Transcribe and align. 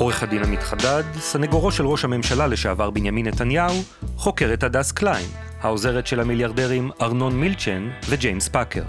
עורך 0.00 0.22
הדין 0.22 0.44
עמית 0.44 0.62
חדד, 0.62 1.02
סנגורו 1.18 1.72
של 1.72 1.86
ראש 1.86 2.04
הממשלה 2.04 2.46
לשעבר 2.46 2.90
בנימין 2.90 3.26
נתניהו, 3.26 3.74
חוקרת 4.16 4.62
הדס 4.62 4.92
קליין, 4.92 5.26
העוזרת 5.60 6.06
של 6.06 6.20
המיליארדרים 6.20 6.90
ארנון 7.02 7.40
מילצ'ן 7.40 7.88
וג'יימס 8.08 8.48
פאקר. 8.48 8.82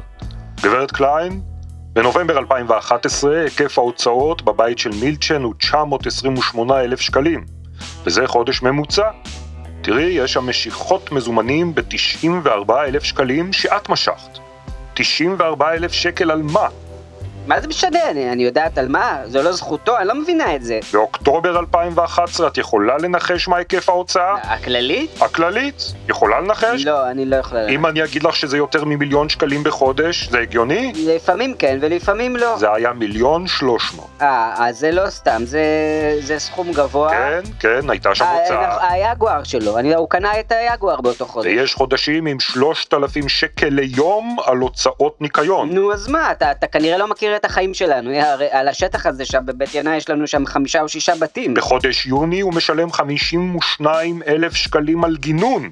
גברת 0.61 0.91
קליין, 0.91 1.41
בנובמבר 1.93 2.37
2011 2.37 3.41
היקף 3.41 3.77
ההוצאות 3.77 4.41
בבית 4.41 4.79
של 4.79 4.89
מילצ'ן 5.01 5.41
הוא 5.41 5.53
928 5.59 6.81
אלף 6.81 6.99
שקלים, 6.99 7.45
וזה 8.05 8.27
חודש 8.27 8.61
ממוצע. 8.61 9.09
תראי, 9.81 10.03
יש 10.03 10.33
שם 10.33 10.49
משיכות 10.49 11.11
מזומנים 11.11 11.75
ב-94 11.75 12.73
אלף 12.87 13.03
שקלים 13.03 13.53
שאת 13.53 13.89
משכת. 13.89 14.37
94 14.93 15.73
אלף 15.73 15.91
שקל 15.91 16.31
על 16.31 16.41
מה? 16.41 16.67
מה 17.47 17.61
זה 17.61 17.67
משנה? 17.67 18.09
אני, 18.09 18.31
אני 18.31 18.43
יודעת 18.43 18.77
על 18.77 18.87
מה? 18.87 19.17
זו 19.25 19.41
לא 19.41 19.51
זכותו? 19.51 19.97
אני 19.97 20.07
לא 20.07 20.15
מבינה 20.15 20.55
את 20.55 20.63
זה. 20.63 20.79
באוקטובר 20.93 21.59
2011 21.59 22.47
את 22.47 22.57
יכולה 22.57 22.97
לנחש 22.97 23.47
מה 23.47 23.57
היקף 23.57 23.89
ההוצאה? 23.89 24.35
הכללית? 24.43 25.21
הכללית? 25.21 25.93
יכולה 26.09 26.39
לנחש? 26.41 26.85
לא, 26.85 27.09
אני 27.09 27.25
לא 27.25 27.35
יכולה. 27.35 27.67
אם 27.67 27.85
אני 27.85 28.03
אגיד 28.03 28.23
לך 28.23 28.35
שזה 28.35 28.57
יותר 28.57 28.85
ממיליון 28.85 29.29
שקלים 29.29 29.63
בחודש, 29.63 30.27
זה 30.29 30.39
הגיוני? 30.39 30.93
לפעמים 31.07 31.53
כן 31.59 31.77
ולפעמים 31.81 32.35
לא. 32.35 32.57
זה 32.57 32.73
היה 32.73 32.93
מיליון 32.93 33.47
שלוש 33.47 33.93
מאות. 33.95 34.07
אה, 34.21 34.53
אז 34.57 34.79
זה 34.79 34.91
לא 34.91 35.09
סתם, 35.09 35.41
זה, 35.45 35.63
זה 36.21 36.39
סכום 36.39 36.71
גבוה. 36.71 37.09
כן, 37.09 37.41
כן, 37.59 37.89
הייתה 37.89 38.15
שם 38.15 38.25
ה- 38.25 38.31
הוצאה. 38.41 38.91
היגואר 38.91 39.43
שלו, 39.43 39.77
אני, 39.77 39.95
הוא 39.95 40.09
קנה 40.09 40.39
את 40.39 40.51
היגואר 40.51 41.01
באותו 41.01 41.25
חודש. 41.25 41.45
ויש 41.47 41.73
חודשים 41.75 42.25
עם 42.25 42.39
שלושת 42.39 42.93
אלפים 42.93 43.29
שקל 43.29 43.67
ליום 43.69 44.37
על 44.45 44.57
הוצאות 44.57 45.21
ניקיון. 45.21 45.69
נו, 45.71 45.93
אז 45.93 46.07
מה, 46.07 46.31
אתה, 46.31 46.51
אתה 46.51 46.67
כנראה 46.67 46.97
לא 46.97 47.07
מכיר 47.07 47.30
את 47.35 47.45
החיים 47.45 47.73
שלנו. 47.73 48.15
הרי 48.19 48.47
על 48.51 48.67
השטח 48.67 49.05
הזה 49.05 49.25
שם 49.25 49.45
בבית 49.45 49.75
ינאי 49.75 49.97
יש 49.97 50.09
לנו 50.09 50.27
שם 50.27 50.45
חמישה 50.45 50.81
או 50.81 50.89
שישה 50.89 51.15
בתים. 51.15 51.53
בחודש 51.53 52.05
יוני 52.05 52.41
הוא 52.41 52.53
משלם 52.53 52.91
52 52.91 54.21
אלף 54.27 54.55
שקלים 54.55 55.03
על 55.03 55.17
גינון. 55.17 55.69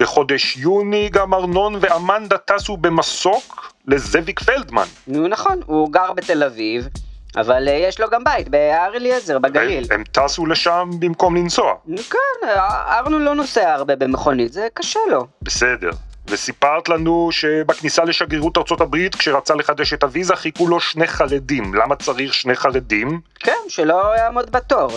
בחודש 0.00 0.56
יוני 0.56 1.08
גם 1.12 1.34
ארנון 1.34 1.74
ואמנדה 1.80 2.38
טסו 2.38 2.76
במסוק 2.76 3.72
לזאביק 3.86 4.40
פלדמן. 4.40 4.86
נו, 5.06 5.28
נכון, 5.28 5.60
הוא 5.66 5.92
גר 5.92 6.12
בתל 6.12 6.42
אביב, 6.42 6.88
אבל 7.36 7.68
אה, 7.68 7.72
יש 7.72 8.00
לו 8.00 8.10
גם 8.10 8.24
בית 8.24 8.48
בהר 8.48 8.90
אליעזר 8.94 9.38
בגליל. 9.38 9.84
הם, 9.90 10.00
הם 10.00 10.04
טסו 10.04 10.46
לשם 10.46 10.90
במקום 10.98 11.36
לנסוע. 11.36 11.74
כן, 12.10 12.48
אה, 12.48 12.98
ארנו 12.98 13.18
לא 13.18 13.34
נוסע 13.34 13.74
הרבה 13.74 13.96
במכונית, 13.96 14.52
זה 14.52 14.68
קשה 14.74 15.00
לו. 15.10 15.26
בסדר. 15.42 15.90
וסיפרת 16.32 16.88
לנו 16.88 17.28
שבכניסה 17.32 18.04
לשגרירות 18.04 18.58
ארצות 18.58 18.80
הברית, 18.80 19.14
כשרצה 19.14 19.54
לחדש 19.54 19.92
את 19.92 20.02
הוויזה, 20.02 20.36
חיכו 20.36 20.68
לו 20.68 20.80
שני 20.80 21.06
חרדים. 21.06 21.74
למה 21.74 21.96
צריך 21.96 22.34
שני 22.34 22.56
חרדים? 22.56 23.20
כן, 23.38 23.58
שלא 23.68 24.16
יעמוד 24.16 24.50
בתור. 24.50 24.90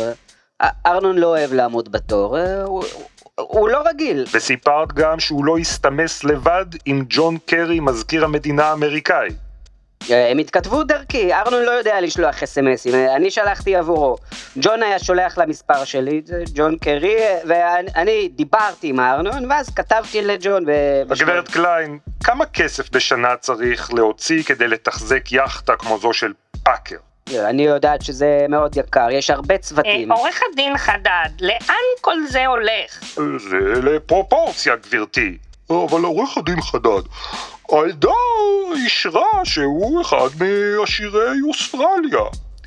אה, 0.61 0.69
ארנון 0.86 1.17
לא 1.17 1.28
אוהב 1.28 1.53
לעמוד 1.53 1.91
בתור, 1.91 2.38
אה, 2.38 2.63
הוא, 2.63 2.84
הוא 3.35 3.69
לא 3.69 3.81
רגיל. 3.90 4.25
וסיפרת 4.34 4.94
גם 4.94 5.19
שהוא 5.19 5.45
לא 5.45 5.57
הסתמס 5.57 6.24
לבד 6.24 6.66
עם 6.85 7.06
ג'ון 7.09 7.38
קרי, 7.45 7.79
מזכיר 7.79 8.25
המדינה 8.25 8.66
האמריקאי. 8.66 9.29
הם 10.09 10.38
התכתבו 10.38 10.83
דרכי, 10.83 11.33
ארנון 11.33 11.63
לא 11.63 11.72
יודע 11.72 12.01
לשלוח 12.01 12.44
אס.אם.אסים, 12.44 12.95
אני 13.16 13.31
שלחתי 13.31 13.75
עבורו. 13.75 14.17
ג'ון 14.57 14.83
היה 14.83 15.00
שולח 15.00 15.38
למספר 15.38 15.85
שלי, 15.85 16.22
זה 16.25 16.44
ג'ון 16.53 16.78
קרי, 16.78 17.16
ואני 17.45 18.29
דיברתי 18.35 18.88
עם 18.88 19.00
ארנון, 19.00 19.51
ואז 19.51 19.69
כתבתי 19.75 20.22
לג'ון. 20.22 20.66
הגברת 21.09 21.47
קליין, 21.47 22.00
כמה 22.23 22.45
כסף 22.45 22.89
בשנה 22.89 23.35
צריך 23.35 23.94
להוציא 23.94 24.44
כדי 24.44 24.67
לתחזק 24.67 25.31
יכטה 25.31 25.75
כמו 25.75 26.00
זו 26.00 26.13
של 26.13 26.33
פאקר? 26.63 26.97
אני 27.33 27.62
יודעת 27.66 28.01
שזה 28.01 28.45
מאוד 28.50 28.77
יקר, 28.77 29.07
יש 29.12 29.29
הרבה 29.29 29.57
צוותים. 29.57 30.12
אה, 30.12 30.17
עורך 30.17 30.41
הדין 30.51 30.77
חדד, 30.77 31.29
לאן 31.41 31.85
כל 32.01 32.25
זה 32.29 32.45
הולך? 32.45 33.16
זה 33.38 33.81
לפרופורציה, 33.81 34.75
גברתי. 34.75 35.38
אבל 35.69 36.03
עורך 36.03 36.38
הדין 36.38 36.62
חדד, 36.62 37.01
העדה 37.72 38.09
אישרה 38.76 39.46
שהוא 39.46 40.02
אחד 40.02 40.30
מעשירי 40.40 41.42
אוסטרליה. 41.48 42.24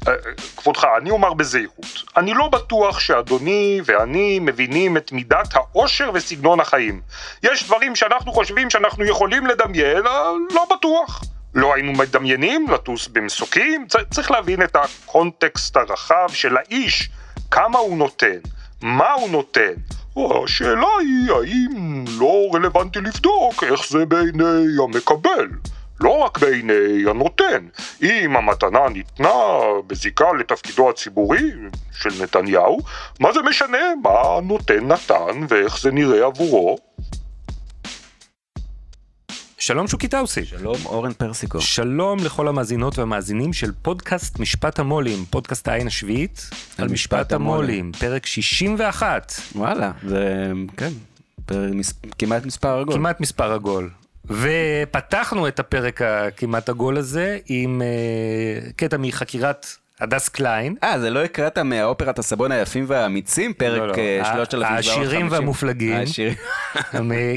אה, 0.09 0.13
כבודך, 0.57 0.87
אני 0.99 1.11
אומר 1.11 1.35
בזהירות, 1.35 2.03
אני 2.17 2.35
לא 2.35 2.49
בטוח 2.49 3.01
שאדוני 3.01 3.81
ואני 3.85 4.39
מבינים 4.39 4.97
את 4.97 5.13
מידת 5.13 5.55
העושר 5.55 6.11
וסגנון 6.15 6.61
החיים. 6.61 7.01
יש 7.43 7.65
דברים 7.65 7.97
שאנחנו 7.97 8.33
חושבים 8.33 8.71
שאנחנו 8.71 9.05
יכולים 9.05 9.47
לדמיין, 9.47 10.07
אה, 10.07 10.33
לא 10.55 10.67
בטוח. 10.77 11.23
לא 11.55 11.75
היינו 11.75 11.93
מדמיינים 11.93 12.67
לטוס 12.71 13.09
במסוקים, 13.09 13.87
צריך 14.11 14.31
להבין 14.31 14.63
את 14.63 14.77
הקונטקסט 14.77 15.77
הרחב 15.77 16.29
של 16.33 16.57
האיש, 16.57 17.11
כמה 17.51 17.79
הוא 17.79 17.99
נותן, 17.99 18.39
מה 18.83 19.13
הוא 19.13 19.31
נותן. 19.31 19.73
השאלה 20.45 20.87
היא 21.01 21.33
האם 21.33 22.05
לא 22.19 22.51
רלוונטי 22.55 23.01
לבדוק 23.01 23.65
איך 23.65 23.89
זה 23.89 24.07
בעיני 24.07 24.67
המקבל. 24.85 25.49
לא 26.01 26.11
רק 26.11 26.39
בעיני 26.39 27.05
הנותן. 27.07 27.67
אם 28.03 28.37
המתנה 28.37 28.89
ניתנה 28.89 29.35
בזיקה 29.87 30.33
לתפקידו 30.33 30.91
הציבורי 30.91 31.51
של 31.93 32.23
נתניהו, 32.23 32.79
מה 33.21 33.33
זה 33.33 33.43
משנה 33.43 33.79
מה 34.03 34.11
הנותן 34.11 34.93
נתן 34.93 35.47
ואיך 35.49 35.81
זה 35.81 35.91
נראה 35.91 36.27
עבורו? 36.27 36.88
שלום 39.69 39.89
שוקי 39.89 40.09
טאוסי. 40.09 40.45
שלום 40.45 40.77
אורן 40.87 41.13
פרסיקו. 41.13 41.61
שלום 41.61 42.19
לכל 42.25 42.49
המאזינות 42.49 42.99
והמאזינים 42.99 43.53
של 43.53 43.73
פודקאסט 43.83 44.39
משפט 44.39 44.79
המו"לים, 44.79 45.25
פודקאסט 45.31 45.69
העין 45.69 45.87
השביעית, 45.87 46.51
על 46.79 46.89
משפט 46.89 47.33
המו"לים, 47.33 47.93
פרק 47.93 48.27
61, 48.27 49.33
וואלה, 49.55 49.91
זה 50.07 50.53
כן, 50.77 50.91
פר- 51.47 51.71
מס- 51.75 51.93
כמעט 52.19 52.47
מספר 52.47 52.79
עגול. 52.79 52.95
כמעט 52.95 53.21
מספר 53.21 53.53
עגול. 53.53 53.91
ופתחנו 54.25 55.49
את 55.49 55.59
הפרק 55.61 56.03
הכמעט 56.03 56.69
עגול 56.69 56.97
הזה 56.97 57.39
עם 57.47 57.83
אה, 57.83 58.71
קטע 58.77 58.97
מחקירת 58.97 59.67
הדס 60.01 60.29
קליין. 60.29 60.75
אה, 60.83 61.01
זה 61.01 61.11
לא 61.11 61.25
הקראה 61.25 61.59
מאופרת 61.59 62.19
הסבון 62.19 62.53
היפים 62.53 62.85
והאמיצים, 62.89 63.53
לא, 63.61 63.69
לא, 63.69 63.79
פרק 63.79 63.99
אה, 63.99 64.21
ה- 64.21 64.35
3750. 64.35 65.03
העשירים 65.03 65.27
והמופלגים. 65.31 65.97
העשירים. 65.97 66.35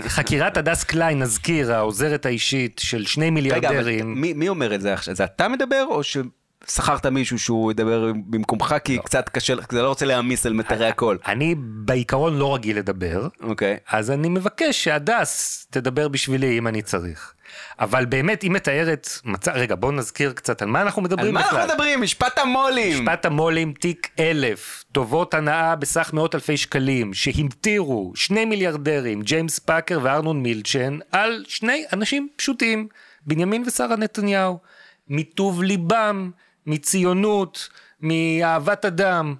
חקירת 0.07 0.57
הדס 0.57 0.83
קליין, 0.83 1.19
נזכיר, 1.19 1.73
העוזרת 1.73 2.25
האישית 2.25 2.79
של 2.83 3.05
שני 3.05 3.25
רגע, 3.25 3.29
אבל 3.29 3.41
מיליארדרים. 3.41 4.21
מי 4.21 4.33
מי 4.33 4.49
אומר 4.49 4.75
את 4.75 4.81
זה 4.81 4.93
עכשיו? 4.93 5.15
זה 5.15 5.23
אתה 5.23 5.47
מדבר 5.47 5.85
או 5.89 6.01
ששכרת 6.03 7.05
מישהו 7.05 7.39
שהוא 7.39 7.71
ידבר 7.71 8.11
במקומך 8.25 8.75
כי 8.83 8.97
קצת 9.05 9.29
קשה, 9.29 9.55
לך, 9.55 9.65
כי 9.65 9.75
אתה 9.75 9.83
לא 9.83 9.89
רוצה 9.89 10.05
להעמיס 10.05 10.45
על 10.45 10.53
מיתרי 10.53 10.87
הקול. 10.87 11.17
אני 11.27 11.55
בעיקרון 11.59 12.37
לא 12.37 12.55
רגיל 12.55 12.77
לדבר, 12.77 13.27
אוקיי. 13.43 13.77
אז 13.91 14.11
אני 14.11 14.29
מבקש 14.29 14.83
שהדס 14.83 15.67
תדבר 15.69 16.07
בשבילי 16.07 16.57
אם 16.57 16.67
אני 16.67 16.81
צריך. 16.81 17.33
אבל 17.79 18.05
באמת, 18.05 18.41
היא 18.41 18.51
מתארת 18.51 19.09
מצב, 19.25 19.51
רגע, 19.55 19.75
בואו 19.75 19.91
נזכיר 19.91 20.33
קצת 20.33 20.61
על 20.61 20.67
מה 20.67 20.81
אנחנו 20.81 21.01
מדברים 21.01 21.27
על 21.27 21.33
מה 21.33 21.47
בכלל. 21.47 21.59
אנחנו 21.59 21.73
מדברים? 21.73 22.01
משפט 22.01 22.37
המו"לים. 22.37 23.03
משפט 23.03 23.25
המו"לים 23.25 23.73
תיק 23.73 24.09
אלף, 24.19 24.83
טובות 24.91 25.33
הנאה 25.33 25.75
בסך 25.75 26.13
מאות 26.13 26.35
אלפי 26.35 26.57
שקלים, 26.57 27.13
שהמטירו 27.13 28.11
שני 28.15 28.45
מיליארדרים, 28.45 29.21
ג'יימס 29.21 29.59
פאקר 29.59 29.99
וארנון 30.03 30.43
מילצ'ן, 30.43 30.99
על 31.11 31.43
שני 31.47 31.85
אנשים 31.93 32.27
פשוטים, 32.35 32.87
בנימין 33.25 33.63
ושרה 33.67 33.95
נתניהו, 33.95 34.59
מטוב 35.07 35.63
ליבם, 35.63 36.31
מציונות, 36.65 37.69
מאהבת 38.01 38.85
אדם. 38.85 39.35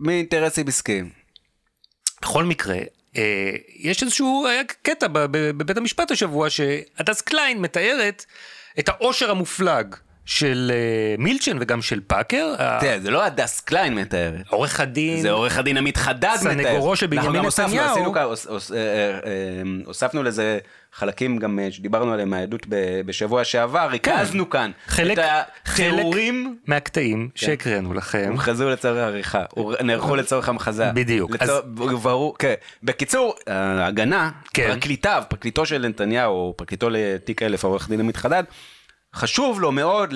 ומאינטרסים 0.00 0.68
עסקיים. 0.68 1.10
בכל 2.22 2.44
מקרה, 2.44 2.78
יש 3.76 4.02
איזשהו 4.02 4.46
היה 4.46 4.62
קטע 4.82 5.06
בבית 5.10 5.76
המשפט 5.76 6.10
השבוע 6.10 6.50
שהדס 6.50 7.20
קליין 7.20 7.60
מתארת 7.60 8.24
את 8.78 8.88
העושר 8.88 9.30
המופלג 9.30 9.94
של 10.26 10.70
אה, 10.74 11.14
מילצ'ן 11.18 11.56
וגם 11.60 11.82
של 11.82 12.00
פאקר. 12.06 12.54
תראה, 12.80 13.00
זה 13.00 13.10
לא 13.10 13.24
הדס 13.24 13.60
קליין 13.60 13.94
מתארת. 13.94 14.48
עורך 14.48 14.80
הדין, 14.80 15.20
זה 15.22 15.30
עורך 15.30 15.58
הדין 15.58 15.76
עמית 15.76 15.96
חדד 15.96 16.36
מתאר. 16.40 16.52
סנגורו 16.54 16.96
של 16.96 17.06
בנימין 17.06 17.44
הוספנו, 17.44 17.66
נתניהו. 17.66 18.14
אה, 18.16 18.24
אה, 18.74 19.22
הוספנו 19.86 20.22
לזה 20.22 20.58
חלקים 20.94 21.38
גם 21.38 21.58
שדיברנו 21.70 22.12
עליהם 22.12 22.30
מהעדות 22.30 22.66
בשבוע 23.06 23.44
שעבר, 23.44 23.88
ריכזנו 23.90 24.50
כאן 24.50 24.70
חלק- 24.86 25.18
את 25.18 25.24
חלק 25.64 25.88
התיאורים. 25.92 26.56
מהקטעים 26.66 27.28
שהקראנו 27.34 27.94
לכם. 27.94 28.24
הומחזו 28.28 28.70
לצורך 28.70 28.98
העריכה, 28.98 29.42
נערכו 29.84 30.16
לצורך 30.16 30.48
המחזה. 30.48 30.90
בדיוק, 30.94 31.36
כן. 32.38 32.54
בקיצור, 32.82 33.34
ההגנה, 33.46 34.30
כן. 34.54 34.68
פרקליטיו, 34.74 35.22
פרקליטו 35.28 35.66
של 35.66 35.86
נתניהו, 35.88 36.54
פרקליטו 36.56 36.88
לתיק 36.90 37.42
אלף, 37.42 37.64
העורך 37.64 37.88
דין 37.88 38.00
עמית 38.00 38.16
חדד, 38.16 38.44
חשוב 39.16 39.60
לו 39.60 39.72
מאוד 39.72 40.14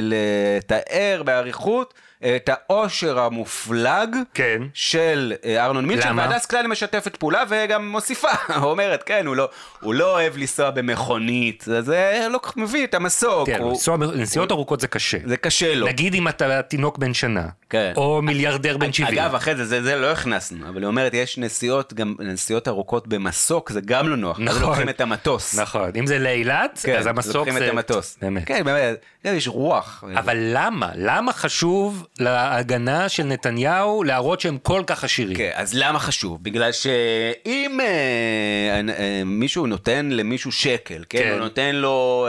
לתאר 0.00 1.22
באריכות 1.24 1.94
את 2.26 2.50
העושר 2.52 3.18
המופלג 3.18 4.16
כן. 4.34 4.62
של 4.74 5.32
אה, 5.44 5.64
ארנון 5.66 5.86
מילצ'ן? 5.86 6.18
והדס 6.18 6.46
קליין 6.46 6.66
משתפת 6.66 7.16
פעולה 7.16 7.42
וגם 7.48 7.88
מוסיפה, 7.88 8.28
אומרת, 8.62 9.02
כן, 9.02 9.26
הוא 9.26 9.36
לא, 9.36 9.48
הוא 9.80 9.94
לא 9.94 10.10
אוהב 10.12 10.36
לנסוע 10.36 10.70
במכונית, 10.70 11.64
זה 11.80 12.26
לא 12.30 12.38
כל 12.38 12.50
כך 12.50 12.56
מביא 12.56 12.84
את 12.84 12.94
המסוק, 12.94 13.46
תראה, 13.48 13.58
הוא- 13.58 13.70
לנסוע- 13.70 13.96
נסיעות 13.96 14.50
ארוכות 14.52 14.80
זה 14.80 14.88
קשה. 14.88 15.18
זה 15.24 15.36
קשה 15.36 15.74
לו. 15.74 15.86
נגיד 15.86 16.14
אם 16.14 16.28
אתה 16.28 16.62
תינוק 16.62 16.98
בן 16.98 17.14
שנה, 17.14 17.46
כן. 17.70 17.92
או 17.96 18.22
מיליארדר 18.22 18.76
בן 18.76 18.92
70. 18.92 19.18
אגב, 19.18 19.34
אחרי 19.34 19.56
זה, 19.56 19.64
זה, 19.64 19.82
זה 19.82 19.96
לא 19.96 20.06
הכנסנו, 20.12 20.68
אבל 20.68 20.78
היא 20.80 20.86
אומרת, 20.86 21.14
יש 21.14 21.38
נסיעות, 21.38 21.94
גם 21.94 22.14
נסיעות 22.18 22.68
ארוכות 22.68 23.06
במסוק, 23.08 23.70
זה 23.70 23.80
גם 23.80 24.08
לא 24.08 24.16
נוח. 24.16 24.36
אז 24.40 24.44
נכון. 24.44 24.62
לוקחים 24.62 24.88
את 24.88 25.00
המטוס. 25.00 25.58
נכון, 25.58 25.90
אם 25.98 26.06
זה 26.06 26.18
לאילת, 26.18 26.80
כן, 26.82 26.96
אז 26.98 27.06
המסוק 27.06 27.34
לוקחים 27.36 27.58
זה... 27.58 27.66
את 27.66 27.70
המטוס. 27.72 28.18
באמת. 28.22 28.42
כן, 28.46 28.64
באמת, 28.64 28.96
כן, 29.24 29.34
יש 29.34 29.48
רוח. 29.48 30.04
אבל 30.16 30.36
למה? 30.40 30.90
למה 30.94 31.32
חשוב 31.32 32.06
להגנה 32.18 33.08
של 33.08 33.22
נתניהו 33.22 34.02
להראות 34.04 34.40
שהם 34.40 34.58
כל 34.62 34.82
כך 34.86 35.04
עשירים? 35.04 35.36
כן, 35.36 35.50
אז 35.54 35.74
למה 35.74 35.98
חשוב? 35.98 36.38
בגלל 36.42 36.72
שאם 36.72 37.78
אה, 37.82 37.86
אה, 38.98 39.22
מישהו 39.24 39.66
נותן 39.66 40.08
למישהו 40.12 40.52
שקל, 40.52 41.04
כן, 41.08 41.18
כן. 41.18 41.32
או 41.32 41.38
נותן 41.38 41.74
לו 41.74 42.28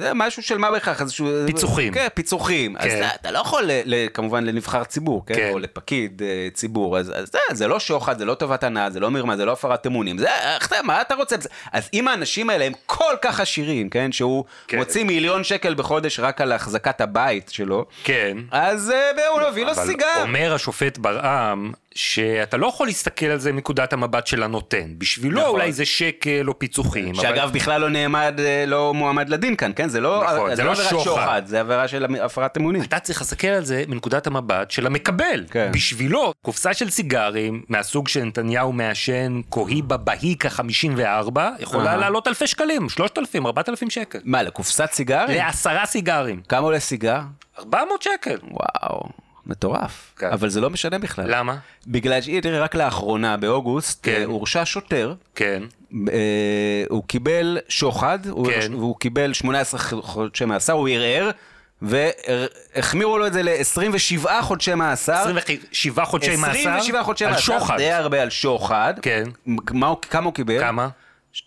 אה, 0.00 0.12
משהו 0.14 0.42
של 0.42 0.58
מה 0.58 0.70
בכך, 0.70 1.00
איזשהו... 1.02 1.28
פיצוחים. 1.46 1.94
כן, 1.94 2.06
פיצוחים. 2.14 2.76
אז 2.76 2.84
כן. 2.84 2.98
אתה, 2.98 3.14
אתה 3.20 3.30
לא 3.30 3.38
יכול, 3.38 3.64
ל, 3.64 3.70
ל, 3.84 4.06
כמובן, 4.14 4.44
לנבחר 4.44 4.84
ציבור, 4.84 5.26
כן, 5.26 5.34
כן. 5.34 5.50
או 5.52 5.58
לפקיד 5.58 6.22
אה, 6.22 6.48
ציבור, 6.54 6.98
אז, 6.98 7.12
אז 7.16 7.28
זה, 7.32 7.38
זה 7.52 7.68
לא 7.68 7.80
שוחד, 7.80 8.18
זה 8.18 8.24
לא 8.24 8.34
טובת 8.34 8.62
הנאה, 8.64 8.90
זה 8.90 9.00
לא 9.00 9.10
מרמה, 9.10 9.36
זה 9.36 9.44
לא 9.44 9.52
הפרת 9.52 9.86
אמונים, 9.86 10.18
זה, 10.18 10.26
אתה- 10.56 10.76
מה 10.84 11.00
אתה 11.00 11.14
רוצה? 11.14 11.36
אז 11.72 11.88
אם 11.94 12.08
האנשים 12.08 12.50
האלה 12.50 12.64
הם 12.64 12.72
כל 12.86 13.14
כך 13.22 13.40
עשירים, 13.40 13.88
כן, 13.90 14.12
שהוא 14.12 14.44
כן. 14.68 14.78
מוציא 14.78 15.04
מיליון 15.04 15.44
שקל 15.44 15.74
בחודש 15.74 16.20
רק 16.20 16.40
על 16.40 16.52
החזקת 16.52 17.00
הבית 17.00 17.48
שלו, 17.48 17.86
כן. 18.04 18.36
אז 18.50 18.90
אה, 18.90 19.07
הוא 19.30 19.50
מביא 19.50 19.64
לו 19.64 19.72
אבל 19.72 19.86
סיגר. 19.86 20.06
אומר 20.22 20.54
השופט 20.54 20.98
ברעם 20.98 21.72
שאתה 22.02 22.56
לא 22.56 22.66
יכול 22.66 22.86
להסתכל 22.86 23.26
על 23.26 23.38
זה 23.38 23.52
מנקודת 23.52 23.92
המבט 23.92 24.26
של 24.26 24.42
הנותן. 24.42 24.94
בשבילו 24.98 25.40
נכון. 25.40 25.50
אולי 25.52 25.72
זה 25.72 25.84
שקל 25.84 26.44
או 26.48 26.58
פיצוחים. 26.58 27.14
אבל- 27.14 27.22
שאגב 27.22 27.50
בכלל 27.52 27.80
לא 27.80 27.88
נעמד, 27.90 28.34
אה, 28.38 28.64
לא 28.66 28.94
מועמד 28.94 29.28
לדין 29.28 29.56
כאן, 29.56 29.70
כן? 29.76 29.88
זה 29.88 30.00
לא, 30.00 30.24
נכון, 30.34 30.54
זה 30.54 30.64
לא 30.64 30.70
עבירת 30.72 30.88
שוחד. 30.88 31.42
זה 31.46 31.60
עבירה 31.60 31.88
של 31.88 32.06
הפרת 32.24 32.56
אמונים. 32.56 32.82
אתה 32.82 32.98
צריך 32.98 33.20
להסתכל 33.20 33.46
על 33.48 33.64
זה 33.64 33.84
מנקודת 33.88 34.26
המבט 34.26 34.70
של 34.70 34.86
המקבל. 34.86 35.44
כן. 35.50 35.70
בשבילו, 35.74 36.32
קופסה 36.42 36.74
של 36.74 36.90
סיגרים 36.90 37.62
מהסוג 37.68 38.08
שנתניהו 38.08 38.72
מעשן, 38.72 39.40
קוהיבה 39.48 39.96
בהיקה 39.96 40.50
54, 40.50 41.50
יכולה 41.58 41.90
אהה. 41.90 41.96
לעלות 41.96 42.28
אלפי 42.28 42.46
שקלים, 42.46 42.88
3,000, 42.88 43.46
4,000 43.46 43.90
שקל. 43.90 44.18
מה, 44.24 44.42
לקופסת 44.42 44.88
סיגרים? 44.92 45.36
לעשרה 45.36 45.86
סיגרים. 45.86 46.40
כמה 46.48 46.60
עולה 46.60 46.80
סיגר? 46.80 47.20
400 47.58 48.02
שקל. 48.02 48.38
וואו, 48.50 49.08
מטורף. 49.48 50.14
כן. 50.18 50.26
אבל 50.32 50.48
זה 50.48 50.60
לא 50.60 50.70
משנה 50.70 50.98
בכלל. 50.98 51.24
למה? 51.28 51.56
בגלל 51.86 52.20
ש... 52.20 52.28
תראה, 52.42 52.60
רק 52.60 52.74
לאחרונה, 52.74 53.36
באוגוסט, 53.36 54.00
כן. 54.02 54.12
אה, 54.20 54.24
הורשע 54.24 54.62
שוטר. 54.64 55.14
כן. 55.34 55.62
אה, 56.12 56.84
הוא 56.88 57.02
קיבל 57.06 57.58
שוחד, 57.68 58.18
הוא- 58.26 58.50
כן. 58.50 58.74
והוא 58.74 58.96
קיבל 59.00 59.32
18 59.32 59.80
חודשי 60.02 60.44
מאסר, 60.44 60.72
הוא 60.72 60.88
ערער, 60.88 61.30
והחמירו 61.82 63.18
לו 63.18 63.26
את 63.26 63.32
זה 63.32 63.42
ל-27 63.42 64.28
חודשי 64.42 64.74
מאסר. 64.74 65.12
27 65.12 66.04
חודשי 66.04 66.36
מאסר 66.36 66.50
27 66.60 67.02
חודשי 67.02 67.24
על 67.24 67.30
מאסר, 67.30 67.42
שוחד. 67.42 67.76
די 67.76 67.90
הרבה 67.90 68.22
על 68.22 68.30
שוחד. 68.30 68.94
כן. 69.02 69.24
מה 69.46 69.86
הוא- 69.86 69.96
כמה 70.10 70.24
הוא 70.24 70.34
קיבל? 70.34 70.60
כמה? 70.60 70.88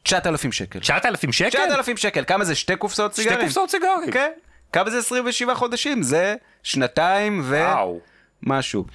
9,000 0.04 0.51
שקל. 0.51 0.80
9,000 0.80 1.31
שקל? 1.31 1.50
9,000 1.50 1.97
שקל, 1.97 2.24
כמה 2.27 2.45
זה? 2.45 2.56
שתי 2.56 2.75
קופסאות 2.75 3.13
שתי 3.13 3.21
סיגרים? 3.24 3.42
קופסאות 3.45 3.69
סיגרים. 3.69 4.12
כן. 4.12 4.30
כמה 4.74 4.89
זה 4.89 4.97
27 4.97 5.56
חודשים? 5.56 6.04
זה 6.04 6.36
שנתיים 6.63 7.39
וואו. 7.39 7.99
ומשהו. 8.43 8.85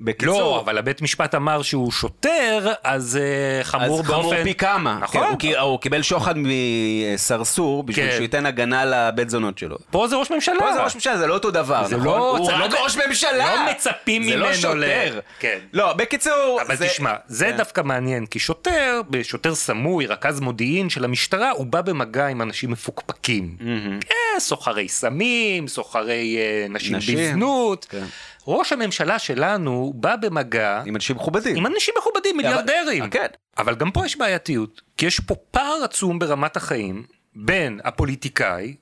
בקיצור, 0.00 0.34
לא, 0.40 0.60
אבל 0.60 0.78
הבית 0.78 1.02
משפט 1.02 1.34
אמר 1.34 1.62
שהוא 1.62 1.92
שוטר, 1.92 2.72
אז 2.84 3.18
אה, 3.22 3.64
חמור 3.64 4.00
אז 4.00 4.06
באופן... 4.06 4.12
חמור 4.22 4.42
פי 4.42 4.54
כמה. 4.54 4.98
נכון. 5.02 5.34
כן, 5.38 5.48
הוא, 5.48 5.58
הוא 5.58 5.80
קיבל 5.80 6.02
שוחד 6.02 6.34
מסרסור 6.36 7.82
בשביל 7.82 8.06
כן. 8.06 8.12
שהוא 8.12 8.22
ייתן 8.22 8.46
הגנה 8.46 8.84
לבית 8.84 9.30
זונות 9.30 9.58
שלו. 9.58 9.76
פה 9.90 10.08
זה 10.08 10.16
ראש 10.16 10.30
ממשלה. 10.30 10.58
פה 10.58 10.72
זה 10.72 10.82
ראש 10.82 10.94
ממשלה, 10.94 11.18
זה 11.18 11.26
לא 11.26 11.34
אותו 11.34 11.50
דבר, 11.50 11.84
זה 11.88 11.96
נכון? 11.96 12.06
לא- 12.06 12.36
הוא 12.38 12.46
זה 12.46 12.52
רק 12.56 12.72
לא- 12.72 12.78
ראש 12.84 12.96
ממשלה. 12.96 13.54
לא 13.66 13.70
מצפים 13.72 14.22
זה 14.24 14.36
לא 14.36 14.46
ממנו 14.46 14.54
שוטר. 14.54 14.74
ל- 15.16 15.20
כן. 15.40 15.58
לא, 15.72 15.92
בקיצור... 15.92 16.58
אבל 16.66 16.76
זה- 16.76 16.86
תשמע, 16.88 17.12
זה 17.26 17.44
כן. 17.46 17.56
דווקא 17.56 17.80
מעניין, 17.80 18.26
כי 18.26 18.38
שוטר, 18.38 19.00
שוטר 19.22 19.54
סמוי, 19.54 20.06
רכז 20.06 20.40
מודיעין 20.40 20.90
של 20.90 21.04
המשטרה, 21.04 21.50
הוא 21.50 21.66
בא 21.66 21.80
במגע 21.80 22.26
עם 22.26 22.42
אנשים 22.42 22.70
מפוקפקים. 22.70 23.56
כן, 24.00 24.14
סוחרי 24.40 24.88
סמים, 24.88 25.68
סוחרי 25.68 26.36
אה, 26.38 26.66
נשים 26.68 26.96
נשים. 26.96 27.18
בזנות. 27.18 27.86
כן. 27.90 28.04
ראש 28.50 28.72
הממשלה 28.72 29.18
שלנו 29.18 29.92
בא 29.96 30.16
במגע 30.16 30.82
עם 30.86 30.96
אנשים 30.96 31.16
מכובדים. 31.16 31.56
עם 31.56 31.66
אנשים 31.66 31.94
מכובדים, 31.98 32.36
מיליארדרים. 32.36 33.10
כן. 33.10 33.26
אבל 33.58 33.74
גם 33.74 33.90
פה 33.90 34.06
יש 34.06 34.16
בעייתיות, 34.16 34.82
כי 34.96 35.06
יש 35.06 35.20
פה 35.20 35.34
פער 35.50 35.84
עצום 35.84 36.18
ברמת 36.18 36.56
החיים 36.56 37.02
בין 37.34 37.80
הפוליטיקאי, 37.84 38.74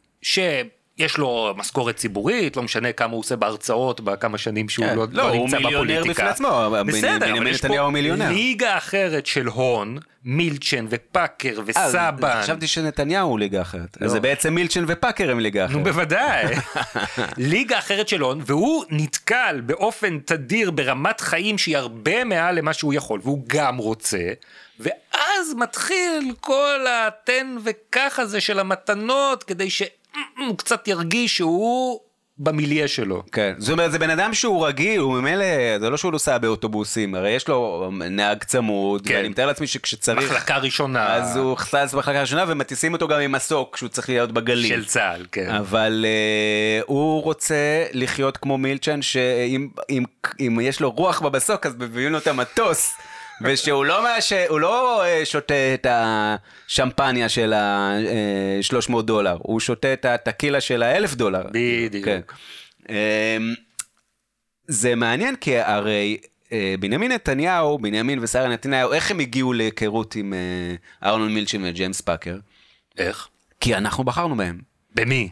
שיש 0.99 1.19
לו 1.19 1.55
משכורת 1.56 1.97
ציבורית, 1.97 2.56
לא 2.56 2.62
משנה 2.62 2.93
כמה 2.93 3.12
הוא 3.12 3.21
עושה 3.21 3.37
בהרצאות 3.37 4.00
בכמה 4.00 4.39
שנים 4.39 4.69
שהוא 4.69 4.87
כן. 4.87 4.97
לא, 4.97 5.06
לא, 5.12 5.23
לא 5.23 5.29
הוא 5.29 5.45
נמצא 5.45 5.56
מיליונר 5.56 5.77
בפוליטיקה. 5.79 6.12
בפני 6.12 6.29
עצמו, 6.29 6.71
בסדר, 6.87 7.19
בנימין 7.19 7.43
אבל 7.43 7.47
יש 7.47 7.65
נתניהו 7.65 7.87
פה 7.87 7.91
מיליונר. 7.91 8.29
ליגה 8.29 8.77
אחרת 8.77 9.27
של 9.27 9.47
הון, 9.47 9.99
מילצ'ן 10.25 10.87
ופאקר 10.89 11.59
אה, 11.59 11.62
וסבן. 11.67 12.43
חשבתי 12.43 12.67
שנתניהו 12.67 13.29
הוא 13.29 13.39
ליגה 13.39 13.61
אחרת. 13.61 13.97
לא. 14.00 14.06
אז 14.06 14.12
זה 14.12 14.21
בעצם 14.21 14.55
מילצ'ן 14.55 14.85
ופאקר 14.89 15.31
הם 15.31 15.41
ליגה 15.41 15.67
נו 15.67 15.73
אחרת. 15.73 15.83
בוודאי, 15.83 16.45
ליגה 17.50 17.79
אחרת 17.79 18.09
של 18.09 18.21
הון, 18.21 18.43
והוא 18.47 18.85
נתקל 18.91 19.61
באופן 19.67 20.19
תדיר 20.19 20.71
ברמת 20.71 21.21
חיים 21.21 21.59
שהיא 21.59 21.77
הרבה 21.77 22.25
מעל 22.25 22.55
למה 22.55 22.73
שהוא 22.73 22.95
יכול, 22.95 23.21
והוא 23.23 23.45
גם 23.47 23.77
רוצה, 23.77 24.33
ואז 24.81 25.55
מתחיל 25.56 26.33
כל 26.41 26.85
התן 26.89 27.56
וקח 27.65 28.19
הזה 28.19 28.41
של 28.41 28.59
המתנות, 28.59 29.45
כדי 29.45 29.71
שהוא 30.38 30.58
קצת 30.58 30.88
ירגיש 30.88 31.37
שהוא 31.37 32.00
במיליה 32.38 32.88
שלו. 32.88 33.23
כן, 33.33 33.54
זאת 33.59 33.73
אומרת, 33.73 33.92
זה 33.92 33.99
בן 33.99 34.11
אדם 34.11 34.35
שהוא 34.35 34.66
רגיל, 34.66 35.00
הוא 35.00 35.12
ממילא, 35.14 35.45
זה 35.80 35.90
לא 35.90 35.97
שהוא 35.97 36.12
נוסע 36.12 36.38
באוטובוסים, 36.38 37.14
הרי 37.14 37.30
יש 37.30 37.49
לו 37.49 37.90
נהג 38.11 38.45
צמוד, 38.45 39.07
כן. 39.07 39.14
ואני 39.14 39.28
מתאר 39.28 39.47
לעצמי 39.47 39.66
שכשצריך, 39.66 40.33
מחלקה 40.33 40.57
ראשונה 40.57 41.14
אז 41.14 41.37
הוא 41.37 41.52
נכנס 41.52 41.95
במחלקה 41.95 42.21
ראשונה 42.21 42.45
ומטיסים 42.49 42.92
אותו 42.92 43.09
גם 43.09 43.21
עם 43.21 43.33
מסוק 43.33 43.75
כשהוא 43.75 43.88
צריך 43.88 44.09
להיות 44.09 44.33
בגליל. 44.33 44.68
של 44.68 44.85
צה"ל, 44.85 45.26
כן. 45.33 45.50
אבל 45.50 46.04
uh, 46.04 46.85
הוא 46.87 47.23
רוצה 47.23 47.85
לחיות 47.92 48.37
כמו 48.37 48.59
מילצ'ן, 48.59 49.02
שאם 49.02 49.68
אם, 49.90 50.04
אם 50.40 50.59
יש 50.62 50.80
לו 50.80 50.90
רוח 50.90 51.21
במסוק 51.21 51.66
אז 51.66 51.75
מביאים 51.78 52.12
לו 52.12 52.18
את 52.18 52.26
המטוס. 52.26 52.95
ושהוא 53.40 53.85
לא, 53.85 54.02
מאש... 54.02 54.33
הוא 54.49 54.61
לא 54.61 55.04
אה, 55.04 55.25
שותה 55.25 55.75
את 55.75 55.87
השמפניה 55.90 57.28
של 57.28 57.52
ה-300 57.52 59.02
דולר, 59.02 59.37
הוא 59.40 59.61
שותה 59.61 59.92
את 59.92 60.04
הטקילה 60.04 60.61
של 60.61 60.83
ה-1000 60.83 61.16
דולר. 61.16 61.42
בדיוק. 61.52 62.04
כן. 62.04 62.21
אמ, 62.88 63.54
זה 64.68 64.95
מעניין 64.95 65.37
כי 65.37 65.59
הרי 65.59 66.16
אה, 66.52 66.75
בנימין 66.80 67.12
נתניהו, 67.12 67.78
בנימין 67.78 68.18
ושרה 68.23 68.49
נתניהו, 68.49 68.92
איך 68.92 69.11
הם 69.11 69.18
הגיעו 69.18 69.52
להיכרות 69.52 70.14
עם 70.14 70.35
אה, 70.35 71.09
ארנון 71.11 71.35
מילצ'ן 71.35 71.64
וג'יימס 71.64 72.00
פאקר? 72.00 72.37
איך? 72.99 73.28
כי 73.61 73.75
אנחנו 73.75 74.04
בחרנו 74.04 74.37
בהם. 74.37 74.59
במי? 74.95 75.28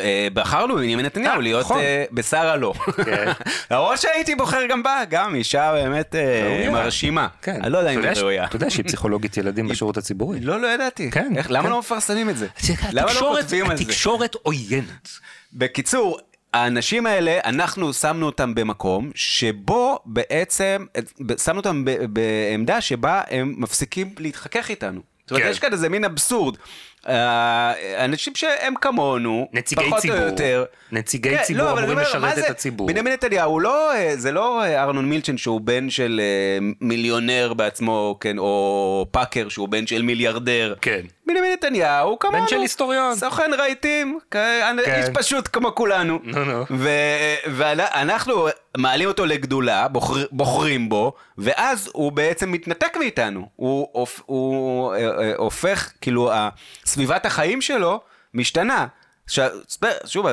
אה, 0.00 0.28
בחרנו 0.34 0.74
בנימין 0.76 1.06
נתניהו 1.06 1.32
אה, 1.34 1.40
להיות 1.40 1.66
בשרה 2.12 2.56
לא. 2.56 2.72
למרות 3.70 3.98
שהייתי 4.00 4.34
בוחר 4.34 4.66
גם 4.70 4.82
בה, 4.82 5.02
גם 5.10 5.34
אישה 5.34 5.72
באמת 5.72 6.14
אה. 6.14 6.68
מרשימה. 6.70 7.28
כן. 7.42 7.60
אני 7.62 7.72
לא 7.72 7.78
יודע 7.78 7.90
אם 7.90 8.02
היא 8.04 8.14
ש- 8.14 8.18
ראויה. 8.18 8.44
אתה 8.44 8.56
יודע 8.56 8.70
שהיא 8.70 8.84
פסיכולוגית 8.84 9.36
ילדים 9.36 9.68
בשירות 9.68 9.96
הציבורי. 9.96 10.40
לא, 10.40 10.60
לא 10.60 10.66
ידעתי. 10.66 11.10
כן, 11.10 11.32
למה 11.48 11.64
כן. 11.64 11.70
לא 11.70 11.78
מפרסמים 11.78 12.30
את 12.30 12.36
זה? 12.36 12.46
למה 12.92 13.12
לא 13.14 13.20
כותבים 13.20 13.70
על 13.70 13.76
זה? 13.76 13.82
התקשורת 13.82 14.34
עוינת. 14.42 15.08
בקיצור, 15.52 16.18
האנשים 16.54 17.06
האלה, 17.06 17.38
אנחנו 17.44 17.92
שמנו 17.92 18.26
אותם 18.26 18.54
במקום 18.54 19.10
שבו 19.14 19.98
בעצם, 20.06 20.86
שמנו 21.44 21.56
אותם 21.58 21.84
בעמדה 22.08 22.80
שבה 22.80 23.22
הם 23.30 23.54
מפסיקים 23.58 24.14
להתחכך 24.18 24.70
איתנו. 24.70 25.00
זאת 25.26 25.30
אומרת. 25.30 25.50
יש 25.50 25.58
כאן 25.58 25.72
איזה 25.72 25.88
מין 25.88 26.04
אבסורד. 26.04 26.56
אה, 27.08 28.04
אנשים 28.04 28.34
שהם 28.34 28.74
כמונו, 28.80 29.48
נציגי 29.52 29.82
פחות 29.86 30.00
ציבור. 30.00 30.18
או 30.18 30.22
יותר. 30.22 30.64
נציגי 30.92 31.36
כן, 31.36 31.42
ציבור 31.42 31.62
לא, 31.62 31.70
אמורים 31.70 31.90
אומר, 31.90 32.02
לשרת 32.02 32.38
את 32.38 32.50
הציבור. 32.50 32.86
בנימין 32.86 33.12
נתניהו 33.12 33.50
הוא 33.50 33.60
לא, 33.60 33.94
אה, 33.94 34.12
זה 34.16 34.32
לא 34.32 34.62
אה, 34.62 34.82
ארנון 34.82 35.08
מילצ'ן 35.08 35.36
שהוא 35.36 35.60
בן 35.60 35.90
של 35.90 36.20
מיליונר 36.80 37.54
בעצמו, 37.54 38.16
כן, 38.20 38.38
או 38.38 39.06
פאקר 39.10 39.48
שהוא 39.48 39.68
בן 39.68 39.86
של 39.86 40.02
מיליארדר. 40.02 40.74
כן. 40.80 41.00
בנימין 41.26 41.52
נתניהו 41.52 42.08
הוא 42.08 42.18
כמונו. 42.20 42.38
בן 42.38 42.48
של 42.48 42.60
היסטוריון. 42.60 43.16
סוכן 43.16 43.50
רהיטים, 43.58 44.18
כן, 44.30 44.76
כן. 44.84 44.94
איש 44.94 45.06
פשוט 45.14 45.48
כמו 45.52 45.74
כולנו. 45.74 46.18
נו, 46.22 46.44
נו. 46.44 46.64
ואנחנו 47.46 48.48
מעלים 48.76 49.08
אותו 49.08 49.26
לגדולה, 49.26 49.88
בוחר, 49.88 50.26
בוחרים 50.30 50.88
בו, 50.88 51.12
ואז 51.38 51.90
הוא 51.92 52.12
בעצם 52.12 52.52
מתנתק 52.52 52.96
מאיתנו. 52.98 53.48
הוא, 53.56 54.06
הוא 54.26 54.94
אה, 54.94 54.98
אה, 54.98 55.32
הופך, 55.36 55.92
כאילו, 56.00 56.30
סביבת 56.94 57.26
החיים 57.26 57.60
שלו 57.60 58.00
משתנה. 58.34 58.86
ש- 59.26 59.38
שוב, 60.06 60.26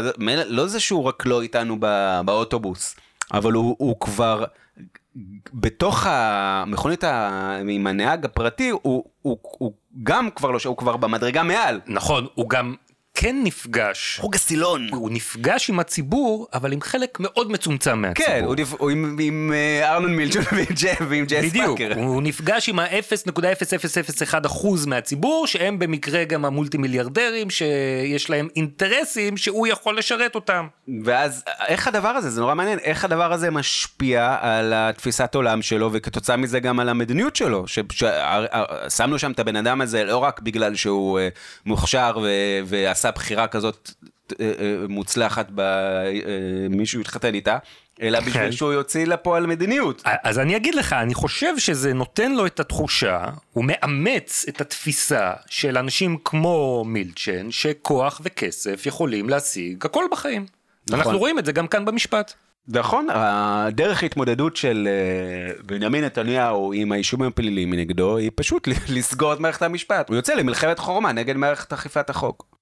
לא 0.45 0.67
זה 0.67 0.79
שהוא 0.79 1.03
רק 1.03 1.25
לא 1.25 1.41
איתנו 1.41 1.79
בא- 1.79 2.21
באוטובוס, 2.25 2.95
אבל 3.33 3.53
הוא, 3.53 3.75
הוא 3.79 3.99
כבר... 3.99 4.43
בתוך 5.53 6.05
המכונית 6.09 7.03
ה- 7.03 7.57
עם 7.69 7.87
הנהג 7.87 8.25
הפרטי, 8.25 8.69
הוא, 8.69 8.81
הוא, 9.21 9.37
הוא 9.41 9.73
גם 10.03 10.29
כבר 10.35 10.51
לא, 10.51 10.59
הוא 10.65 10.77
כבר 10.77 10.97
במדרגה 10.97 11.43
מעל. 11.43 11.79
נכון, 11.87 12.27
הוא 12.35 12.49
גם 12.49 12.75
כן 13.13 13.35
נפגש. 13.43 14.17
חוג 14.21 14.35
הסילון. 14.35 14.87
הוא 14.91 15.09
נפגש 15.11 15.69
עם 15.69 15.79
הציבור, 15.79 16.47
אבל 16.53 16.73
עם 16.73 16.81
חלק 16.81 17.17
מאוד 17.19 17.51
מצומצם 17.51 18.01
מהציבור. 18.01 18.33
כן, 18.33 18.43
הוא, 18.43 18.55
נפ... 18.55 18.73
הוא 18.77 18.89
עם, 18.89 19.17
עם 19.21 19.51
אה, 19.53 19.93
ארנון 19.93 20.15
מילצ'ון 20.15 20.43
ועם 20.55 20.65
ג'ף 20.81 21.01
ועם 21.09 21.25
ג'ס 21.25 21.45
בדיוק. 21.45 21.79
הוא 21.95 22.21
נפגש 22.21 22.69
עם 22.69 22.79
ה-0.0001% 22.79 24.67
מהציבור, 24.87 25.47
שהם 25.47 25.79
במקרה 25.79 26.23
גם 26.23 26.45
המולטי 26.45 26.77
מיליארדרים, 26.77 27.49
שיש 27.49 28.29
להם 28.29 28.47
אינטרסים 28.55 29.37
שהוא 29.37 29.67
יכול 29.67 29.97
לשרת 29.97 30.35
אותם. 30.35 30.67
ואז 31.03 31.43
איך 31.67 31.87
הדבר 31.87 32.09
הזה, 32.09 32.29
זה 32.29 32.41
נורא 32.41 32.55
מעניין, 32.55 32.79
איך 32.79 33.05
הדבר 33.05 33.33
הזה 33.33 33.51
משפיע 33.51 34.37
על 34.41 34.73
התפיסת 34.75 35.35
עולם 35.35 35.61
שלו, 35.61 35.89
וכתוצאה 35.93 36.37
מזה 36.37 36.59
גם 36.59 36.79
על 36.79 36.89
המדיניות 36.89 37.35
שלו. 37.35 37.67
ש... 37.67 37.79
ש... 37.91 38.03
שמנו 38.89 39.19
שם 39.19 39.31
את 39.31 39.39
הבן 39.39 39.55
אדם 39.55 39.81
הזה 39.81 40.03
לא 40.03 40.17
רק 40.17 40.39
בגלל 40.39 40.75
שהוא 40.75 41.19
אה, 41.19 41.27
מוכשר 41.65 42.17
ו... 42.21 42.29
ועשה 43.01 43.11
בחירה 43.11 43.47
כזאת 43.47 43.91
אה, 44.39 44.51
אה, 44.59 44.75
מוצלחת 44.89 45.47
במישהו 45.55 47.01
התחתן 47.01 47.33
איתה, 47.33 47.57
אלא 48.01 48.19
בשביל 48.19 48.33
כן. 48.33 48.51
שהוא 48.51 48.73
יוציא 48.73 49.05
לפועל 49.05 49.45
מדיניות. 49.45 50.01
אז 50.05 50.39
אני 50.39 50.55
אגיד 50.55 50.75
לך, 50.75 50.93
אני 50.93 51.13
חושב 51.13 51.57
שזה 51.57 51.93
נותן 51.93 52.31
לו 52.31 52.45
את 52.45 52.59
התחושה, 52.59 53.25
הוא 53.53 53.65
מאמץ 53.67 54.45
את 54.49 54.61
התפיסה 54.61 55.33
של 55.49 55.77
אנשים 55.77 56.17
כמו 56.25 56.83
מילצ'ן, 56.87 57.51
שכוח 57.51 58.21
וכסף 58.23 58.85
יכולים 58.85 59.29
להשיג 59.29 59.85
הכל 59.85 60.05
בחיים. 60.11 60.45
נכון. 60.89 60.99
אנחנו 60.99 61.17
רואים 61.17 61.39
את 61.39 61.45
זה 61.45 61.51
גם 61.51 61.67
כאן 61.67 61.85
במשפט. 61.85 62.33
נכון, 62.67 63.07
הדרך 63.11 64.03
התמודדות 64.03 64.55
של 64.55 64.87
אה, 64.91 65.53
בנימין 65.65 66.03
נתניהו 66.03 66.73
עם 66.73 66.91
האישומים 66.91 67.27
הפליליים 67.27 67.69
מנגדו 67.69 68.17
היא 68.17 68.31
פשוט 68.35 68.67
לסגור 68.95 69.33
את 69.33 69.39
מערכת 69.39 69.61
המשפט. 69.61 70.09
הוא 70.09 70.15
יוצא 70.15 70.33
למלחמת 70.33 70.79
חורמה 70.79 71.11
נגד 71.11 71.35
מערכת 71.35 71.73
אכיפת 71.73 72.09
החוק. 72.09 72.60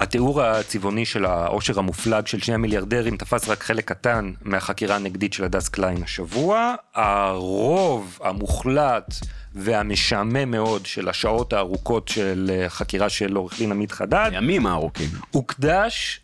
התיאור 0.00 0.42
הצבעוני 0.42 1.04
של 1.04 1.24
העושר 1.24 1.78
המופלג 1.78 2.26
של 2.26 2.40
שני 2.40 2.54
המיליארדרים 2.54 3.16
תפס 3.16 3.48
רק 3.48 3.62
חלק 3.62 3.84
קטן 3.88 4.32
מהחקירה 4.42 4.96
הנגדית 4.96 5.32
של 5.32 5.44
הדס 5.44 5.68
קליין 5.68 6.02
השבוע. 6.02 6.74
הרוב 6.94 8.18
המוחלט 8.24 9.14
והמשעמם 9.54 10.50
מאוד 10.50 10.86
של 10.86 11.08
השעות 11.08 11.52
הארוכות 11.52 12.08
של 12.08 12.50
אה, 12.52 12.68
חקירה 12.68 13.08
של 13.08 13.36
עורך 13.36 13.58
דין 13.58 13.72
עמית 13.72 13.92
חדד 13.92 14.30
הימים 14.32 14.66
הארוכים. 14.66 15.08
הוקדש 15.30 16.20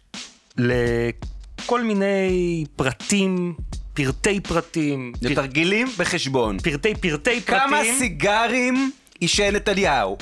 לכל 0.58 1.82
מיני 1.82 2.64
פרטים, 2.76 3.54
פרטי 3.94 4.40
פרטים, 4.40 5.12
זה 5.20 5.28
פר... 5.28 5.34
תרגילים 5.34 5.88
בחשבון. 5.98 6.58
פרטי 6.58 6.94
פרטי 6.94 7.42
כמה 7.42 7.58
פרטים, 7.70 7.94
סיגרים 7.98 8.90
עישן 9.20 9.56
נתניהו? 9.56 10.16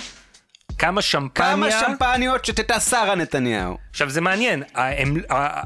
כמה 0.78 1.00
כמה 1.34 1.70
שמפניה. 1.70 1.80
שמפניות 1.80 2.44
שתתה 2.44 2.80
שרה 2.80 3.14
נתניהו? 3.14 3.76
עכשיו 3.90 4.10
זה 4.10 4.20
מעניין, 4.20 4.62
הם, 4.74 5.16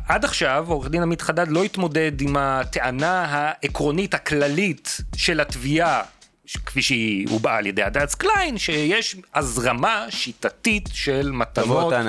עד 0.09 0.25
עכשיו 0.25 0.65
עורך 0.69 0.88
דין 0.88 1.03
עמית 1.03 1.23
חדד 1.23 1.49
לא 1.49 1.65
התמודד 1.65 2.21
עם 2.21 2.37
הטענה 2.37 3.25
העקרונית 3.29 4.15
הכללית 4.15 5.00
של 5.17 5.41
התביעה, 5.41 6.03
כפי 6.67 6.83
שהיא 6.83 7.26
הובעה 7.31 7.57
על 7.57 7.67
ידי 7.67 7.83
הדס 7.83 8.14
קליין, 8.14 8.59
שיש 8.59 9.17
הזרמה 9.35 10.07
שיטתית 10.11 10.88
של 10.93 11.31
מתנות, 11.33 11.67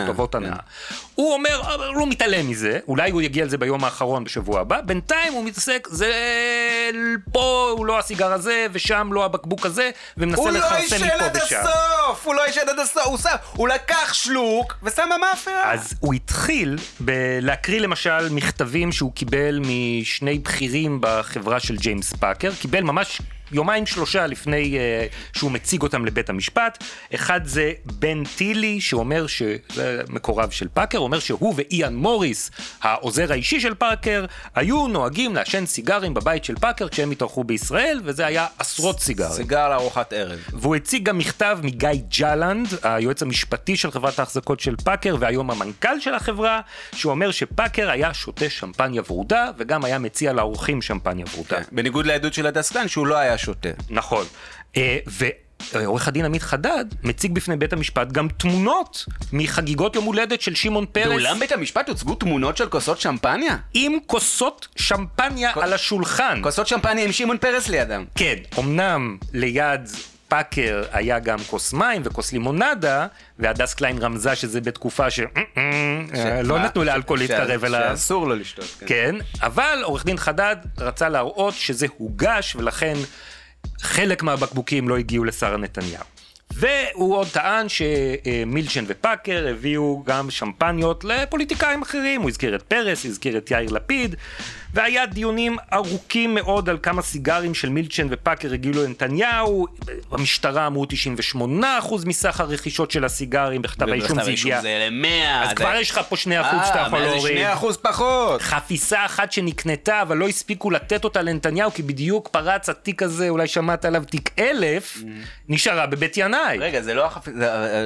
טובות 0.07 0.35
הנאה, 0.35 0.55
כן. 0.55 0.95
הוא 1.15 1.33
אומר, 1.33 1.61
הוא 1.95 2.07
מתעלם 2.07 2.49
מזה, 2.49 2.79
אולי 2.87 3.11
הוא 3.11 3.21
יגיע 3.21 3.45
לזה 3.45 3.57
ביום 3.57 3.83
האחרון 3.83 4.23
בשבוע 4.23 4.59
הבא, 4.61 4.81
בינתיים 4.81 5.33
הוא 5.33 5.45
מתעסק, 5.45 5.87
זה 5.91 6.11
פה 7.31 7.73
הוא 7.77 7.85
לא 7.85 7.99
הסיגר 7.99 8.31
הזה, 8.33 8.67
ושם 8.71 9.09
לא 9.13 9.25
הבקבוק 9.25 9.65
הזה, 9.65 9.89
ומנסה 10.17 10.41
הוא 10.41 10.49
לא 10.51 10.57
לכרסם 10.59 10.75
עישן 10.75 11.05
מפה 11.05 11.25
עד 11.25 11.37
ושם. 11.45 11.55
הסוף! 11.59 12.25
הוא 12.25 12.35
לא 12.35 12.45
עישן 12.45 12.61
עד 12.69 12.79
הסוף! 12.79 13.05
הוא 13.05 13.17
שם- 13.17 13.35
הוא 13.53 13.67
לקח 13.67 14.13
שלוק 14.13 14.73
ושם 14.83 15.09
במאפרה! 15.15 15.71
אז 15.71 15.93
הוא 15.99 16.13
התחיל 16.13 16.77
בלהקריא 16.99 17.79
למשל 17.79 18.29
מכתבים 18.29 18.91
שהוא 18.91 19.11
קיבל 19.13 19.59
משני 19.61 20.39
בכירים 20.39 20.97
בחברה 21.01 21.59
של 21.59 21.77
ג'יימס 21.77 22.13
פאקר, 22.13 22.51
קיבל 22.61 22.81
ממש 22.81 23.21
יומיים 23.51 23.85
שלושה 23.85 24.27
לפני 24.27 24.77
אה, 24.77 25.37
שהוא 25.37 25.51
מציג 25.51 25.81
אותם 25.81 26.05
לבית 26.05 26.29
המשפט. 26.29 26.83
אחד 27.15 27.41
זה 27.45 27.71
בן 27.85 28.23
טילי 28.35 28.81
שאומר 28.81 29.27
שזה 29.27 30.01
מקורב 30.09 30.49
של 30.49 30.67
פאקר, 30.73 30.97
אומר 30.97 31.19
שהוא 31.19 31.53
ואיאן 31.57 31.95
מוריס, 31.95 32.51
העוזר 32.81 33.31
האישי 33.31 33.59
של 33.59 33.73
פאקר, 33.73 34.25
היו 34.55 34.87
נוהגים 34.87 35.35
לעשן 35.35 35.65
סיגרים 35.65 36.13
בבית 36.13 36.45
של 36.45 36.55
פאקר 36.55 36.89
כשהם 36.89 37.11
התארחו 37.11 37.43
בישראל, 37.43 38.01
וזה 38.03 38.25
היה 38.25 38.47
עשרות 38.59 38.99
סיגרים. 38.99 39.31
סיגר 39.31 39.69
לארוחת 39.69 40.13
ערב. 40.13 40.39
והוא 40.53 40.75
הציג 40.75 41.03
גם 41.03 41.17
מכתב 41.17 41.59
מגיא 41.63 41.89
ג'לנד, 42.19 42.67
היועץ 42.83 43.21
המשפטי 43.21 43.77
של 43.77 43.91
חברת 43.91 44.19
ההחזקות 44.19 44.59
של 44.59 44.75
פאקר 44.83 45.15
והיום 45.19 45.51
המנכ"ל 45.51 45.99
של 45.99 46.13
החברה, 46.13 46.61
שהוא 46.95 47.11
אומר 47.11 47.31
שפאקר 47.31 47.89
היה 47.89 48.13
שותה 48.13 48.49
שמפניה 48.49 49.01
ורודה 49.09 49.51
וגם 49.57 49.85
היה 49.85 49.99
מציע 49.99 50.33
לאורחים 50.33 50.81
שמפניה 50.81 51.25
ורודה. 51.33 51.57
בניגוד 51.71 52.05
לעדות 52.05 52.33
של 52.33 52.47
הדס 52.47 52.71
קליין 52.71 52.87
שהוא 52.87 53.07
לא 53.07 53.17
היה 53.17 53.37
שותה. 53.39 53.69
נכון. 53.89 54.25
אה, 54.77 54.97
ועורך 55.73 56.07
הדין 56.07 56.25
עמית 56.25 56.41
חדד 56.41 56.85
מציג 57.03 57.31
בפני 57.31 57.57
בית 57.57 57.73
המשפט 57.73 58.11
גם 58.11 58.27
תמונות 58.37 59.05
מחגיגות 59.33 59.95
יום 59.95 60.05
הולדת 60.05 60.41
של 60.41 60.55
שמעון 60.55 60.85
פרס. 60.91 61.07
באולם 61.07 61.39
בית 61.39 61.51
המשפט 61.51 61.89
הוצגו 61.89 62.15
תמונות 62.15 62.57
של 62.57 62.69
כוסות 62.69 62.99
שמפניה? 63.01 63.57
עם 63.73 63.97
כוסות 64.05 64.67
שמפניה 64.75 65.51
על 65.55 65.73
השולחן. 65.73 66.39
כוסות 66.43 66.67
שמפניה 66.67 67.05
עם 67.05 67.11
שמעון 67.11 67.37
פרס 67.37 67.69
לידם. 67.69 68.05
כן, 68.15 68.35
אמנם 68.59 69.17
ליד 69.33 69.89
פאקר 70.29 70.83
היה 70.91 71.19
גם 71.19 71.39
כוס 71.47 71.73
מים 71.73 72.01
וכוס 72.05 72.31
לימונדה, 72.31 73.07
והדס 73.39 73.73
קליין 73.73 73.97
רמזה 73.97 74.35
שזה 74.35 74.61
בתקופה 74.61 75.09
ש... 75.09 75.19
אה, 75.57 76.41
לא 76.43 76.57
מה? 76.57 76.65
נתנו 76.65 76.83
לאלכוהול 76.83 77.19
להתקרב 77.19 77.65
אליו. 77.65 77.81
שאסור 77.89 78.27
לו 78.27 78.35
לשתות. 78.35 78.65
כן. 78.79 78.85
כן, 78.87 79.15
אבל 79.41 79.79
עורך 79.83 80.05
דין 80.05 80.17
חדד 80.17 80.55
רצה 80.77 81.09
להראות 81.09 81.53
שזה 81.53 81.87
הוגש, 81.97 82.55
ולכן 82.55 82.93
חלק 83.81 84.23
מהבקבוקים 84.23 84.89
לא 84.89 84.97
הגיעו 84.97 85.23
לשרה 85.23 85.57
נתניהו. 85.57 86.03
והוא 86.51 87.15
עוד 87.15 87.27
טען 87.27 87.65
שמילצ'ן 87.69 88.83
ופאקר 88.87 89.47
הביאו 89.49 90.03
גם 90.05 90.31
שמפניות 90.31 91.03
לפוליטיקאים 91.03 91.81
אחרים, 91.81 92.21
הוא 92.21 92.29
הזכיר 92.29 92.55
את 92.55 92.61
פרס, 92.61 93.05
הזכיר 93.05 93.37
את 93.37 93.51
יאיר 93.51 93.71
לפיד, 93.71 94.15
והיה 94.73 95.05
דיונים 95.05 95.57
ארוכים 95.73 96.35
מאוד 96.35 96.69
על 96.69 96.77
כמה 96.83 97.01
סיגרים 97.01 97.53
של 97.53 97.69
מילצ'ן 97.69 98.07
ופאקר 98.09 98.53
הגיעו 98.53 98.83
לנתניהו, 98.83 99.67
במשטרה 100.11 100.67
אמרו 100.67 100.85
98% 101.35 101.37
מסך 102.05 102.39
הרכישות 102.39 102.91
של 102.91 103.05
הסיגרים, 103.05 103.61
בכתב 103.61 103.89
האישום 103.89 104.23
זה 104.23 104.31
הגיע, 104.31 104.61
זה 104.61 104.87
למאה. 104.87 105.43
אז 105.43 105.53
כבר 105.53 105.75
יש 105.75 105.91
לך 105.91 105.99
פה 106.09 106.15
2% 106.15 106.19
שאתה 106.19 106.83
יכול 106.87 106.99
להוריד. 106.99 107.37
אה, 107.37 107.55
זה 107.55 107.67
2% 107.67 107.77
פחות? 107.81 108.41
חפיסה 108.41 109.05
אחת 109.05 109.31
שנקנתה, 109.31 110.01
אבל 110.01 110.17
לא 110.17 110.27
הספיקו 110.27 110.71
לתת 110.71 111.03
אותה 111.03 111.21
לנתניהו, 111.21 111.71
כי 111.71 111.83
בדיוק 111.83 112.27
פרץ 112.27 112.69
התיק 112.69 113.03
הזה, 113.03 113.29
אולי 113.29 113.47
שמעת 113.47 113.85
עליו, 113.85 114.03
תיק 114.09 114.29
אלף, 114.39 114.97
נשארה 115.49 115.85
בבית 115.85 116.17
ינאי. 116.17 116.57
רגע, 116.59 116.81
זה 116.81 116.93
לא 116.93 117.05
החפיסה, 117.05 117.37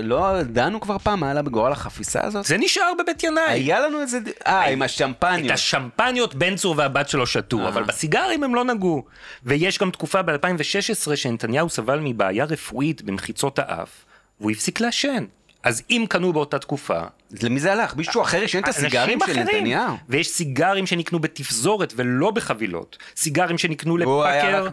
לא 0.04 0.44
דנו 0.44 0.82
כבר 0.82 0.98
פעם 0.98 1.20
מה 1.20 1.32
עלה 1.32 1.42
בגורל 1.42 1.72
החפיסה 1.72 2.20
הזאת? 2.24 2.46
זה 2.46 2.58
נשאר 2.58 2.92
בבית 3.00 3.24
ינאי. 3.24 3.54
היה 3.54 3.80
לנו 3.80 4.02
איזה... 4.02 4.20
אה, 4.48 4.62
עם 4.70 4.84
את 4.84 4.90
השמפניות. 4.90 5.52
השמפניות 5.52 6.36
בן 6.36 6.56
צור 6.56 6.73
והבת 6.77 7.10
שלו 7.10 7.27
שתו, 7.27 7.60
אה. 7.60 7.68
אבל 7.68 7.84
בסיגרים 7.84 8.44
הם 8.44 8.56
לא 8.56 8.63
נגעו. 8.63 9.06
ויש 9.44 9.80
גם 9.80 9.92
תקופה 9.92 10.22
ב-2016 10.22 11.15
שנתניהו 11.15 11.70
סבל 11.70 12.00
מבעיה 12.00 12.46
רפואית 12.46 13.01
במחיצות 13.01 13.60
האף, 13.60 14.06
והוא 14.39 14.51
הפסיק 14.51 14.80
לעשן. 14.80 15.25
אז 15.63 15.84
אם 15.89 16.06
קנו 16.10 16.34
באותה 16.34 16.60
תקופה, 16.60 17.01
למי 17.42 17.60
זה 17.60 17.72
הלך? 17.72 17.96
מישהו 17.96 18.22
אחר 18.22 18.44
ישן 18.44 18.60
את 18.60 18.68
הסיגרים 18.68 19.20
של. 19.25 19.40
נתניהו. 19.40 19.96
ויש 20.10 20.30
סיגרים 20.30 20.86
שנקנו 20.88 21.20
בתפזורת 21.20 21.94
ולא 21.96 22.32
בחבילות. 22.32 22.98
סיגרים 23.16 23.58
שנקנו 23.58 23.98
הוא 24.04 24.24
היה 24.24 24.44
לפאקר, 24.44 24.66
רק 24.66 24.72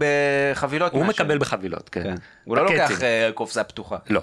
בחבילות. 0.53 0.93
הוא. 0.93 1.05
מקבל 1.05 1.39
בחבילות, 1.39 1.89
כן. 1.89 2.03
כן. 2.03 2.15
הוא 2.45 2.57
לא. 2.57 2.65
לוקח 2.65 3.03
אה, 3.03 3.31
קופסה 3.35 3.65
פתוחה. 3.65 3.97
לא. 4.11 4.23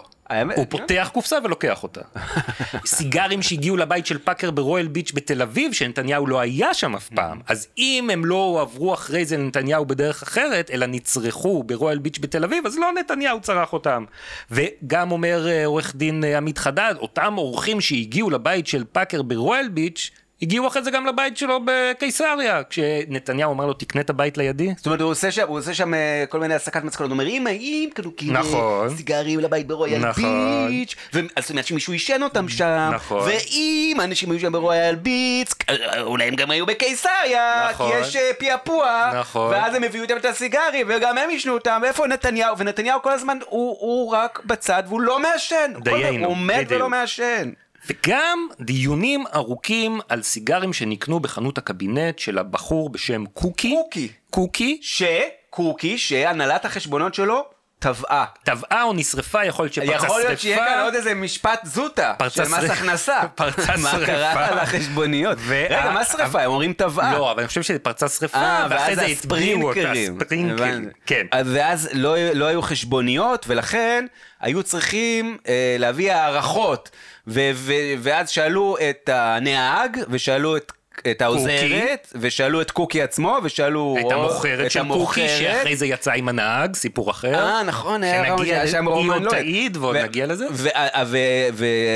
הוא 0.56 0.66
פותח 0.70 1.10
קופסה 1.14 1.38
ולוקח 1.44 1.84
אותה. 1.84 2.02
סיגרים 2.86 3.42
שהגיעו 3.42 3.78
לבית 3.78 4.06
של 4.06 4.18
פאקר 4.18 4.52
ברויאל 4.52 4.88
ביץ' 4.88 5.12
בתל 5.16 5.42
אביב, 5.42 5.74
שנתניהו 5.74 6.28
לא 6.28 6.40
היה 6.40 6.74
שם 6.74 6.96
אף 6.96 7.10
פעם. 7.10 7.40
אז 7.48 7.68
אם 7.78 8.10
הם 8.14 8.26
לא 8.26 8.60
עברו 8.62 8.94
אחרי 8.94 9.26
זה 9.26 9.38
לנתניהו 9.38 9.86
בדרך 9.86 10.24
אחרת, 10.24 10.72
אלא 10.72 10.86
נצרכו 10.86 11.64
ברויאל 11.64 11.98
ביץ' 11.98 12.20
בתל 12.20 12.44
אביב, 12.44 12.66
אז 12.66 12.78
לא 12.78 12.92
נתניהו 13.00 13.42
צרך 13.42 13.74
אותם. 13.74 14.06
וגם 14.52 15.12
אומר 15.12 15.48
אה, 15.48 15.66
עורך 15.66 15.96
דין 15.96 16.24
אה, 16.24 16.38
עמית 16.38 16.58
חדד, 16.58 16.96
אותם 17.00 17.34
אורחים 17.38 17.82
שהגיעו 17.82 18.27
לבית 18.30 18.68
של 18.68 18.84
פאקר 18.92 19.22
ברויאל 19.22 19.68
ביץ', 19.68 20.12
הגיעו 20.42 20.68
אחרי 20.68 20.84
זה 20.84 20.92
גם 20.92 21.06
לבית 21.06 21.38
שלו 21.38 21.60
בקיסריה, 21.66 22.62
כשנתניהו 22.70 23.54
אמר 23.54 23.66
לו 23.66 23.74
תקנה 23.74 24.02
את 24.02 24.10
הבית 24.10 24.38
לידי. 24.38 24.74
זאת 24.78 24.86
אומרת, 24.86 25.02
הוא 25.02 25.12
עושה 25.12 25.32
שם, 25.32 25.48
הוא 25.48 25.58
עושה 25.60 25.74
שם 25.74 25.94
אה, 25.94 26.24
כל 26.30 26.40
מיני 26.40 26.54
הסקת 26.54 26.84
מסקנות, 26.84 27.10
הוא 27.10 27.14
אומר, 27.14 27.28
אם 27.28 27.48
האם 27.48 27.90
קנו 27.94 28.16
כאילו 28.16 28.34
נכון. 28.34 28.96
סיגרים 28.96 29.40
לבית 29.40 29.68
ברויאל 29.68 30.00
נכון. 30.00 30.68
ביץ', 30.70 30.96
זאת 31.40 31.50
אומרת 31.50 31.66
שמישהו 31.66 31.94
עישן 31.94 32.24
אותם 32.24 32.50
שם, 32.50 32.90
נכון. 32.94 33.30
ואם 33.30 33.98
אנשים 34.04 34.32
היו 34.32 34.40
שם 34.40 34.52
ברויאל 34.52 34.96
ביץ', 34.96 35.54
אולי 36.02 36.26
הם 36.28 36.36
גם 36.36 36.52
היו 36.52 36.66
בקיסריה, 36.66 37.68
נכון. 37.70 37.92
כי 37.92 37.98
יש 38.00 38.16
אה, 38.16 38.32
פעפוע, 38.40 39.12
נכון. 39.20 39.52
ואז 39.52 39.76
הם 39.76 39.84
הביאו 39.84 40.04
איתם 40.04 40.18
את 40.18 40.26
הסיגרים, 40.26 40.88
וגם 40.90 41.18
הם 41.18 41.30
עישנו 41.30 41.54
אותם, 41.54 41.80
ואיפה 41.84 42.08
נתניהו? 42.08 42.58
ונתניהו 42.58 43.02
כל 43.02 43.12
הזמן, 43.12 43.38
הוא 43.50 43.78
הוא 43.80 44.12
רק 44.12 44.42
בצד, 44.46 44.84
והוא 44.88 45.02
לא 45.02 45.20
מעשן, 45.20 45.74
דיינו, 45.84 46.26
הוא 46.26 46.32
עומד. 46.32 46.66
ולא 46.70 46.90
מעשן. 46.90 47.50
וגם 47.90 48.48
דיונים 48.62 49.24
ארוכים 49.36 50.00
על 50.10 50.24
סיגרים 50.24 50.74
שנקנו 50.74 51.20
בחנות 51.20 51.58
הקבינט 51.58 52.20
של 52.20 52.38
הבחור 52.38 52.90
בשם 52.90 53.26
קוקי. 53.26 53.70
קוקי. 53.76 54.08
קוקי. 54.30 54.80
שקוקי, 54.82 55.98
שהנהלת 55.98 56.66
החשבונות 56.66 57.14
שלו, 57.14 57.46
טבעה. 57.80 58.26
טבעה 58.44 58.84
או 58.84 58.94
נשרפה, 58.94 59.46
יכול 59.46 59.66
להיות 59.66 59.74
שפרצה 59.74 59.92
שרפה. 59.92 60.06
יכול 60.06 60.20
להיות 60.22 60.40
שיהיה 60.40 60.58
כאן 60.58 60.82
עוד 60.84 60.96
איזה 60.96 61.14
משפט 61.14 61.60
זוטה 61.66 62.14
של 62.30 62.42
מס. 62.44 62.54
הכנסה. 62.70 63.22
פרצה 63.36 63.78
מה 63.78 63.92
שרפה. 63.92 64.06
קרה 64.06 64.48
על 64.48 64.60
החשבוניות? 64.60 65.38
ו- 65.42 65.66
רגע, 65.70 65.92
מה 65.94 66.06
שרפה? 66.06 66.42
הם 66.42 66.50
אומרים 66.52 66.74
טבעה. 66.74 67.14
לא, 67.18 67.32
אבל 67.32 67.40
אני 67.40 67.48
חושב 67.48 67.62
שזה 67.62 67.80
פרצה 67.80 68.08
שרפה, 68.10 68.38
אה, 68.38 68.68
ואחרי 68.70 68.96
זה. 68.96 69.06
הספרינקרים. 69.06 70.20
ספרינקרים. 70.20 70.74
הבנתי. 70.74 70.90
כן. 71.06 71.26
אז- 71.32 71.48
ואז 71.54 71.90
לא, 71.94 72.16
לא 72.34 72.46
היו 72.46 72.62
חשבוניות, 72.62 73.46
ולכן 73.50 74.06
היו 74.42 74.64
צריכים 74.64 75.38
אה, 75.48 75.76
להביא 75.80 76.14
הערכות. 76.14 76.90
ו- 77.28 77.52
ו- 77.54 77.74
ואז 78.00 78.30
שאלו 78.30 78.78
את 78.90 79.10
הנהג, 79.14 79.98
ושאלו 80.10 80.58
את... 80.58 80.72
את 81.12 81.22
העוזרת, 81.22 82.14
ושאלו 82.16 82.62
את 82.62 82.72
קוקי 82.72 83.02
עצמו, 83.02 83.38
ושאלו... 83.44 83.96
את 84.00 84.04
או- 84.04 84.14
המוכרת 84.14 84.72
של 84.72 84.88
קוקי. 84.88 85.30
שאחרי 85.30 85.76
זה 85.76 85.86
יצאה 85.86 86.14
עם 86.14 86.30
הנהג, 86.30 86.76
סיפור 86.76 87.12
אחר. 87.12 87.36
אה, 87.36 87.64
נכון, 87.64 88.04
היה 88.04 88.22
רעיון 88.22 88.38
שנגיע, 88.38 88.56
שהיה 88.56 88.68
שם 88.68 88.88
היא 88.88 88.96
רומן 88.96 89.24
עוד. 89.24 89.30
תעיד 89.30 89.78
ועוד 89.78 89.96
נגיע 89.98 90.26
לזה. 90.26 90.46
ו- 90.52 90.68
ו- 91.06 91.18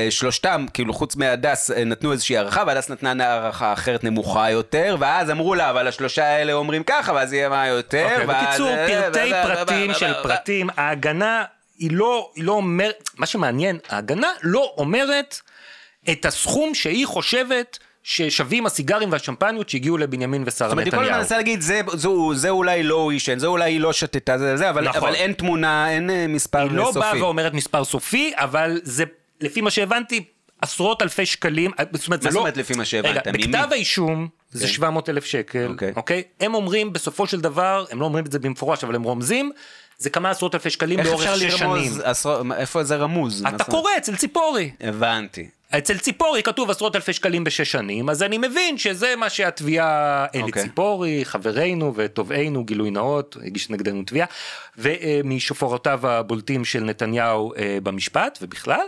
ושלושתם, 0.08 0.66
כאילו 0.74 0.94
חוץ 0.94 1.16
מהדס, 1.16 1.70
אה, 1.70 1.84
נתנו 1.84 2.12
איזושהי 2.12 2.36
הערכה, 2.36 2.64
והדס 2.66 2.90
נתנה 2.90 3.32
הערכה 3.32 3.72
אחרת 3.72 4.04
נמוכה 4.04 4.50
יותר, 4.50 4.96
ואז 4.98 5.30
אמרו 5.30 5.54
לה, 5.54 5.70
אבל 5.70 5.88
השלושה 5.88 6.24
האלה 6.24 6.52
אומרים 6.52 6.82
ככה, 6.82 7.12
ואז 7.12 7.32
יהיה 7.32 7.48
מה 7.48 7.66
יותר, 7.68 8.04
אוקיי, 8.04 8.26
ואז... 8.26 8.46
בקיצור, 8.46 8.68
אה, 8.68 9.02
פרטי 9.12 9.32
פרטים 9.42 9.94
של 9.94 10.12
פרטים, 10.22 10.68
ההגנה 10.76 11.44
היא 11.78 11.90
לא, 11.92 12.30
היא 12.34 12.44
לא 12.44 12.52
אומרת, 12.52 13.10
מה 13.18 13.26
שמעניין, 13.26 13.78
ההגנה 13.88 14.28
לא 14.42 14.74
אומרת 14.76 15.40
את 16.12 16.26
הסכום 16.26 16.74
שהיא 16.74 17.06
חושבת 17.06 17.78
ששווים 18.02 18.66
הסיגרים 18.66 19.12
והשמפניות 19.12 19.68
שהגיעו 19.68 19.98
לבנימין 19.98 20.42
ושרה 20.46 20.68
זאת 20.68 20.72
אומרת, 20.72 20.84
היא 20.84 20.90
כל 20.90 20.96
הזמן 20.96 21.04
נתניהו. 21.04 21.20
מנסה 21.20 21.36
להגיד, 21.36 21.60
זה- 21.60 21.80
זו- 21.94 22.34
זה 22.34 22.50
אולי 22.50 22.82
לא 22.82 22.94
הוא 22.94 23.12
עישן, 23.12 23.38
זה 23.38 23.46
אולי 23.46 23.72
היא 23.72 23.80
לא 23.80 23.92
שתתה, 23.92 24.38
זה 24.38 24.56
זה, 24.56 24.70
אבל 24.70 24.88
נכון. 24.88 25.02
אבל 25.08 25.14
אין 25.14 25.32
תמונה, 25.32 25.90
אין 25.90 26.10
אה, 26.10 26.26
מספר 26.26 26.58
היא 26.58 26.70
לא 26.70 26.84
סופי. 26.84 26.98
באה 27.00 27.22
ואומרת 27.22 27.54
מספר 27.54 27.84
סופי, 27.84 28.32
אבל 28.36 28.80
זה, 28.82 29.04
לפי 29.40 29.60
מה 29.60 29.70
שהבנתי, 29.70 30.24
עשרות 30.60 31.02
אלפי 31.02 31.26
שקלים, 31.26 31.70
זאת 31.92 32.06
אומרת, 32.06 32.22
זה 32.22 32.28
מה 32.28 32.34
לא... 32.34 32.40
זאת 32.40 32.40
אומרת 32.40 32.56
לפי 32.56 32.74
מה 32.76 32.84
שהבנת? 32.84 33.26
רגע? 33.26 33.32
בכתב 33.32 33.68
האישום 33.72 34.28
זה 34.50 34.68
700 34.68 35.08
אלף 35.08 35.24
שקל, 35.24 35.66
אוקיי. 35.70 35.92
אוקיי? 35.96 36.22
הם 36.40 36.54
אומרים 36.54 36.92
בסופו 36.92 37.26
של 37.26 37.40
דבר, 37.40 37.84
הם 37.90 38.00
לא 38.00 38.04
אומרים 38.04 38.24
את 38.26 38.32
זה 38.32 38.38
במפורש, 38.38 38.84
אבל 38.84 38.94
הם 38.94 39.02
רומזים, 39.02 39.52
זה 40.02 40.10
כמה 40.10 40.30
עשרות 40.30 40.54
אלפי 40.54 40.70
שקלים 40.70 40.98
לאורך 41.00 41.36
שש 41.36 41.42
שנים. 41.58 41.92
עשרות- 42.04 42.46
איפה 42.56 42.84
זה 42.84 42.96
רמוז? 42.96 43.44
אתה? 43.48 43.64
קורא 43.64 43.90
אצל 43.98 44.16
ציפורי. 44.16 44.70
הבנתי. 44.80 45.48
אצל 45.78 45.98
ציפורי 45.98 46.42
כתוב 46.42 46.70
עשרות 46.70 46.96
אלפי 46.96 47.12
שקלים 47.12 47.44
בשש 47.44 47.72
שנים, 47.72 48.10
אז 48.10 48.22
אני 48.22 48.38
מבין 48.38 48.78
שזה 48.78 49.14
מה 49.16 49.30
שהתביעה, 49.30 50.26
אלי 50.34 50.42
אוקיי. 50.42 50.62
ציפורי, 50.62 51.20
חברינו 51.24 51.92
ותובענו, 51.96 52.64
גילוי 52.64 52.90
נאות, 52.90 53.36
הגיש 53.44 53.70
נגדנו 53.70 54.02
תביעה, 54.06 54.26
ומשופרותיו 54.78 56.06
הבולטים 56.06 56.64
של 56.64 56.80
נתניהו 56.84 57.52
אה, 57.56 57.78
במשפט 57.82 58.38
ובכלל, 58.42 58.80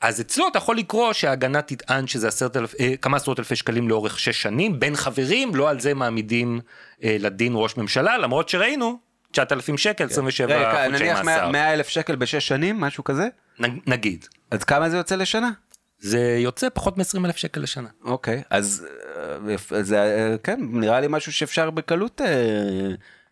אז 0.00 0.20
אצלו 0.20 0.48
אתה 0.48 0.58
יכול 0.58 0.76
לקרוא 0.76 1.12
שההגנה 1.12 1.62
תטען 1.62 2.06
שזה 2.06 2.28
עשרת 2.28 2.56
אלף, 2.56 2.74
אה, 2.80 2.94
כמה 3.02 3.16
עשרות 3.16 3.38
אלפי 3.38 3.56
שקלים 3.56 3.88
לאורך 3.88 4.18
שש 4.18 4.42
שנים, 4.42 4.80
בין 4.80 4.96
חברים, 4.96 5.54
לא 5.54 5.68
על 5.70 5.80
זה 5.80 5.94
מעמידים 5.94 6.60
אה, 7.04 7.16
לדין 7.20 7.52
ראש 7.56 7.76
ממשלה, 7.76 8.18
למרות 8.18 8.48
שראינו, 8.48 9.07
9,000 9.32 9.78
שקל, 9.78 10.04
27 10.04 10.56
רגע, 10.56 10.84
חודשי 10.84 11.04
נניח 11.04 11.20
מאסר. 11.20 11.50
100 11.50 11.72
אלף 11.72 11.88
שקל 11.88 12.16
בשש 12.16 12.48
שנים, 12.48 12.80
משהו 12.80 13.04
כזה? 13.04 13.28
נגיד. 13.86 14.26
אז 14.50 14.64
כמה 14.64 14.90
זה 14.90 14.96
יוצא 14.96 15.16
לשנה? 15.16 15.50
זה 16.00 16.36
יוצא 16.38 16.68
פחות 16.74 16.98
מ-20 16.98 17.24
אלף 17.24 17.36
שקל 17.36 17.60
לשנה. 17.60 17.88
אוקיי, 18.04 18.42
אז 18.50 18.86
אה, 19.72 19.82
זה, 19.82 20.02
אה, 20.02 20.36
כן, 20.42 20.60
נראה 20.60 21.00
לי 21.00 21.06
משהו 21.10 21.32
שאפשר 21.32 21.70
בקלות 21.70 22.20
אה, 22.20 22.26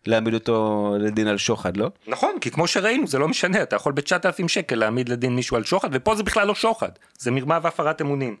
להעמיד 0.05 0.33
אותו 0.33 0.95
לדין 0.99 1.27
על 1.27 1.37
שוחד, 1.37 1.77
לא? 1.77 1.91
נכון, 2.07 2.35
כי 2.41 2.51
כמו 2.51 2.67
שראינו, 2.67 3.07
זה 3.07 3.19
לא 3.19 3.27
משנה, 3.27 3.63
אתה 3.63 3.75
יכול 3.75 3.93
ב-9,000 3.93 4.47
שקל 4.47 4.75
להעמיד 4.75 5.09
לדין 5.09 5.35
מישהו 5.35 5.57
על 5.57 5.63
שוחד, 5.63 5.89
ופה 5.91 6.15
זה 6.15 6.23
בכלל 6.23 6.47
לא 6.47 6.55
שוחד, 6.55 6.89
זה 7.17 7.31
מרמה 7.31 7.59
והפרת 7.61 8.01
אמונים. 8.01 8.37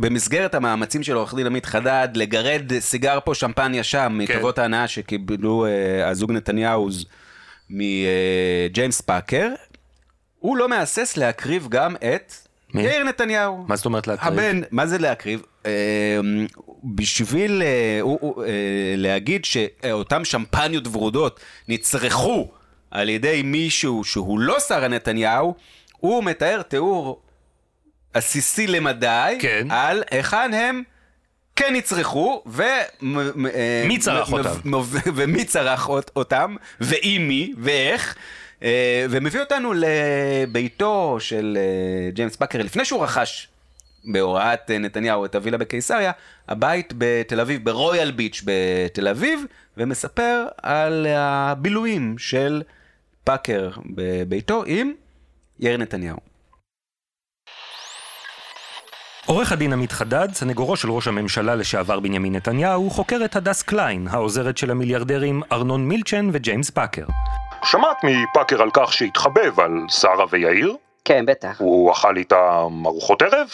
במסגרת 0.00 0.54
המאמצים 0.54 1.02
של 1.02 1.14
עורך 1.16 1.34
דין 1.34 1.46
עמית 1.46 1.66
חדד 1.66 2.08
לגרד 2.14 2.78
סיגר 2.78 3.18
פה 3.24 3.34
שמפניה 3.34 3.82
שם 3.84 4.18
מטובות 4.20 4.58
ההנאה 4.58 4.88
שקיבלו 4.88 5.66
אה, 5.66 6.08
הזוג 6.08 6.32
נתניהוז 6.32 7.04
מג'יימס 7.70 9.00
פאקר, 9.00 9.48
הוא 10.38 10.56
לא 10.56 10.68
מהסס 10.68 11.16
להקריב 11.16 11.66
גם 11.70 11.96
את 11.96 12.34
מי? 12.74 12.82
יאיר 12.82 13.04
נתניהו. 13.04 13.64
מה 13.68 13.76
זאת 13.76 13.84
אומרת 13.86 14.06
להקריב? 14.06 14.32
הבן, 14.32 14.60
מה 14.70 14.86
זה 14.86 14.98
להקריב? 14.98 15.42
אה, 15.66 15.70
בשביל 16.84 17.62
אה, 17.62 17.98
הוא- 18.00 18.18
הוא, 18.20 18.44
אה, 18.44 18.48
להגיד 18.96 19.44
שאותם 19.44 20.24
שמפניות 20.24 20.84
ורודות 20.92 21.40
נצרכו 21.68 22.48
על 22.90 23.08
ידי 23.08 23.42
מישהו 23.44 24.04
שהוא 24.04 24.38
לא 24.38 24.60
שרה 24.60 24.88
נתניהו, 24.88 25.54
הוא 25.98 26.24
מתאר 26.24 26.62
תיאור 26.62 27.22
עסיסי 28.14 28.66
למדי 28.66 29.36
כן. 29.40 29.66
על 29.70 30.02
היכן 30.10 30.54
הם 30.54 30.82
כן 31.56 31.74
נצרכו, 31.74 32.42
ו... 32.46 32.62
אה, 32.62 33.84
מי 33.86 33.98
צרך 33.98 34.30
מ- 34.30 34.32
אותם? 34.34 34.60
ומי 35.16 35.44
צרך 35.44 35.88
אות- 35.88 36.10
אותם, 36.16 36.56
ועם 36.80 37.28
מי, 37.28 37.52
ואיך. 37.58 38.14
אה, 38.62 39.06
ומביא 39.10 39.40
אותנו 39.40 39.72
לביתו 39.76 41.16
של 41.20 41.58
אה, 41.60 42.10
ג'יימס 42.10 42.36
פאקר, 42.36 42.58
לפני 42.62 42.84
שהוא 42.84 43.04
רכש 43.04 43.48
בהוראת 44.04 44.70
נתניהו 44.70 45.24
את 45.24 45.34
הווילה 45.34 45.58
בקיסריה, 45.58 46.12
הבית 46.48 46.92
בתל 46.98 47.40
אביב, 47.40 47.64
ברויאל 47.64 48.10
ביץ' 48.10 48.42
בתל 48.44 49.08
אביב, 49.08 49.40
ומספר 49.76 50.46
על 50.62 51.06
הבילויים 51.10 52.18
של 52.18 52.62
פאקר 53.24 53.70
בביתו 53.94 54.64
עם 54.66 54.92
יאיר 55.58 55.76
נתניהו. 55.76 56.29
עורך 59.30 59.52
הדין 59.52 59.72
עמית 59.72 59.92
חדד, 59.92 60.28
סנגורו 60.32 60.76
של 60.76 60.90
ראש 60.90 61.08
הממשלה 61.08 61.54
לשעבר 61.54 62.00
בנימין 62.00 62.34
נתניהו, 62.36 62.90
חוקר 62.90 63.24
את 63.24 63.36
הדס 63.36 63.62
קליין, 63.62 64.08
העוזרת 64.10 64.58
של 64.58 64.70
המיליארדרים 64.70 65.42
ארנון 65.52 65.88
מילצ'ן 65.88 66.30
וג'יימס 66.32 66.70
פאקר. 66.70 67.04
שמעת 67.64 67.96
מפאקר 68.04 68.62
על 68.62 68.70
כך 68.72 68.92
שהתחבב 68.92 69.60
על 69.60 69.70
שרה 69.88 70.24
ויאיר? 70.30 70.76
כן, 71.04 71.26
בטח. 71.26 71.60
הוא 71.60 71.92
אכל 71.92 72.16
איתם 72.16 72.82
ארוחות 72.86 73.22
ערב? 73.22 73.48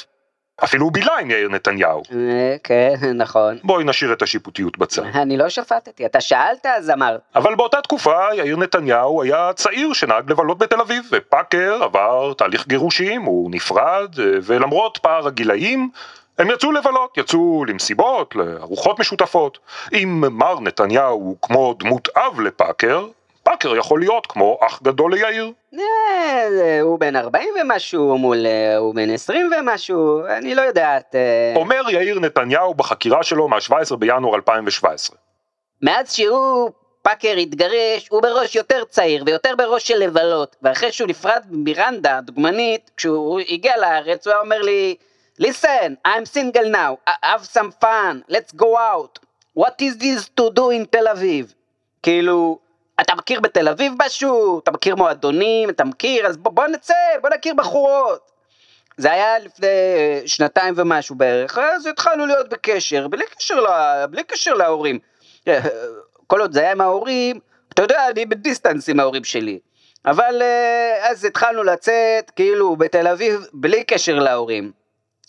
אפילו 0.64 0.90
עם 1.20 1.30
יאיר 1.30 1.48
נתניהו. 1.48 2.02
אה, 2.12 2.56
כן, 2.64 2.94
נכון. 3.14 3.58
בואי 3.64 3.84
נשאיר 3.84 4.12
את 4.12 4.22
השיפוטיות 4.22 4.78
בצד. 4.78 5.02
אני 5.02 5.36
לא 5.36 5.48
שפטתי, 5.48 6.06
אתה 6.06 6.20
שאלת 6.20 6.66
אז 6.66 6.90
אמרת. 6.90 7.20
אבל 7.34 7.54
באותה 7.54 7.80
תקופה 7.80 8.34
יאיר 8.34 8.56
נתניהו 8.56 9.22
היה 9.22 9.50
צעיר 9.54 9.92
שנהג 9.92 10.30
לבלות 10.30 10.58
בתל 10.58 10.80
אביב, 10.80 11.04
ופאקר 11.12 11.82
עבר 11.82 12.32
תהליך 12.32 12.66
גירושים, 12.66 13.22
הוא 13.22 13.50
נפרד, 13.50 14.14
אה, 14.18 14.24
ולמרות 14.42 14.98
פער 15.02 15.26
הגילאים, 15.26 15.90
הם 16.38 16.50
יצאו 16.50 16.72
לבלות, 16.72 17.18
יצאו 17.18 17.64
למסיבות, 17.64 18.34
לארוחות 18.34 18.98
משותפות. 18.98 19.58
אם 19.92 20.24
מר 20.30 20.60
נתניהו 20.60 21.12
הוא 21.14 21.36
כמו 21.42 21.74
דמות 21.78 22.08
אב 22.16 22.40
לפאקר, 22.40 23.06
פאקר 23.42 23.76
יכול 23.76 24.00
להיות 24.00 24.26
כמו 24.26 24.58
אח 24.66 24.82
גדול 24.82 25.14
ליאיר. 25.14 25.52
אה, 25.80 26.80
הוא 26.80 26.98
בן 26.98 27.16
40 27.16 27.48
ומשהו 27.60 28.18
מול 28.18 28.46
אה, 28.46 28.76
הוא 28.76 28.94
בן 28.94 29.10
20 29.10 29.50
ומשהו, 29.60 30.26
אני 30.26 30.54
לא 30.54 30.62
יודעת. 30.62 31.14
אה. 31.14 31.52
אומר 31.56 31.82
יאיר 31.90 32.20
נתניהו 32.20 32.74
בחקירה 32.74 33.22
שלו 33.22 33.48
מה-17 33.48 33.96
בינואר 33.96 34.34
2017. 34.34 35.16
מאז 35.82 36.14
שהוא 36.14 36.70
פאקר 37.02 37.36
התגרש, 37.36 38.08
הוא 38.08 38.22
בראש 38.22 38.56
יותר 38.56 38.84
צעיר 38.84 39.22
ויותר 39.26 39.54
בראש 39.58 39.88
של 39.88 39.98
לבלות, 39.98 40.56
ואחרי 40.62 40.92
שהוא 40.92 41.08
נפרד 41.08 41.42
ממירנדה, 41.50 42.18
הדוגמנית, 42.18 42.90
כשהוא 42.96 43.40
הגיע 43.48 43.76
לארץ, 43.76 44.26
הוא 44.26 44.32
היה 44.32 44.40
אומר 44.40 44.62
לי, 44.62 44.94
listen, 45.42 46.08
I'm 46.08 46.24
single 46.34 46.70
now, 46.72 47.10
have 47.24 47.44
some 47.44 47.70
fun, 47.82 48.32
let's 48.32 48.52
go 48.56 48.76
out, 48.76 49.18
what 49.58 49.82
is 49.82 49.96
this 49.98 50.28
to 50.40 50.50
do 50.56 50.70
in 50.70 50.86
תל 50.90 51.08
אביב? 51.08 51.54
כאילו, 52.02 52.58
אתה 53.00 53.14
מכיר 53.14 53.40
בתל 53.40 53.68
אביב 53.68 53.92
משהו? 54.06 54.58
אתה 54.58 54.70
מכיר 54.70 54.96
מועדונים? 54.96 55.70
אתה 55.70 55.84
מכיר? 55.84 56.26
אז 56.26 56.36
בוא, 56.36 56.52
בוא 56.52 56.66
נצא, 56.66 56.94
בוא 57.22 57.30
נכיר 57.38 57.54
בחורות. 57.54 58.30
זה 58.96 59.12
היה 59.12 59.38
לפני 59.38 59.66
שנתיים 60.26 60.74
ומשהו 60.76 61.14
בערך, 61.14 61.58
אז 61.58 61.86
התחלנו 61.86 62.26
להיות 62.26 62.48
בקשר, 62.48 63.08
בלי 63.08 63.24
קשר, 63.38 63.60
לה, 63.60 64.06
בלי 64.06 64.22
קשר 64.24 64.54
להורים. 64.54 64.98
כל 66.26 66.40
עוד 66.40 66.52
זה 66.52 66.60
היה 66.60 66.72
עם 66.72 66.80
ההורים, 66.80 67.40
אתה 67.74 67.82
יודע, 67.82 68.08
אני 68.10 68.26
בדיסטנס 68.26 68.88
עם 68.88 69.00
ההורים 69.00 69.24
שלי. 69.24 69.58
אבל 70.06 70.42
אה, 70.42 71.10
אז 71.10 71.24
התחלנו 71.24 71.62
לצאת, 71.62 72.30
כאילו, 72.36 72.76
בתל 72.76 73.06
אביב, 73.06 73.46
בלי 73.52 73.84
קשר 73.84 74.18
להורים. 74.18 74.72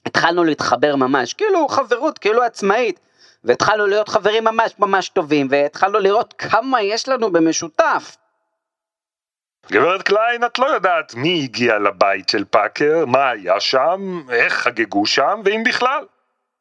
התחלנו 0.05 0.43
להתחבר 0.43 0.95
ממש, 0.95 1.33
כאילו 1.33 1.67
חברות, 1.67 2.17
כאילו 2.17 2.43
עצמאית. 2.43 2.99
והתחלנו 3.47 3.87
להיות 3.87 4.09
חברים 4.09 4.43
ממש 4.43 4.71
ממש 4.79 5.09
טובים, 5.09 5.47
והתחלנו 5.49 5.99
לראות 5.99 6.33
כמה 6.37 6.81
יש 6.81 7.09
לנו 7.09 7.31
במשותף. 7.31 8.17
גברת 9.71 10.01
קליין, 10.01 10.43
את 10.45 10.59
לא 10.59 10.65
יודעת 10.65 11.15
מי 11.15 11.41
הגיע 11.43 11.77
לבית 11.77 12.29
של 12.29 12.45
פאקר, 12.45 13.05
מה 13.05 13.29
היה 13.29 13.59
שם, 13.59 14.21
איך 14.31 14.53
חגגו 14.53 15.05
שם, 15.05 15.41
ואם 15.45 15.63
בכלל. 15.65 16.05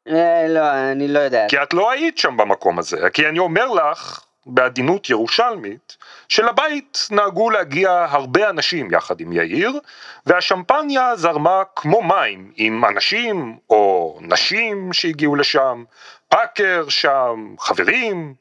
אה, 0.07 0.45
לא, 0.49 0.91
אני 0.91 1.07
לא 1.07 1.19
יודעת. 1.19 1.49
כי 1.49 1.63
את 1.63 1.73
לא 1.73 1.91
היית 1.91 2.17
שם 2.17 2.37
במקום 2.37 2.79
הזה, 2.79 3.09
כי 3.13 3.27
אני 3.27 3.39
אומר 3.39 3.67
לך, 3.67 4.19
בעדינות 4.47 5.09
ירושלמית, 5.09 5.97
שלבית 6.29 7.07
נהגו 7.11 7.49
להגיע 7.49 8.05
הרבה 8.09 8.49
אנשים 8.49 8.93
יחד 8.93 9.19
עם 9.19 9.33
יאיר, 9.33 9.79
והשמפניה 10.25 11.15
זרמה 11.15 11.63
כמו 11.75 12.01
מים 12.01 12.51
עם 12.55 12.85
אנשים 12.85 13.57
או 13.69 14.17
נשים 14.21 14.93
שהגיעו 14.93 15.35
לשם, 15.35 15.83
פאקר 16.29 16.89
שם, 16.89 17.55
חברים, 17.59 18.33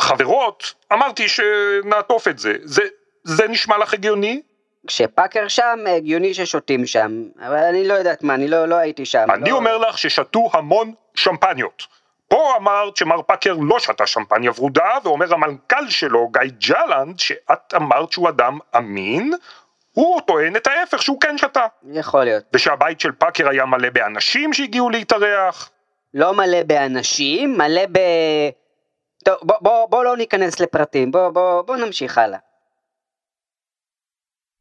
חברות, 0.00 0.74
אמרתי 0.92 1.28
שנעטוף 1.28 2.28
את 2.28 2.38
זה. 2.38 2.54
זה, 2.62 2.82
זה 3.24 3.48
נשמע 3.48 3.78
לך 3.78 3.94
הגיוני? 3.94 4.42
כשפאקר 4.86 5.48
שם, 5.48 5.78
הגיוני 5.96 6.34
ששותים 6.34 6.86
שם, 6.86 7.22
אבל 7.38 7.64
אני 7.64 7.88
לא 7.88 7.94
יודעת 7.94 8.22
מה, 8.22 8.34
אני 8.34 8.48
לא, 8.48 8.66
לא 8.66 8.74
הייתי 8.74 9.04
שם. 9.04 9.26
אני 9.30 9.50
לא... 9.50 9.56
אומר 9.56 9.78
לך 9.78 9.98
ששתו 9.98 10.48
המון 10.52 10.92
שמפניות. 11.14 11.86
פה 12.28 12.56
אמרת 12.56 12.96
שמר 12.96 13.22
פאקר 13.22 13.56
לא 13.62 13.78
שתה 13.78 14.06
שמפניה 14.06 14.50
ורודה, 14.50 14.88
ואומר 15.04 15.34
המנכ"ל 15.34 15.88
שלו, 15.88 16.28
גיא 16.28 16.50
ג'לנד, 16.68 17.18
שאת 17.18 17.74
אמרת 17.76 18.12
שהוא 18.12 18.28
אדם 18.28 18.58
אמין, 18.76 19.32
הוא 19.92 20.20
טוען 20.20 20.56
את 20.56 20.66
ההפך 20.66 21.02
שהוא 21.02 21.20
כן 21.20 21.38
שתה. 21.38 21.66
יכול 21.92 22.24
להיות. 22.24 22.44
ושהבית 22.52 23.00
של 23.00 23.12
פאקר 23.12 23.48
היה 23.48 23.66
מלא 23.66 23.90
באנשים 23.90 24.52
שהגיעו 24.52 24.90
להתארח. 24.90 25.70
לא 26.14 26.34
מלא 26.34 26.62
באנשים, 26.62 27.58
מלא 27.58 27.86
ב... 27.92 27.98
טוב, 29.24 29.36
בוא, 29.42 29.56
בוא, 29.60 29.86
בוא 29.86 30.04
לא 30.04 30.16
ניכנס 30.16 30.60
לפרטים, 30.60 31.10
בוא, 31.10 31.30
בוא, 31.30 31.62
בוא 31.62 31.76
נמשיך 31.76 32.18
הלאה. 32.18 32.38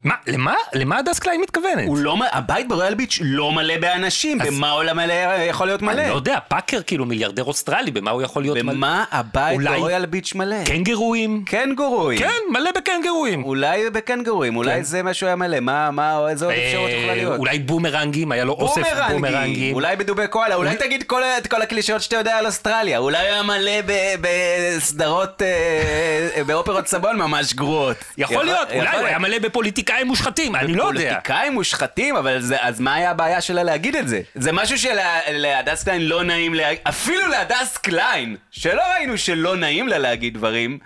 מה, 0.04 0.14
למה? 0.28 0.54
למה 0.74 0.98
הדס 0.98 1.20
קליין 1.20 1.42
מתכוונת? 1.42 1.88
הוא 1.88 1.98
לא, 1.98 2.16
הבית 2.32 2.68
ברויאל 2.68 2.94
ביץ' 2.94 3.20
לא 3.22 3.52
מלא 3.52 3.78
באנשים, 3.78 4.42
אז- 4.42 4.48
במה 4.48 4.72
עולם 4.72 4.98
מלא 4.98 5.14
יכול 5.50 5.68
להיות 5.68 5.82
מלא? 5.82 6.02
אני 6.02 6.10
לא 6.10 6.16
יודע, 6.16 6.38
פאקר 6.48 6.82
כאילו 6.88 7.06
מיליארדר 7.06 7.44
אוסטרלי, 7.44 7.92
במה 7.92 8.12
הוא 8.12 8.22
יכול 8.22 8.42
להיות 8.44 8.58
מלא? 8.58 8.74
במה 8.74 9.04
הבית 9.12 9.54
אולי- 9.56 9.78
ברויאל 9.78 10.06
ביץ' 10.06 10.36
מלא? 10.36 10.56
קנגרואים? 10.66 11.44
קנגורואים. 11.46 12.20
כן, 12.20 12.30
מלא 12.52 12.72
בקנגרואים. 12.76 13.44
אולי 13.44 13.90
בקנגורואים, 13.90 14.56
אולי 14.56 14.76
כן. 14.76 14.84
זה 14.84 15.04
מה 15.04 15.14
שהוא 15.14 15.28
היה 15.28 15.36
מלא, 15.36 15.60
מה, 15.60 15.92
מה, 15.92 16.30
איזה 16.30 16.46
עוד 16.46 16.54
אפשרות 16.54 16.90
יכולה 16.90 17.10
אה, 17.10 17.16
להיות? 17.16 17.40
אולי 17.40 17.60
בומרנגים, 17.60 18.32
היה 18.32 18.44
לו 18.44 18.54
אוסף 18.54 18.82
בומרנגים. 19.12 19.74
אולי 19.76 19.96
בדובי 19.96 20.28
קואלה, 20.28 20.56
אולי 20.56 20.76
תגיד 20.76 21.04
כל- 21.04 21.24
את 21.24 21.48
כל 21.48 21.62
הקלישאות 21.62 22.02
שאתה 22.02 22.16
יודע 22.16 22.38
על 22.38 22.46
אוסטרליה, 22.46 22.98
אולי 22.98 23.18
היה 23.18 23.44
מלא 23.44 23.72
בסדרות, 24.22 25.42
אה, 25.42 26.44
באופרות 26.44 26.88
סבון 26.88 27.18
ממש 27.18 27.54
גרועות. 27.54 27.98
יכול 28.18 28.46
להיות, 28.46 28.68
אולי 28.76 28.98
הוא 28.98 29.06
היה 29.08 29.20
מלא 29.20 29.40
בפוליטיקאים 29.90 30.08
מושחתים, 30.08 30.56
אני 30.56 30.76
לא 30.76 30.84
יודע. 30.84 31.00
פוליטיקאים 31.00 31.54
מושחתים, 31.54 32.16
אבל 32.16 32.42
זה, 32.42 32.58
אז 32.60 32.80
מה 32.80 32.94
היה 32.94 33.12
הבעיה 33.12 33.42
שלה 33.42 33.64
להגיד 33.64 33.96
את 33.96 34.08
זה? 34.08 34.22
זה 34.36 34.52
משהו 34.52 34.78
שלהדס 34.78 35.84
קליין 35.84 36.02
לא 36.02 36.24
נעים 36.24 36.54
להגיד, 36.54 36.82
אפילו 36.90 37.28
להדס 37.28 37.78
קליין, 37.78 38.36
שלא 38.52 38.82
ראינו 38.96 39.18
שלא 39.18 39.56
נעים 39.56 39.88
לה 39.88 39.98
להגיד 39.98 40.34
דברים, 40.34 40.80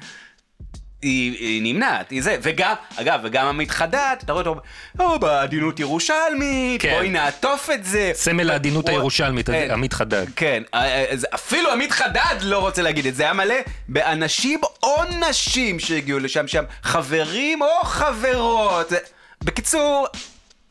היא, 1.03 1.31
היא 1.39 1.61
נמנעת, 1.63 2.11
היא 2.11 2.23
זה, 2.23 2.37
וגם, 2.41 2.73
אגב, 2.95 3.19
וגם 3.23 3.47
עמית 3.47 3.71
חדד, 3.71 4.15
אתה 4.23 4.33
רואה 4.33 4.45
אותו, 4.45 4.61
או 4.99 5.19
בעדינות 5.19 5.79
ירושלמית, 5.79 6.81
כן. 6.81 6.93
בואי 6.95 7.09
נעטוף 7.09 7.69
את 7.73 7.85
זה. 7.85 8.11
סמל 8.13 8.49
העדינות 8.49 8.89
הירושלמית, 8.89 9.49
כן. 9.49 9.67
עמית 9.71 9.93
חדד. 9.93 10.25
כן, 10.35 10.63
אה, 10.73 10.79
אה, 10.83 11.15
אפילו 11.35 11.71
עמית 11.71 11.91
חדד 11.91 12.35
לא 12.41 12.59
רוצה 12.59 12.81
להגיד 12.81 13.05
את 13.05 13.15
זה, 13.15 13.23
היה 13.23 13.33
מלא 13.33 13.55
באנשים 13.87 14.59
או 14.83 14.95
נשים 15.29 15.79
שהגיעו 15.79 16.19
לשם, 16.19 16.47
שם 16.47 16.63
חברים 16.83 17.61
או 17.61 17.83
חברות. 17.83 18.93
בקיצור, 19.43 20.07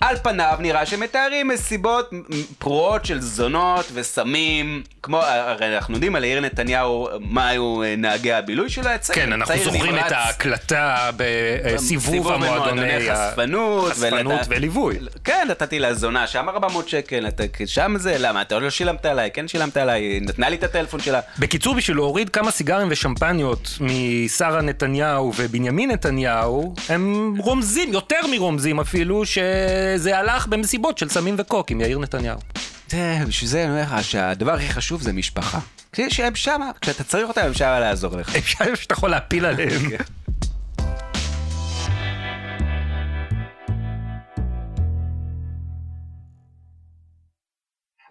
על 0.02 0.16
פניו 0.22 0.56
נראה 0.60 0.86
שמתארים 0.86 1.48
מסיבות 1.48 2.10
פרועות 2.58 3.04
של 3.04 3.20
זונות 3.20 3.86
וסמים, 3.94 4.82
כמו, 5.02 5.20
הרי 5.22 5.76
אנחנו 5.76 5.94
יודעים 5.94 6.16
על 6.16 6.24
יאיר 6.24 6.40
נתניהו, 6.40 7.08
מה 7.20 7.48
היו 7.48 7.82
אה, 7.82 7.94
נהגי 7.98 8.32
הבילוי 8.32 8.70
שלו, 8.70 8.90
צעיר, 9.00 9.18
כן, 9.26 9.32
אנחנו 9.32 9.54
זוכרים 9.64 9.92
נמרץ. 9.92 10.06
את 10.06 10.12
ההקלטה 10.12 11.10
בסיבוב 11.16 12.04
סיבוב 12.14 12.32
המועדוני 12.32 12.70
במועדוני 12.82 13.10
ה- 13.10 13.30
חשפנות, 13.30 13.92
ולת- 13.98 14.46
וליווי. 14.48 14.96
כן, 15.24 15.46
נתתי 15.50 15.78
לה 15.78 15.94
זונה, 15.94 16.26
שם 16.26 16.48
400 16.48 16.88
שקל, 16.88 17.26
שם 17.66 17.94
זה, 17.98 18.16
למה, 18.18 18.42
אתה 18.42 18.58
לא 18.58 18.70
שילמת 18.70 19.06
עליי, 19.06 19.30
כן 19.34 19.48
שילמת 19.48 19.76
עליי, 19.76 20.02
היא 20.02 20.22
נתנה 20.22 20.48
לי 20.48 20.56
את 20.56 20.64
הטלפון 20.64 21.00
שלה. 21.00 21.20
בקיצור, 21.38 21.74
בשביל 21.74 21.96
להוריד 21.96 22.28
כמה 22.30 22.50
סיגרים 22.50 22.88
ושמפניות 22.90 23.68
משרה 23.80 24.60
נתניהו 24.62 25.32
ובנימין 25.36 25.90
נתניהו, 25.90 26.74
הם 26.88 27.34
רומזים, 27.38 27.92
יותר 27.92 28.20
מרומזים 28.30 28.80
אפילו, 28.80 29.22
שזה 29.92 30.18
הלך 30.18 30.46
במסיבות 30.46 30.98
של 30.98 31.09
סמים 31.09 31.35
וקוק 31.38 31.70
עם 31.70 31.81
יאיר 31.81 31.98
נתניהו. 31.98 32.38
זה, 32.88 33.18
בשביל 33.26 33.50
זה 33.50 33.62
אני 33.62 33.70
אומר 33.70 33.83
לך 33.83 34.05
שהדבר 34.05 34.55
הכי 34.55 34.68
חשוב 34.68 35.02
זה 35.02 35.12
משפחה. 35.12 35.59
כשהם 35.92 36.35
שמה, 36.35 36.70
כשאתה 36.81 37.05
צריך 37.05 37.28
אותם 37.28 37.40
אפשר 37.50 37.81
לעזור 37.81 38.16
לך. 38.16 38.37
אפשר 38.37 38.74
שאתה 38.74 38.92
יכול 38.92 39.11
להפיל 39.11 39.46
עליהם. 39.46 39.83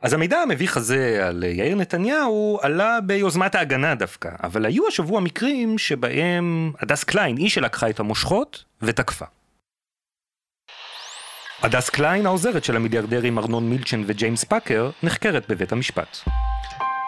אז 0.01 0.13
המידע 0.13 0.37
המביך 0.37 0.77
הזה 0.77 1.27
על 1.27 1.43
יאיר 1.43 1.75
נתניהו 1.75 2.59
עלה 2.61 3.01
ביוזמת 3.01 3.55
ההגנה 3.55 3.95
דווקא, 3.95 4.29
אבל 4.43 4.65
היו 4.65 4.87
השבוע 4.87 5.19
מקרים 5.19 5.77
שבהם 5.77 6.71
הדס 6.79 7.03
קליין 7.03 7.37
היא 7.37 7.49
שלקחה 7.49 7.89
את 7.89 7.99
המושכות 7.99 8.63
ותקפה. 8.81 9.25
הדס 11.63 11.89
קליין, 11.89 12.25
העוזרת 12.25 12.63
של 12.63 12.75
המיליארדרים 12.75 13.39
ארנון 13.39 13.69
מילצ'ן 13.69 14.01
וג'יימס 14.05 14.43
פאקר, 14.43 14.89
נחקרת 15.03 15.49
בבית 15.49 15.71
המשפט. 15.71 16.17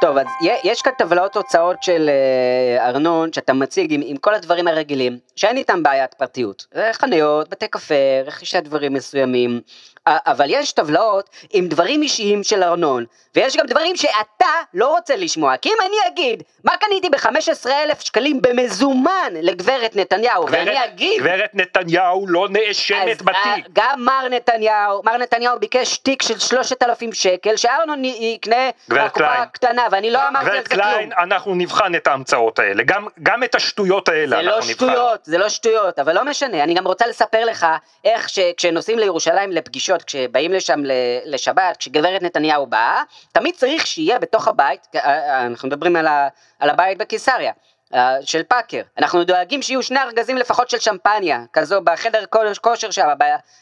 טוב, 0.01 0.17
אז 0.17 0.27
יש 0.63 0.81
כאן 0.81 0.91
טבלאות 0.97 1.37
הוצאות 1.37 1.83
של 1.83 2.09
אה, 2.09 2.89
ארנון 2.89 3.33
שאתה 3.33 3.53
מציג 3.53 3.93
עם, 3.93 4.01
עם 4.05 4.17
כל 4.17 4.33
הדברים 4.35 4.67
הרגילים, 4.67 5.17
שאין 5.35 5.57
איתם 5.57 5.83
בעיית 5.83 6.13
פרטיות. 6.13 6.65
אה, 6.75 6.93
חניות, 6.93 7.49
בתי 7.49 7.67
קפה, 7.67 7.95
רכישת 8.25 8.63
דברים 8.63 8.93
מסוימים, 8.93 9.61
אבל 10.07 10.45
יש 10.49 10.71
טבלאות 10.71 11.29
עם 11.53 11.67
דברים 11.67 12.01
אישיים 12.01 12.43
של 12.43 12.63
ארנון, 12.63 13.05
ויש 13.35 13.57
גם 13.57 13.65
דברים 13.65 13.95
שאתה 13.95 14.45
לא 14.73 14.87
רוצה 14.87 15.15
לשמוע, 15.15 15.57
כי 15.57 15.69
אם 15.69 15.75
אני 15.81 15.95
אגיד, 16.07 16.43
מה 16.63 16.77
קניתי 16.77 17.09
ב-15 17.09 17.69
אלף 17.69 18.01
שקלים 18.01 18.41
במזומן 18.41 19.33
לגברת 19.33 19.95
נתניהו, 19.95 20.45
ואני 20.51 20.85
אגיד... 20.85 21.21
גברת 21.21 21.49
נתניהו 21.53 22.27
לא 22.27 22.47
נאשמת 22.49 23.21
אה, 23.21 23.25
בתיק. 23.25 23.67
גם 23.73 24.05
מר 24.05 24.27
נתניהו, 24.29 25.01
מר 25.05 25.17
נתניהו 25.17 25.59
ביקש 25.59 25.97
תיק 25.97 26.21
של 26.21 26.39
3,000 26.39 27.13
שקל, 27.13 27.55
שארנון 27.55 28.05
יקנה 28.05 28.69
גברת 28.89 29.11
קליין. 29.11 29.41
הקטנה, 29.41 29.87
ואני 29.91 30.11
לא 30.11 30.27
אמרתי 30.27 30.45
על 30.45 30.51
גברת 30.51 30.63
זה 30.63 30.75
כלום. 30.75 30.83
קליין, 30.83 31.11
אנחנו 31.17 31.55
נבחן 31.55 31.95
את 31.95 32.07
ההמצאות 32.07 32.59
האלה, 32.59 32.83
גם, 32.83 33.07
גם 33.23 33.43
את 33.43 33.55
השטויות 33.55 34.09
האלה 34.09 34.35
זה 34.35 34.41
אנחנו 34.41 34.87
לא 34.87 35.13
נבחן. 35.13 35.22
זה 35.23 35.37
לא 35.37 35.49
שטויות, 35.49 35.99
אבל 35.99 36.15
לא 36.15 36.25
משנה, 36.25 36.63
אני 36.63 36.73
גם 36.73 36.87
רוצה 36.87 37.07
לספר 37.07 37.45
לך 37.45 37.67
איך 38.05 38.29
ש- 38.29 38.39
כשנוסעים 38.57 38.99
לירושלים 38.99 39.51
לפגישות, 39.51 40.03
כשבאים 40.03 40.53
לשם 40.53 40.79
לשבת, 41.25 41.77
כשגברת 41.77 42.21
נתניהו 42.21 42.67
באה, 42.67 43.03
תמיד 43.31 43.55
צריך 43.55 43.87
שיהיה 43.87 44.19
בתוך 44.19 44.47
הבית, 44.47 44.87
אה, 44.95 45.01
אה, 45.01 45.45
אנחנו 45.45 45.67
מדברים 45.67 45.95
על, 45.95 46.07
ה- 46.07 46.27
על 46.59 46.69
הבית 46.69 46.97
בקיסריה, 46.97 47.51
אה, 47.93 48.15
של 48.21 48.43
פאקר. 48.43 48.81
אנחנו 48.97 49.23
דואגים 49.23 49.61
שיהיו 49.61 49.83
שני 49.83 49.99
ארגזים 49.99 50.37
לפחות 50.37 50.69
של 50.69 50.79
שמפניה, 50.79 51.43
כזו 51.53 51.81
בחדר 51.81 52.23
כושר 52.61 52.91
שם, 52.91 53.07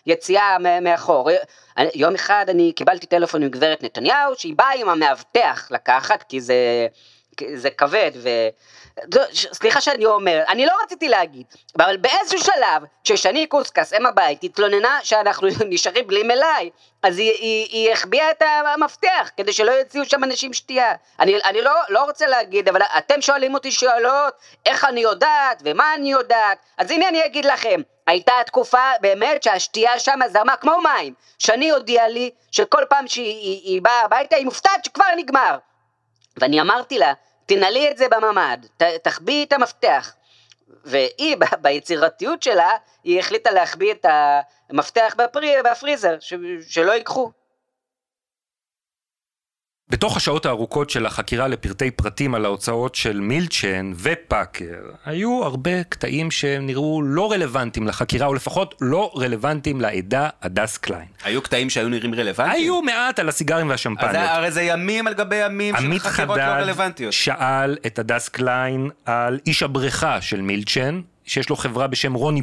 ביציאה 0.06 0.58
מאחור. 0.82 1.30
יום 1.96 2.16
אחד 2.16 2.46
אני 2.50 2.72
קיבלתי 2.76 3.06
טלפון 3.06 3.44
מגברת 3.44 3.84
נתניהו, 3.84 4.36
שהיא 4.38 4.56
באה 4.56 4.72
עם 4.76 4.90
המאבטח 4.90 5.68
לקחת, 5.72 6.24
כי 6.24 6.42
זה, 6.42 6.88
זה 7.56 7.70
כבד, 7.70 8.12
ו... 8.16 8.30
סליחה 9.34 9.82
שאני 9.82 10.06
אומר, 10.06 10.44
אני 10.48 10.66
לא 10.66 10.74
רציתי 10.84 11.10
להגיד, 11.10 11.46
אבל 11.78 11.98
באיזשהו 11.98 12.40
שלב, 12.40 12.84
כששני 13.04 13.48
קוסקס, 13.48 13.94
אם 13.94 14.06
הבית, 14.06 14.44
התלוננה 14.44 15.00
שאנחנו 15.04 15.48
נשארים 15.70 16.08
בלי 16.08 16.24
מלאי, 16.24 16.70
אז 17.04 17.18
היא, 17.18 17.32
היא, 17.32 17.68
היא 17.72 17.92
החביאה 17.92 18.32
את 18.32 18.42
המפתח, 18.66 19.32
כדי 19.38 19.54
שלא 19.54 19.72
יוציאו 19.72 20.06
שם 20.06 20.24
אנשים 20.24 20.54
שתייה. 20.54 20.94
אני, 21.20 21.40
אני 21.46 21.62
לא, 21.62 21.74
לא 21.90 22.04
רוצה 22.04 22.28
להגיד, 22.28 22.70
אבל 22.70 22.82
אתם 22.98 23.22
שואלים 23.22 23.54
אותי 23.54 23.72
שאלות, 23.72 24.34
איך 24.66 24.86
אני 24.86 25.02
יודעת, 25.02 25.62
ומה 25.66 25.94
אני 25.96 26.12
יודעת, 26.12 26.58
אז 26.78 26.92
הנה 26.92 27.08
אני 27.08 27.26
אגיד 27.26 27.46
לכם, 27.46 27.82
הייתה 28.08 28.34
תקופה 28.46 28.92
באמת 29.02 29.44
שהשתייה 29.44 30.00
שם 30.00 30.20
זרמה 30.28 30.56
כמו 30.56 30.78
מים. 30.82 31.14
שני 31.40 31.70
הודיעה 31.70 32.08
לי 32.08 32.32
שכל 32.52 32.84
פעם 32.90 33.08
שהיא 33.08 33.26
היא, 33.26 33.62
היא 33.64 33.82
באה 33.82 34.02
הביתה 34.02 34.36
היא 34.36 34.46
מופתעת 34.46 34.86
שכבר 34.86 35.06
נגמר. 35.18 35.58
ואני 36.38 36.62
אמרתי 36.62 36.98
לה, 36.98 37.14
תנעלי 37.56 37.92
את 37.92 37.98
זה 37.98 38.06
בממ"ד, 38.10 38.58
תחביאי 39.04 39.44
את 39.44 39.54
המפתח. 39.54 40.14
והיא, 40.86 41.38
ביצירתיות 41.62 42.44
שלה, 42.44 42.70
היא 43.04 43.20
החליטה 43.20 43.52
להחביא 43.52 43.92
את 43.92 44.06
המפתח 44.70 45.16
בפרי, 45.18 45.56
בפריזר, 45.72 46.18
ש, 46.20 46.34
שלא 46.68 46.92
ייקחו. 46.92 47.32
בתוך 49.92 50.18
השעות 50.18 50.46
הארוכות 50.46 50.90
של 50.90 51.06
החקירה 51.06 51.48
לפרטי 51.48 51.92
פרטים 51.92 52.36
על 52.36 52.46
ההוצאות 52.46 52.96
של 52.96 53.20
מילצ'ן 53.20 53.92
ופאקר, 53.96 54.66
היו 55.06 55.44
הרבה 55.44 55.84
קטעים 55.84 56.32
שנראו 56.32 57.02
לא 57.04 57.32
רלוונטיים 57.32 57.88
לחקירה, 57.88 58.28
או 58.28 58.34
לפחות 58.34 58.76
לא 58.82 59.12
רלוונטיים 59.16 59.82
לעדה 59.82 60.30
הדס 60.42 60.78
קליין. 60.78 61.06
היו 61.24 61.42
קטעים 61.42 61.70
שהיו 61.70 61.90
נראים 61.90 62.16
רלוונטיים? 62.16 62.64
היו 62.64 62.82
מעט 62.82 63.20
על 63.20 63.30
הסיגרים 63.30 63.66
אז 63.66 63.72
והשמפניות. 63.72 64.12
זה- 64.12 64.32
הרי 64.34 64.52
זה 64.52 64.62
ימים 64.62 65.08
על 65.08 65.14
גבי 65.14 65.36
ימים 65.36 65.76
של 65.78 65.86
עמית 65.86 66.02
חקירות 66.02 66.38
לא 66.38 66.44
חדד 66.44 66.62
רלוונטיות. 66.62 67.14
שאל 67.14 67.78
את 67.86 68.00
הדס 68.00 68.30
קליין 68.30 68.90
על 69.06 69.40
איש 69.48 69.64
הבריכה 69.64 70.22
של 70.22 70.42
מילצ'ן, 70.42 71.02
שיש 71.26 71.50
לו 71.50 71.56
חברה 71.56 71.88
בשם 71.88 72.14
רוני 72.14 72.42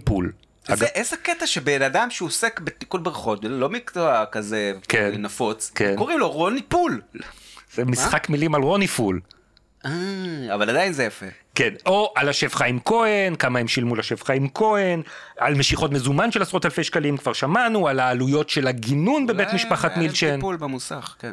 פול. 0.68 0.76
זה 0.76 0.86
איזה 0.86 1.16
קטע 1.16 1.46
שבן 1.46 1.82
אדם 1.82 2.10
שעוסק 2.10 2.60
בתיקון 2.60 3.02
בריכות, 3.02 3.42
זה 3.42 3.48
לא 3.48 3.68
מקצוע 3.68 4.24
כזה 4.32 4.72
כן. 4.88 5.10
נפוץ, 5.18 5.70
כן. 5.74 5.94
קוראים 5.96 6.18
לו 6.18 6.30
רוני 6.30 6.62
פול. 6.62 7.00
זה 7.74 7.84
משחק 7.84 8.28
מילים 8.28 8.54
על 8.54 8.62
רוני 8.62 8.86
פול. 8.86 9.20
אה, 9.86 10.54
אבל 10.54 10.70
עדיין 10.70 10.92
זה 10.92 11.04
יפה. 11.04 11.26
כן, 11.54 11.74
או 11.86 12.12
על 12.16 12.28
השף 12.28 12.54
חיים 12.54 12.80
כהן, 12.84 13.34
כמה 13.34 13.58
הם 13.58 13.68
שילמו 13.68 13.96
לשף 13.96 14.24
חיים 14.24 14.48
כהן, 14.54 15.02
על 15.38 15.54
משיכות 15.54 15.90
מזומן 15.90 16.30
של 16.32 16.42
עשרות 16.42 16.64
אלפי 16.64 16.84
שקלים, 16.84 17.16
כבר 17.16 17.32
שמענו, 17.32 17.88
על 17.88 18.00
העלויות 18.00 18.50
של 18.50 18.66
הגינון 18.66 19.26
בבית 19.26 19.46
אולי 19.48 19.56
משפחת 19.56 19.84
היה 19.84 19.96
להם 19.96 20.06
מילצ'ן. 20.06 20.34
טיפול 20.34 20.56
במוסך, 20.56 21.16
כן. 21.18 21.32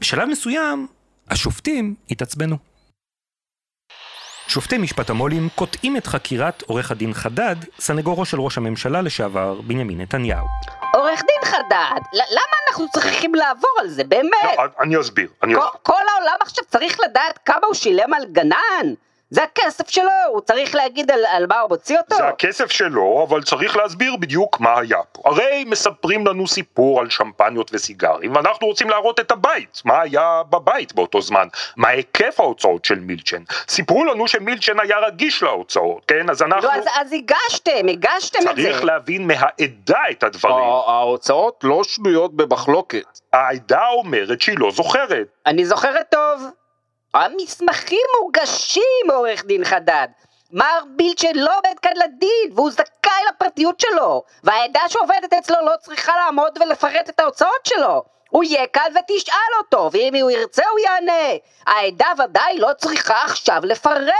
בשלב 0.00 0.28
מסוים, 0.28 0.86
השופטים 1.30 1.94
התעצבנו. 2.10 2.56
שופטי 4.48 4.78
משפט 4.78 5.10
המו"לים 5.10 5.48
קוטעים 5.54 5.96
את 5.96 6.06
חקירת 6.06 6.62
עורך 6.66 6.90
הדין 6.90 7.14
חדד, 7.14 7.56
סנגורו 7.80 8.24
של 8.24 8.40
ראש 8.40 8.58
הממשלה 8.58 9.02
לשעבר 9.02 9.60
בנימין 9.60 10.00
נתניהו. 10.00 10.46
עורך 10.94 11.20
דין 11.20 11.50
חדד, 11.50 12.00
למה 12.12 12.56
אנחנו 12.68 12.86
צריכים 12.92 13.34
לעבור 13.34 13.70
על 13.80 13.88
זה, 13.88 14.04
באמת? 14.04 14.30
לא, 14.58 14.64
אני 14.80 15.00
אסביר, 15.00 15.28
אני 15.42 15.54
כל, 15.54 15.60
אסביר. 15.60 15.80
כל 15.82 16.02
העולם 16.14 16.36
עכשיו 16.40 16.64
צריך 16.64 16.98
לדעת 17.04 17.38
כמה 17.44 17.66
הוא 17.66 17.74
שילם 17.74 18.14
על 18.14 18.24
גנן. 18.32 18.94
זה 19.36 19.42
הכסף 19.42 19.90
שלו, 19.90 20.10
הוא 20.32 20.40
צריך 20.40 20.74
להגיד 20.74 21.10
על, 21.10 21.20
על 21.28 21.46
מה 21.46 21.60
הוא 21.60 21.68
מוציא 21.68 21.98
אותו. 21.98 22.16
זה 22.16 22.28
הכסף 22.28 22.70
שלו, 22.70 23.26
אבל 23.28 23.42
צריך 23.42 23.76
להסביר 23.76 24.16
בדיוק 24.16 24.60
מה 24.60 24.78
היה 24.78 24.98
פה. 25.12 25.22
הרי 25.24 25.64
מספרים 25.66 26.26
לנו 26.26 26.46
סיפור 26.46 27.00
על 27.00 27.10
שמפניות 27.10 27.70
וסיגרים, 27.74 28.36
ואנחנו 28.36 28.66
רוצים 28.66 28.90
להראות 28.90 29.20
את 29.20 29.30
הבית, 29.30 29.82
מה 29.84 30.00
היה 30.00 30.42
בבית 30.50 30.94
באותו 30.94 31.20
זמן, 31.20 31.48
מה 31.76 31.88
היקף 31.88 32.40
ההוצאות 32.40 32.84
של 32.84 32.98
מילצ'ן. 32.98 33.42
סיפרו 33.68 34.04
לנו 34.04 34.28
שמילצ'ן 34.28 34.80
היה 34.80 34.98
רגיש 34.98 35.42
להוצאות, 35.42 36.04
כן? 36.06 36.30
אז 36.30 36.42
אנחנו... 36.42 36.68
לא, 36.68 36.74
אז, 36.74 36.84
אז 37.00 37.12
הגשתם, 37.12 37.88
הגשתם 37.88 38.38
את 38.38 38.56
זה. 38.56 38.62
צריך 38.62 38.84
להבין 38.84 39.26
מהעדה 39.26 40.02
את 40.10 40.22
הדברים. 40.22 40.64
ההוצאות 40.86 41.60
לא 41.64 41.84
שנויות 41.84 42.36
במחלוקת. 42.36 43.20
העדה 43.32 43.88
אומרת 43.88 44.40
שהיא 44.40 44.58
לא 44.58 44.70
זוכרת. 44.70 45.26
אני 45.46 45.64
זוכרת 45.64 46.06
טוב. 46.10 46.42
המסמכים 47.16 48.06
מוגשים, 48.20 49.10
עורך 49.12 49.44
דין 49.44 49.64
חדד. 49.64 50.08
מר 50.52 50.78
בילצ'ן 50.96 51.34
לא 51.34 51.58
עובד 51.58 51.78
כאן 51.82 51.92
לדין, 52.04 52.52
והוא 52.54 52.70
זכאי 52.70 53.22
לפרטיות 53.28 53.80
שלו. 53.80 54.22
והעדה 54.44 54.80
שעובדת 54.88 55.32
אצלו 55.38 55.56
לא 55.66 55.72
צריכה 55.80 56.12
לעמוד 56.16 56.58
ולפרט 56.60 57.08
את 57.08 57.20
ההוצאות 57.20 57.66
שלו. 57.66 58.02
הוא 58.30 58.44
יהיה 58.44 58.66
כאן 58.66 58.82
ותשאל 58.90 59.52
אותו, 59.58 59.90
ואם 59.92 60.14
הוא 60.22 60.30
ירצה 60.30 60.62
הוא 60.70 60.78
יענה. 60.78 61.36
העדה 61.66 62.12
ודאי 62.24 62.58
לא 62.58 62.68
צריכה 62.76 63.24
עכשיו 63.24 63.60
לפרט. 63.64 64.12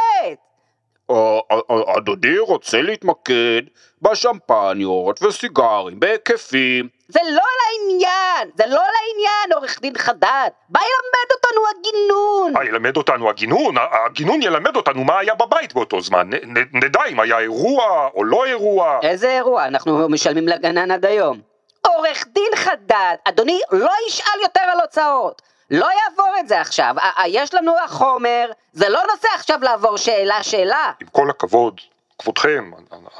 אה, 1.11 1.39
אה, 1.51 1.97
אדוני 1.97 2.39
רוצה 2.39 2.83
להתמקד 2.83 3.63
בשמפניות 4.03 5.23
וסיגרים 5.23 6.01
בהיקפים. 6.01 6.96
זה 7.09 7.21
לא 7.25 7.43
לעניין, 7.63 8.51
זה 8.55 8.65
לא 8.67 8.83
לעניין, 8.83 9.53
עורך 9.55 9.81
דין 9.81 9.99
חדד. 9.99 10.49
בא 10.69 10.81
ילמד 10.81 11.33
אותנו 11.33 11.61
הגינון. 11.71 12.53
מה 12.53 12.65
ילמד 12.65 12.97
אותנו 12.97 13.31
הגינון? 13.31 13.75
הגינון 14.07 14.43
ילמד 14.43 14.77
אותנו 14.77 15.05
מה 15.05 15.19
היה 15.19 15.35
בבית 15.35 15.75
באותו 15.75 16.01
זמן. 16.01 16.31
נ- 16.35 16.59
נ- 16.59 16.85
נדע 16.85 17.01
אם 17.11 17.21
היה 17.21 17.39
אירוע 17.39 18.09
או 18.15 18.25
לא 18.25 18.45
אירוע. 18.45 18.99
איזה 19.03 19.31
אירוע? 19.31 19.65
אנחנו 19.65 20.09
משלמים 20.09 20.49
לגנן 20.49 20.91
עד 20.91 21.05
היום. 21.07 21.41
עורך 21.87 22.25
דין 22.33 22.51
חדד, 22.57 23.15
אדוני 23.25 23.61
לא 23.73 23.91
ישאל 24.09 24.41
יותר 24.43 24.61
על 24.61 24.81
הוצאות. 24.81 25.43
לא 25.71 25.87
יעבור 26.03 26.35
את 26.41 26.49
זה 26.49 26.61
עכשיו. 26.61 26.95
יש 27.27 27.55
לנו 27.55 27.75
החומר, 27.85 28.51
זה 28.73 28.89
לא 28.89 29.01
נושא 29.13 29.29
עכשיו 29.35 29.59
לעבור 29.63 29.97
שאלה-שאלה. 29.97 30.93
עם 31.01 31.07
כל 31.13 31.31
הכבוד, 31.31 31.81
כבודכם, 32.19 32.71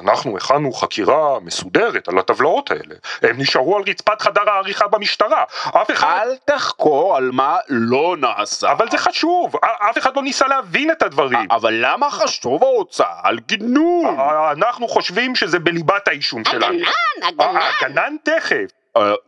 אנחנו 0.01 0.37
הכנו 0.37 0.73
חקירה 0.73 1.41
מסודרת 1.41 2.09
על 2.09 2.19
הטבלאות 2.19 2.71
האלה. 2.71 2.95
הם 3.23 3.37
נשארו 3.39 3.77
על 3.77 3.83
רצפת 3.87 4.23
חדר 4.23 4.51
העריכה 4.51 4.89
במשטרה. 4.89 5.45
אף 5.69 5.91
אחד... 5.91 6.21
אל 6.23 6.37
תחקור 6.45 7.17
על 7.17 7.31
מה 7.33 7.57
לא 7.69 8.17
נעשה. 8.19 8.73
אבל 8.73 8.91
זה 8.91 8.99
חשוב, 8.99 9.57
אף 9.91 9.99
אחד 9.99 10.17
לא 10.17 10.23
ניסה 10.23 10.47
להבין 10.47 10.91
את 10.91 11.03
הדברים. 11.03 11.49
אבל 11.51 11.75
למה 11.81 12.11
חשוב 12.11 12.65
ההוצאה 12.65 13.21
על 13.23 13.39
גינון? 13.39 14.17
אנחנו 14.53 14.89
חושבים 14.89 15.35
שזה 15.35 15.59
בליבת 15.59 16.09
האישום 16.09 16.45
שלנו. 16.45 16.65
הגנן, 16.65 17.29
הגנן. 17.29 17.61
הגנן 17.81 18.17
תכף. 18.23 18.76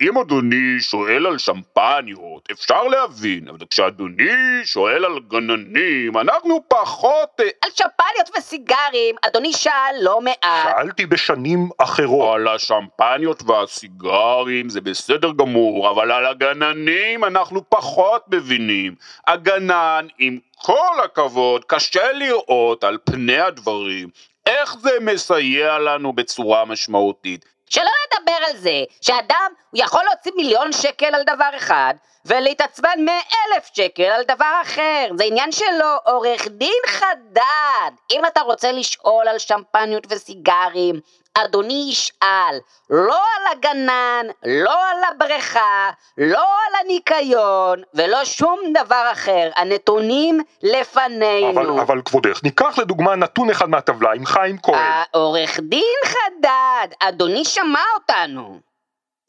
אם 0.00 0.18
אדוני 0.18 0.80
שואל 0.80 1.26
על 1.26 1.38
שמפניות, 1.38 2.48
אפשר 2.52 2.82
להבין, 2.82 3.48
אבל 3.48 3.58
כשאדוני 3.70 4.60
שואל 4.64 5.04
על 5.04 5.18
גננים, 5.28 6.16
אנחנו 6.16 6.62
פחות... 6.68 7.40
אה, 7.40 7.48
על 7.62 7.70
שמפניות 7.70 8.30
וסיגרים, 8.38 9.16
אדוני 9.26 9.52
שאל 9.52 9.94
לא 10.02 10.20
מעט. 10.20 10.76
שאלתי 10.76 11.06
בשנים 11.06 11.68
אחרות. 11.78 12.34
על 12.34 12.48
השמפניות 12.48 13.42
והסיגרים 13.46 14.68
זה 14.68 14.80
בסדר 14.80 15.32
גמור, 15.32 15.90
אבל 15.90 16.12
על 16.12 16.26
הגננים 16.26 17.24
אנחנו 17.24 17.70
פחות 17.70 18.24
מבינים. 18.28 18.94
הגנן, 19.26 20.06
עם 20.18 20.38
כל 20.58 21.04
הכבוד, 21.04 21.64
קשה 21.64 22.12
לראות 22.12 22.84
על 22.84 22.98
פני 23.04 23.40
הדברים 23.40 24.08
איך 24.48 24.76
זה 24.78 24.90
מסייע 25.00 25.78
לנו 25.78 26.12
בצורה 26.12 26.64
משמעותית. 26.64 27.57
שלא 27.70 27.90
נדבר 28.06 28.46
על 28.46 28.56
זה 28.56 28.84
שאדם 29.00 29.52
יכול 29.74 30.00
להוציא 30.04 30.32
מיליון 30.36 30.72
שקל 30.72 31.14
על 31.14 31.22
דבר 31.22 31.50
אחד 31.56 31.94
ולהתעצבן 32.24 33.04
מאלף 33.04 33.70
שקל 33.74 34.02
על 34.02 34.22
דבר 34.24 34.60
אחר. 34.62 35.08
זה 35.18 35.24
עניין 35.24 35.52
שלו 35.52 35.96
עורך 36.04 36.48
דין 36.48 36.82
חדד. 36.86 37.90
אם 38.10 38.26
אתה 38.26 38.40
רוצה 38.40 38.72
לשאול 38.72 39.28
על 39.28 39.38
שמפניות 39.38 40.06
וסיגרים 40.10 41.00
אדוני 41.44 41.88
ישאל 41.90 42.58
לא 42.90 43.16
על 43.16 43.56
הגנן, 43.56 44.26
לא 44.46 44.88
על 44.90 44.96
הבריכה, 45.12 45.90
לא 46.18 46.38
על 46.42 46.84
הניקיון 46.84 47.82
ולא 47.94 48.24
שום 48.24 48.60
דבר 48.74 49.08
אחר 49.12 49.50
הנתונים 49.56 50.40
לפנינו 50.62 51.60
אבל, 51.60 51.80
אבל 51.80 52.02
כבודך, 52.02 52.40
ניקח 52.44 52.78
לדוגמה 52.78 53.16
נתון 53.16 53.50
אחד 53.50 53.68
מהטבלה 53.68 54.12
עם 54.12 54.26
חיים 54.26 54.58
כהן. 54.62 54.78
העורך 54.78 55.60
דין 55.60 55.96
חדד, 56.04 56.88
אדוני 57.00 57.44
שמע 57.44 57.82
אותנו. 57.94 58.60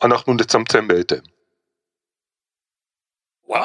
אנחנו 0.04 0.34
נצמצם 0.34 0.88
בהתאם. 0.88 1.39
אה, 3.56 3.62